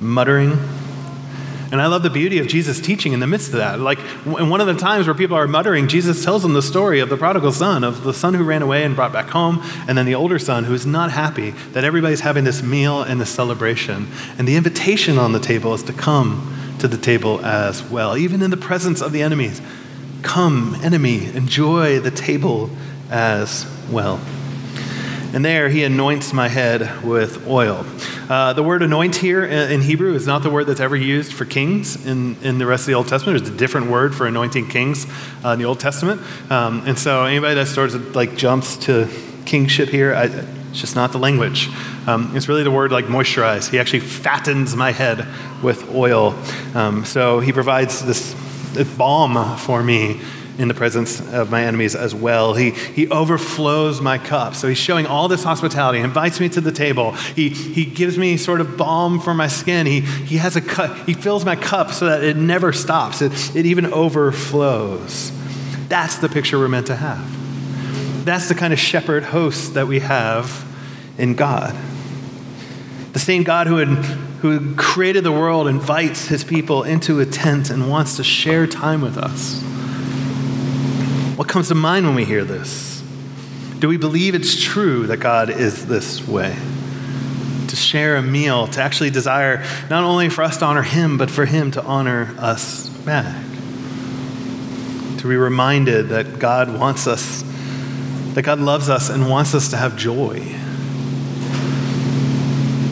muttering. 0.00 0.58
And 1.70 1.82
I 1.82 1.86
love 1.86 2.02
the 2.02 2.08
beauty 2.08 2.38
of 2.38 2.46
Jesus' 2.46 2.80
teaching 2.80 3.12
in 3.12 3.20
the 3.20 3.26
midst 3.26 3.48
of 3.48 3.58
that. 3.58 3.78
Like, 3.78 3.98
in 4.24 4.48
one 4.48 4.62
of 4.62 4.66
the 4.66 4.74
times 4.74 5.06
where 5.06 5.14
people 5.14 5.36
are 5.36 5.46
muttering, 5.46 5.86
Jesus 5.86 6.24
tells 6.24 6.42
them 6.42 6.54
the 6.54 6.62
story 6.62 7.00
of 7.00 7.10
the 7.10 7.16
prodigal 7.18 7.52
son, 7.52 7.84
of 7.84 8.04
the 8.04 8.14
son 8.14 8.32
who 8.32 8.42
ran 8.42 8.62
away 8.62 8.84
and 8.84 8.96
brought 8.96 9.12
back 9.12 9.28
home, 9.28 9.60
and 9.86 9.98
then 9.98 10.06
the 10.06 10.14
older 10.14 10.38
son 10.38 10.64
who 10.64 10.72
is 10.72 10.86
not 10.86 11.10
happy 11.10 11.50
that 11.72 11.84
everybody's 11.84 12.20
having 12.20 12.44
this 12.44 12.62
meal 12.62 13.02
and 13.02 13.20
this 13.20 13.28
celebration. 13.28 14.08
And 14.38 14.48
the 14.48 14.56
invitation 14.56 15.18
on 15.18 15.32
the 15.32 15.40
table 15.40 15.74
is 15.74 15.82
to 15.82 15.92
come 15.92 16.54
to 16.78 16.88
the 16.88 16.96
table 16.96 17.44
as 17.44 17.82
well, 17.82 18.16
even 18.16 18.40
in 18.40 18.50
the 18.50 18.56
presence 18.56 19.02
of 19.02 19.12
the 19.12 19.20
enemies. 19.20 19.60
Come, 20.22 20.74
enemy, 20.82 21.26
enjoy 21.34 22.00
the 22.00 22.10
table 22.10 22.70
as 23.10 23.66
well. 23.90 24.20
And 25.38 25.44
there 25.44 25.68
he 25.68 25.84
anoints 25.84 26.32
my 26.32 26.48
head 26.48 27.04
with 27.04 27.46
oil. 27.46 27.86
Uh, 28.28 28.54
the 28.54 28.62
word 28.64 28.82
anoint 28.82 29.14
here 29.14 29.44
in 29.44 29.82
Hebrew 29.82 30.14
is 30.14 30.26
not 30.26 30.42
the 30.42 30.50
word 30.50 30.64
that's 30.64 30.80
ever 30.80 30.96
used 30.96 31.32
for 31.32 31.44
kings 31.44 32.04
in, 32.04 32.34
in 32.42 32.58
the 32.58 32.66
rest 32.66 32.82
of 32.82 32.86
the 32.88 32.94
Old 32.94 33.06
Testament. 33.06 33.38
There's 33.38 33.54
a 33.54 33.56
different 33.56 33.88
word 33.88 34.16
for 34.16 34.26
anointing 34.26 34.68
kings 34.68 35.06
uh, 35.44 35.50
in 35.50 35.60
the 35.60 35.64
Old 35.64 35.78
Testament. 35.78 36.22
Um, 36.50 36.82
and 36.88 36.98
so 36.98 37.24
anybody 37.24 37.54
that 37.54 37.78
of 37.78 38.16
like 38.16 38.34
jumps 38.34 38.78
to 38.78 39.08
kingship 39.46 39.90
here, 39.90 40.12
I, 40.12 40.24
it's 40.24 40.80
just 40.80 40.96
not 40.96 41.12
the 41.12 41.18
language. 41.18 41.68
Um, 42.08 42.36
it's 42.36 42.48
really 42.48 42.64
the 42.64 42.72
word 42.72 42.90
like 42.90 43.04
moisturize. 43.04 43.70
He 43.70 43.78
actually 43.78 44.00
fattens 44.00 44.74
my 44.74 44.90
head 44.90 45.24
with 45.62 45.88
oil. 45.94 46.36
Um, 46.74 47.04
so 47.04 47.38
he 47.38 47.52
provides 47.52 48.04
this 48.04 48.34
balm 48.96 49.56
for 49.58 49.84
me 49.84 50.20
in 50.58 50.66
the 50.66 50.74
presence 50.74 51.20
of 51.32 51.50
my 51.50 51.64
enemies 51.64 51.94
as 51.94 52.14
well. 52.14 52.54
He, 52.54 52.70
he 52.70 53.08
overflows 53.08 54.00
my 54.00 54.18
cup. 54.18 54.56
So 54.56 54.68
he's 54.68 54.78
showing 54.78 55.06
all 55.06 55.28
this 55.28 55.44
hospitality, 55.44 55.98
he 55.98 56.04
invites 56.04 56.40
me 56.40 56.48
to 56.50 56.60
the 56.60 56.72
table. 56.72 57.12
He, 57.12 57.48
he 57.50 57.84
gives 57.84 58.18
me 58.18 58.36
sort 58.36 58.60
of 58.60 58.76
balm 58.76 59.20
for 59.20 59.32
my 59.34 59.46
skin. 59.46 59.86
He, 59.86 60.00
he 60.00 60.38
has 60.38 60.56
a 60.56 60.60
cup, 60.60 61.06
he 61.06 61.14
fills 61.14 61.44
my 61.44 61.54
cup 61.54 61.92
so 61.92 62.06
that 62.06 62.24
it 62.24 62.36
never 62.36 62.72
stops. 62.72 63.22
It, 63.22 63.56
it 63.56 63.66
even 63.66 63.86
overflows. 63.86 65.32
That's 65.88 66.16
the 66.16 66.28
picture 66.28 66.58
we're 66.58 66.68
meant 66.68 66.88
to 66.88 66.96
have. 66.96 68.24
That's 68.24 68.48
the 68.48 68.54
kind 68.54 68.72
of 68.72 68.78
shepherd 68.78 69.22
host 69.22 69.74
that 69.74 69.86
we 69.86 70.00
have 70.00 70.66
in 71.16 71.34
God. 71.34 71.76
The 73.12 73.18
same 73.18 73.42
God 73.42 73.68
who, 73.68 73.76
had, 73.76 73.88
who 73.88 74.74
created 74.74 75.24
the 75.24 75.32
world 75.32 75.66
invites 75.68 76.26
his 76.26 76.44
people 76.44 76.82
into 76.82 77.20
a 77.20 77.26
tent 77.26 77.70
and 77.70 77.88
wants 77.88 78.16
to 78.16 78.24
share 78.24 78.66
time 78.66 79.00
with 79.00 79.16
us. 79.16 79.64
What 81.38 81.46
comes 81.46 81.68
to 81.68 81.76
mind 81.76 82.04
when 82.04 82.16
we 82.16 82.24
hear 82.24 82.42
this? 82.44 83.00
Do 83.78 83.86
we 83.86 83.96
believe 83.96 84.34
it's 84.34 84.60
true 84.60 85.06
that 85.06 85.18
God 85.18 85.50
is 85.50 85.86
this 85.86 86.26
way? 86.26 86.56
To 87.68 87.76
share 87.76 88.16
a 88.16 88.22
meal, 88.22 88.66
to 88.66 88.82
actually 88.82 89.10
desire 89.10 89.64
not 89.88 90.02
only 90.02 90.30
for 90.30 90.42
us 90.42 90.56
to 90.56 90.64
honor 90.64 90.82
Him, 90.82 91.16
but 91.16 91.30
for 91.30 91.46
Him 91.46 91.70
to 91.70 91.84
honor 91.84 92.34
us 92.38 92.88
back. 92.88 93.40
To 95.18 95.28
be 95.28 95.36
reminded 95.36 96.08
that 96.08 96.40
God 96.40 96.76
wants 96.76 97.06
us, 97.06 97.44
that 98.34 98.42
God 98.42 98.58
loves 98.58 98.88
us 98.88 99.08
and 99.08 99.30
wants 99.30 99.54
us 99.54 99.70
to 99.70 99.76
have 99.76 99.96
joy. 99.96 100.40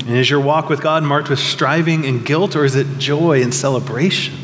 And 0.06 0.16
is 0.16 0.30
your 0.30 0.38
walk 0.38 0.68
with 0.68 0.80
God 0.80 1.02
marked 1.02 1.30
with 1.30 1.40
striving 1.40 2.06
and 2.06 2.24
guilt, 2.24 2.54
or 2.54 2.64
is 2.64 2.76
it 2.76 2.98
joy 2.98 3.42
and 3.42 3.52
celebration? 3.52 4.36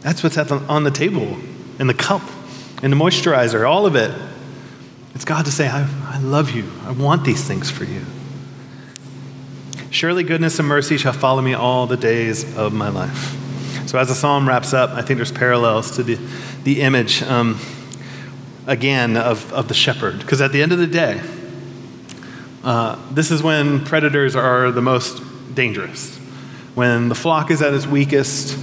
That's 0.00 0.24
what's 0.24 0.36
on 0.36 0.82
the 0.82 0.90
table 0.90 1.36
in 1.78 1.86
the 1.86 1.94
cup 1.94 2.22
and 2.82 2.92
the 2.92 2.96
moisturizer, 2.96 3.68
all 3.68 3.86
of 3.86 3.96
it. 3.96 4.10
It's 5.14 5.24
God 5.24 5.44
to 5.44 5.52
say, 5.52 5.68
I, 5.68 5.88
I 6.06 6.18
love 6.18 6.50
you. 6.50 6.70
I 6.84 6.90
want 6.90 7.24
these 7.24 7.46
things 7.46 7.70
for 7.70 7.84
you. 7.84 8.04
Surely 9.90 10.24
goodness 10.24 10.58
and 10.58 10.66
mercy 10.66 10.96
shall 10.96 11.12
follow 11.12 11.42
me 11.42 11.54
all 11.54 11.86
the 11.86 11.96
days 11.96 12.56
of 12.56 12.72
my 12.72 12.88
life. 12.88 13.38
So, 13.86 13.98
as 13.98 14.08
the 14.08 14.14
psalm 14.14 14.48
wraps 14.48 14.72
up, 14.72 14.90
I 14.90 15.02
think 15.02 15.18
there's 15.18 15.30
parallels 15.30 15.96
to 15.96 16.02
the, 16.02 16.18
the 16.64 16.80
image, 16.80 17.22
um, 17.22 17.60
again, 18.66 19.16
of, 19.16 19.52
of 19.52 19.68
the 19.68 19.74
shepherd. 19.74 20.18
Because 20.18 20.40
at 20.40 20.50
the 20.50 20.62
end 20.62 20.72
of 20.72 20.78
the 20.78 20.86
day, 20.86 21.20
uh, 22.64 22.96
this 23.10 23.30
is 23.30 23.42
when 23.42 23.84
predators 23.84 24.34
are 24.34 24.70
the 24.70 24.80
most 24.80 25.22
dangerous. 25.54 26.16
When 26.74 27.10
the 27.10 27.14
flock 27.14 27.50
is 27.50 27.60
at 27.60 27.74
its 27.74 27.86
weakest, 27.86 28.58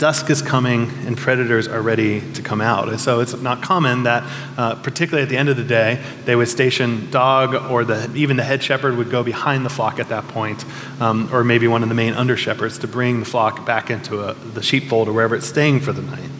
dusk 0.00 0.30
is 0.30 0.40
coming 0.40 0.90
and 1.06 1.16
predators 1.16 1.68
are 1.68 1.82
ready 1.82 2.22
to 2.32 2.40
come 2.40 2.62
out. 2.62 2.88
And 2.88 2.98
so 2.98 3.20
it's 3.20 3.34
not 3.34 3.62
common 3.62 4.04
that, 4.04 4.24
uh, 4.56 4.74
particularly 4.76 5.22
at 5.22 5.28
the 5.28 5.36
end 5.36 5.50
of 5.50 5.58
the 5.58 5.62
day, 5.62 6.02
they 6.24 6.34
would 6.34 6.48
station 6.48 7.10
dog 7.10 7.54
or 7.70 7.84
the, 7.84 8.10
even 8.16 8.38
the 8.38 8.42
head 8.42 8.62
shepherd 8.62 8.96
would 8.96 9.10
go 9.10 9.22
behind 9.22 9.64
the 9.64 9.68
flock 9.68 10.00
at 10.00 10.08
that 10.08 10.26
point, 10.28 10.64
um, 11.00 11.28
or 11.32 11.44
maybe 11.44 11.68
one 11.68 11.82
of 11.82 11.90
the 11.90 11.94
main 11.94 12.14
under 12.14 12.34
shepherds 12.34 12.78
to 12.78 12.88
bring 12.88 13.20
the 13.20 13.26
flock 13.26 13.66
back 13.66 13.90
into 13.90 14.20
a, 14.22 14.32
the 14.32 14.62
sheepfold 14.62 15.06
or 15.06 15.12
wherever 15.12 15.36
it's 15.36 15.46
staying 15.46 15.80
for 15.80 15.92
the 15.92 16.02
night. 16.02 16.30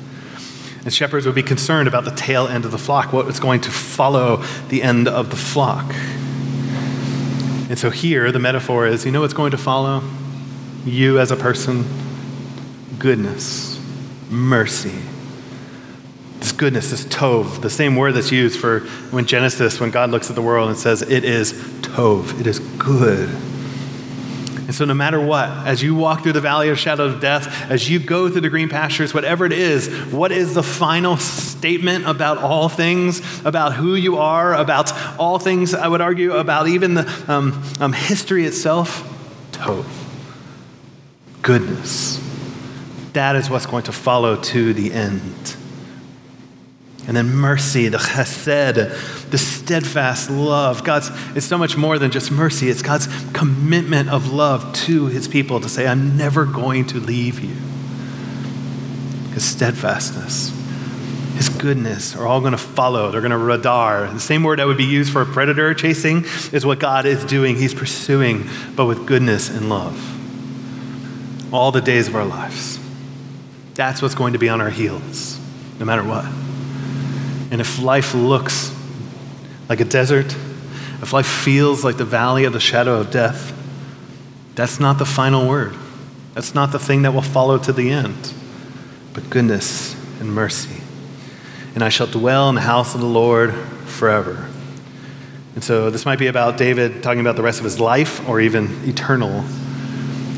And 0.82 0.92
shepherds 0.92 1.26
would 1.26 1.34
be 1.34 1.42
concerned 1.42 1.86
about 1.86 2.06
the 2.06 2.12
tail 2.12 2.48
end 2.48 2.64
of 2.64 2.70
the 2.70 2.78
flock, 2.78 3.12
what 3.12 3.26
was 3.26 3.38
going 3.38 3.60
to 3.60 3.70
follow 3.70 4.38
the 4.68 4.82
end 4.82 5.06
of 5.06 5.28
the 5.28 5.36
flock. 5.36 5.94
And 7.68 7.78
so 7.78 7.90
here, 7.90 8.32
the 8.32 8.38
metaphor 8.38 8.86
is 8.86 9.04
you 9.04 9.12
know 9.12 9.20
what's 9.20 9.34
going 9.34 9.50
to 9.50 9.58
follow? 9.58 10.02
You 10.86 11.20
as 11.20 11.30
a 11.30 11.36
person, 11.36 11.84
goodness, 13.00 13.80
mercy. 14.28 14.92
This 16.38 16.52
goodness, 16.52 16.90
this 16.90 17.04
tov, 17.06 17.62
the 17.62 17.70
same 17.70 17.96
word 17.96 18.12
that's 18.12 18.30
used 18.30 18.60
for 18.60 18.80
when 19.10 19.24
Genesis, 19.24 19.80
when 19.80 19.90
God 19.90 20.10
looks 20.10 20.28
at 20.28 20.36
the 20.36 20.42
world 20.42 20.68
and 20.68 20.78
says, 20.78 21.02
it 21.02 21.24
is 21.24 21.54
tov, 21.80 22.38
it 22.38 22.46
is 22.46 22.58
good. 22.58 23.28
And 23.28 24.74
so, 24.74 24.84
no 24.84 24.94
matter 24.94 25.18
what, 25.18 25.48
as 25.66 25.82
you 25.82 25.94
walk 25.94 26.22
through 26.22 26.34
the 26.34 26.40
valley 26.42 26.68
of 26.68 26.78
shadow 26.78 27.06
of 27.06 27.20
death, 27.20 27.70
as 27.70 27.90
you 27.90 27.98
go 27.98 28.28
through 28.28 28.42
the 28.42 28.50
green 28.50 28.68
pastures, 28.68 29.12
whatever 29.12 29.44
it 29.44 29.52
is, 29.52 29.88
what 30.12 30.30
is 30.30 30.54
the 30.54 30.62
final 30.62 31.16
statement 31.16 32.06
about 32.06 32.38
all 32.38 32.68
things, 32.68 33.20
about 33.44 33.72
who 33.72 33.94
you 33.94 34.18
are, 34.18 34.54
about 34.54 34.92
all 35.18 35.38
things, 35.38 35.74
I 35.74 35.88
would 35.88 36.00
argue, 36.00 36.34
about 36.34 36.68
even 36.68 36.94
the 36.94 37.24
um, 37.26 37.62
um, 37.80 37.92
history 37.92 38.44
itself? 38.44 39.02
Tov. 39.52 39.86
Goodness 41.42 42.29
that 43.12 43.36
is 43.36 43.50
what's 43.50 43.66
going 43.66 43.84
to 43.84 43.92
follow 43.92 44.36
to 44.36 44.72
the 44.72 44.92
end. 44.92 45.56
And 47.06 47.16
then 47.16 47.30
mercy, 47.34 47.88
the 47.88 47.98
chesed, 47.98 49.30
the 49.30 49.38
steadfast 49.38 50.30
love. 50.30 50.84
God's, 50.84 51.10
it's 51.34 51.46
so 51.46 51.58
much 51.58 51.76
more 51.76 51.98
than 51.98 52.10
just 52.10 52.30
mercy. 52.30 52.68
It's 52.68 52.82
God's 52.82 53.08
commitment 53.32 54.10
of 54.10 54.32
love 54.32 54.72
to 54.84 55.06
his 55.06 55.26
people 55.26 55.60
to 55.60 55.68
say, 55.68 55.86
I'm 55.88 56.16
never 56.16 56.44
going 56.44 56.86
to 56.86 56.98
leave 56.98 57.40
you. 57.40 57.54
His 59.32 59.44
steadfastness, 59.44 60.50
his 61.36 61.48
goodness 61.48 62.14
are 62.14 62.26
all 62.26 62.40
going 62.40 62.52
to 62.52 62.58
follow. 62.58 63.10
They're 63.10 63.22
going 63.22 63.30
to 63.30 63.36
radaf. 63.38 64.12
The 64.12 64.20
same 64.20 64.42
word 64.42 64.58
that 64.58 64.66
would 64.66 64.76
be 64.76 64.84
used 64.84 65.12
for 65.12 65.22
a 65.22 65.26
predator 65.26 65.72
chasing 65.74 66.24
is 66.52 66.66
what 66.66 66.78
God 66.78 67.06
is 67.06 67.24
doing. 67.24 67.56
He's 67.56 67.74
pursuing, 67.74 68.48
but 68.76 68.86
with 68.86 69.06
goodness 69.06 69.48
and 69.48 69.68
love. 69.68 70.18
All 71.52 71.72
the 71.72 71.80
days 71.80 72.08
of 72.08 72.14
our 72.14 72.24
lives. 72.24 72.79
That's 73.74 74.02
what's 74.02 74.14
going 74.14 74.32
to 74.32 74.38
be 74.38 74.48
on 74.48 74.60
our 74.60 74.70
heels, 74.70 75.38
no 75.78 75.86
matter 75.86 76.04
what. 76.04 76.24
And 77.50 77.60
if 77.60 77.80
life 77.80 78.14
looks 78.14 78.74
like 79.68 79.80
a 79.80 79.84
desert, 79.84 80.32
if 81.02 81.12
life 81.12 81.26
feels 81.26 81.84
like 81.84 81.96
the 81.96 82.04
valley 82.04 82.44
of 82.44 82.52
the 82.52 82.60
shadow 82.60 83.00
of 83.00 83.10
death, 83.10 83.56
that's 84.54 84.78
not 84.78 84.98
the 84.98 85.06
final 85.06 85.48
word. 85.48 85.74
That's 86.34 86.54
not 86.54 86.72
the 86.72 86.78
thing 86.78 87.02
that 87.02 87.12
will 87.12 87.22
follow 87.22 87.58
to 87.58 87.72
the 87.72 87.90
end, 87.90 88.32
but 89.14 89.28
goodness 89.30 89.94
and 90.20 90.32
mercy. 90.32 90.82
And 91.74 91.82
I 91.82 91.88
shall 91.88 92.06
dwell 92.06 92.48
in 92.48 92.54
the 92.54 92.60
house 92.60 92.94
of 92.94 93.00
the 93.00 93.06
Lord 93.06 93.54
forever. 93.86 94.48
And 95.54 95.64
so 95.64 95.90
this 95.90 96.04
might 96.04 96.18
be 96.18 96.28
about 96.28 96.56
David 96.56 97.02
talking 97.02 97.20
about 97.20 97.36
the 97.36 97.42
rest 97.42 97.58
of 97.58 97.64
his 97.64 97.80
life 97.80 98.26
or 98.28 98.40
even 98.40 98.88
eternal. 98.88 99.44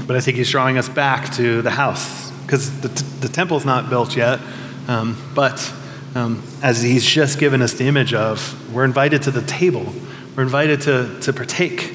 But 0.07 0.17
I 0.17 0.21
think 0.21 0.37
he's 0.37 0.51
drawing 0.51 0.79
us 0.79 0.89
back 0.89 1.33
to 1.35 1.63
the 1.63 1.71
house 1.71 2.32
because 2.53 2.83
the, 2.83 2.89
t- 2.91 3.07
the 3.21 3.29
temple's 3.29 3.65
not 3.65 3.89
built 3.89 4.15
yet. 4.15 4.39
Um, 4.87 5.17
but 5.35 5.73
um, 6.15 6.43
as 6.63 6.83
he's 6.83 7.03
just 7.03 7.39
given 7.39 7.63
us 7.63 7.73
the 7.73 7.87
image 7.87 8.13
of, 8.13 8.75
we're 8.75 8.85
invited 8.85 9.23
to 9.23 9.31
the 9.31 9.41
table. 9.41 9.91
We're 10.37 10.43
invited 10.43 10.83
to, 10.83 11.19
to 11.21 11.33
partake 11.33 11.95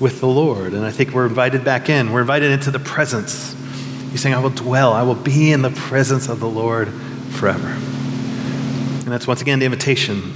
with 0.00 0.20
the 0.20 0.28
Lord. 0.28 0.72
And 0.72 0.86
I 0.86 0.90
think 0.90 1.12
we're 1.12 1.26
invited 1.26 1.62
back 1.62 1.90
in. 1.90 2.10
We're 2.10 2.22
invited 2.22 2.52
into 2.52 2.70
the 2.70 2.78
presence. 2.78 3.54
He's 4.10 4.22
saying, 4.22 4.34
I 4.34 4.38
will 4.38 4.48
dwell, 4.48 4.94
I 4.94 5.02
will 5.02 5.14
be 5.14 5.52
in 5.52 5.60
the 5.60 5.68
presence 5.68 6.26
of 6.26 6.40
the 6.40 6.48
Lord 6.48 6.88
forever. 7.32 7.68
And 7.68 9.08
that's 9.08 9.26
once 9.26 9.42
again 9.42 9.58
the 9.58 9.66
invitation. 9.66 10.32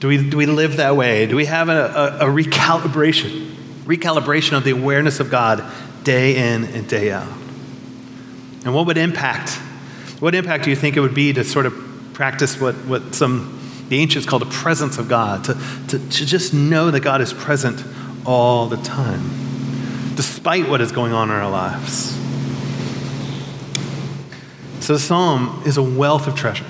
Do 0.00 0.08
we, 0.08 0.30
do 0.30 0.38
we 0.38 0.46
live 0.46 0.78
that 0.78 0.96
way? 0.96 1.26
Do 1.26 1.36
we 1.36 1.44
have 1.44 1.68
a, 1.68 2.18
a, 2.20 2.30
a 2.30 2.32
recalibration, 2.32 3.50
recalibration 3.84 4.56
of 4.56 4.64
the 4.64 4.70
awareness 4.70 5.20
of 5.20 5.28
God 5.28 5.62
day 6.04 6.54
in 6.54 6.64
and 6.64 6.88
day 6.88 7.12
out? 7.12 7.43
And 8.64 8.74
what 8.74 8.86
would 8.86 8.98
impact? 8.98 9.50
What 10.20 10.34
impact 10.34 10.64
do 10.64 10.70
you 10.70 10.76
think 10.76 10.96
it 10.96 11.00
would 11.00 11.14
be 11.14 11.32
to 11.32 11.44
sort 11.44 11.66
of 11.66 11.74
practice 12.14 12.60
what, 12.60 12.74
what 12.86 13.14
some 13.14 13.60
the 13.88 13.98
ancients 13.98 14.26
called 14.26 14.42
the 14.42 14.46
presence 14.46 14.98
of 14.98 15.08
God, 15.08 15.44
to, 15.44 15.54
to, 15.88 15.98
to 15.98 16.26
just 16.26 16.54
know 16.54 16.90
that 16.90 17.00
God 17.00 17.20
is 17.20 17.32
present 17.32 17.84
all 18.24 18.66
the 18.66 18.78
time, 18.78 19.20
despite 20.16 20.68
what 20.68 20.80
is 20.80 20.90
going 20.90 21.12
on 21.12 21.28
in 21.28 21.36
our 21.36 21.50
lives? 21.50 22.18
So 24.80 24.94
the 24.94 24.98
psalm 24.98 25.62
is 25.66 25.76
a 25.76 25.82
wealth 25.82 26.26
of 26.26 26.34
treasure, 26.34 26.66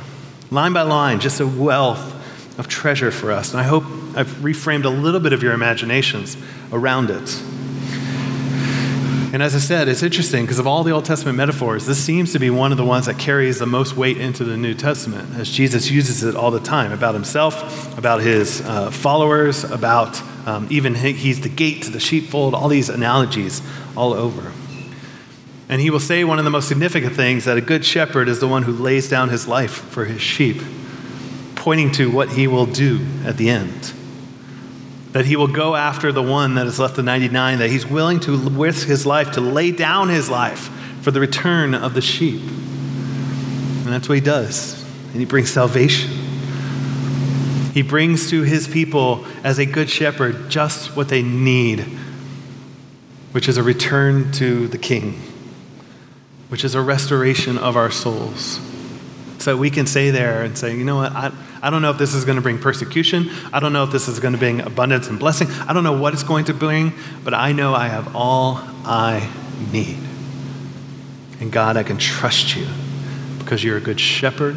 line 0.51 0.73
by 0.73 0.83
line, 0.83 1.21
just 1.21 1.41
a 1.41 1.47
wealth 1.47 2.11
of 2.59 2.69
treasure 2.69 3.11
for 3.11 3.33
us. 3.33 3.53
And 3.53 3.61
I 3.61 3.65
hope 3.65 3.85
I've 4.17 4.29
reframed 4.43 4.85
a 4.85 4.89
little 4.89 5.21
bit 5.21 5.33
of 5.33 5.43
your 5.43 5.53
imaginations 5.53 6.37
around 6.73 7.11
it. 7.11 7.43
And 9.35 9.43
as 9.43 9.53
I 9.53 9.59
said, 9.59 9.89
it's 9.89 10.05
interesting 10.05 10.45
because 10.45 10.61
of 10.61 10.67
all 10.69 10.85
the 10.85 10.93
Old 10.93 11.07
Testament 11.07 11.37
metaphors, 11.37 11.87
this 11.87 11.99
seems 11.99 12.31
to 12.35 12.39
be 12.39 12.51
one 12.51 12.71
of 12.71 12.79
the 12.79 12.85
ones 12.85 13.07
that 13.07 13.19
carries 13.19 13.59
the 13.59 13.67
most 13.67 13.97
weight 13.97 14.17
into 14.17 14.45
the 14.45 14.57
New 14.57 14.75
Testament, 14.75 15.35
as 15.35 15.51
Jesus 15.51 15.91
uses 15.91 16.23
it 16.23 16.37
all 16.37 16.53
the 16.53 16.61
time 16.61 16.93
about 16.93 17.15
himself, 17.15 17.99
about 17.99 18.21
his 18.21 18.61
uh, 18.61 18.93
followers, 18.93 19.65
about 19.65 20.23
um, 20.47 20.69
even 20.71 20.95
he, 20.95 21.15
he's 21.15 21.41
the 21.41 21.49
gate 21.49 21.83
to 21.83 21.91
the 21.91 21.99
sheepfold, 21.99 22.55
all 22.55 22.69
these 22.69 22.89
analogies 22.89 23.61
all 23.97 24.13
over. 24.13 24.53
And 25.69 25.81
he 25.81 25.91
will 25.91 25.99
say 25.99 26.23
one 26.23 26.39
of 26.39 26.45
the 26.45 26.53
most 26.53 26.69
significant 26.69 27.17
things 27.17 27.45
that 27.47 27.57
a 27.57 27.61
good 27.61 27.85
shepherd 27.85 28.29
is 28.29 28.39
the 28.39 28.47
one 28.47 28.63
who 28.63 28.73
lays 28.73 29.09
down 29.09 29.31
his 29.31 29.49
life 29.49 29.73
for 29.73 30.05
his 30.05 30.23
sheep, 30.23 30.63
pointing 31.57 31.91
to 31.91 32.09
what 32.09 32.29
he 32.29 32.47
will 32.47 32.67
do 32.67 33.05
at 33.25 33.37
the 33.37 33.51
end 33.51 33.95
that 35.15 35.25
he 35.25 35.37
will 35.37 35.47
go 35.47 35.77
after 35.77 36.11
the 36.11 36.21
one 36.23 36.57
that 36.57 36.67
has 36.67 36.81
left 36.81 36.97
the 36.97 37.03
99, 37.03 37.61
that 37.61 37.71
he's 37.71 37.87
willing 37.87 38.19
to 38.19 38.37
risk 38.37 38.89
his 38.89 39.07
life, 39.07 39.31
to 39.31 39.41
lay 39.41 39.71
down 39.71 40.09
his 40.09 40.29
life 40.29 40.69
for 41.03 41.13
the 41.13 41.21
return 41.21 41.73
of 41.73 41.95
the 41.95 42.01
sheep. 42.01 42.41
And 42.41 43.87
that's 43.87 44.09
what 44.09 44.17
he 44.17 44.21
does. 44.21 44.83
And 45.13 45.21
he 45.21 45.25
brings 45.25 45.53
salvation. 45.53 46.11
He 47.73 47.83
brings 47.83 48.29
to 48.31 48.43
his 48.43 48.67
people, 48.67 49.25
as 49.45 49.61
a 49.61 49.67
good 49.67 49.89
shepherd, 49.89 50.51
just 50.51 50.97
what 50.97 51.09
they 51.09 51.23
need, 51.23 51.87
which 53.31 53.49
is 53.49 53.57
a 53.57 53.63
return 53.63 54.33
to 54.33 54.67
the 54.67 54.79
king, 54.79 55.23
which 56.49 56.65
is 56.65 56.75
a 56.75 56.81
restoration 56.81 57.57
of 57.57 57.77
our 57.77 57.93
souls. 57.93 58.59
So 59.39 59.57
we 59.57 59.71
can 59.71 59.87
say 59.87 60.11
there 60.11 60.43
and 60.43 60.59
say, 60.59 60.77
you 60.77 60.85
know 60.85 60.97
what, 60.97 61.13
I, 61.13 61.31
I 61.65 61.71
don't 61.71 61.81
know 61.81 61.91
if 61.91 61.97
this 61.97 62.15
is 62.15 62.27
going 62.27 62.37
to 62.37 62.43
bring 62.43 62.59
persecution. 62.59 63.31
I 63.51 63.59
don't 63.59 63.73
know 63.73 63.85
if 63.85 63.91
this 63.91 64.07
is 64.07 64.21
going 64.21 64.33
to 64.33 64.39
bring 64.39 64.61
abundance 64.61 65.09
and 65.09 65.19
blessing. 65.19 65.49
I 65.67 65.73
don't 65.73 65.83
know 65.83 65.99
what 65.99 66.13
it's 66.13 66.23
going 66.23 66.45
to 66.45 66.55
bring, 66.55 66.93
but 67.25 67.33
I 67.33 67.53
know 67.53 67.75
I 67.75 67.89
have 67.89 68.15
all 68.15 68.61
I 68.85 69.27
need. 69.73 69.97
And 71.41 71.51
God, 71.51 71.79
I 71.79 71.83
can 71.83 71.97
trust 71.97 72.55
you 72.55 72.67
because 73.39 73.65
you're 73.65 73.79
a 73.79 73.81
good 73.81 73.99
shepherd, 73.99 74.57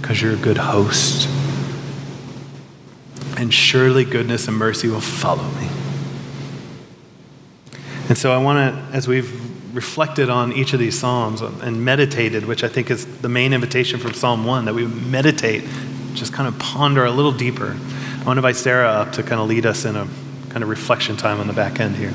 because 0.00 0.20
you're 0.20 0.32
a 0.32 0.36
good 0.36 0.58
host. 0.58 1.28
And 3.36 3.54
surely 3.54 4.04
goodness 4.04 4.48
and 4.48 4.56
mercy 4.56 4.88
will 4.88 5.00
follow 5.00 5.44
me. 5.44 5.68
And 8.08 8.18
so 8.18 8.32
I 8.32 8.38
want 8.38 8.74
to, 8.74 8.96
as 8.96 9.06
we've 9.06 9.76
reflected 9.76 10.28
on 10.28 10.52
each 10.52 10.72
of 10.72 10.80
these 10.80 10.98
Psalms 10.98 11.40
and 11.40 11.84
meditated, 11.84 12.46
which 12.46 12.64
I 12.64 12.68
think 12.68 12.90
is 12.90 13.20
the 13.20 13.28
main 13.28 13.52
invitation 13.52 14.00
from 14.00 14.12
Psalm 14.12 14.44
1, 14.44 14.64
that 14.64 14.74
we 14.74 14.88
meditate 14.88 15.62
just 16.14 16.32
kind 16.32 16.48
of 16.48 16.58
ponder 16.58 17.04
a 17.04 17.10
little 17.10 17.32
deeper. 17.32 17.76
I 17.76 18.24
want 18.24 18.36
to 18.36 18.38
invite 18.38 18.56
Sarah 18.56 18.88
up 18.88 19.12
to 19.12 19.22
kind 19.22 19.40
of 19.40 19.48
lead 19.48 19.66
us 19.66 19.84
in 19.84 19.96
a 19.96 20.06
kind 20.50 20.62
of 20.62 20.68
reflection 20.68 21.16
time 21.16 21.40
on 21.40 21.46
the 21.46 21.52
back 21.52 21.80
end 21.80 21.96
here. 21.96 22.12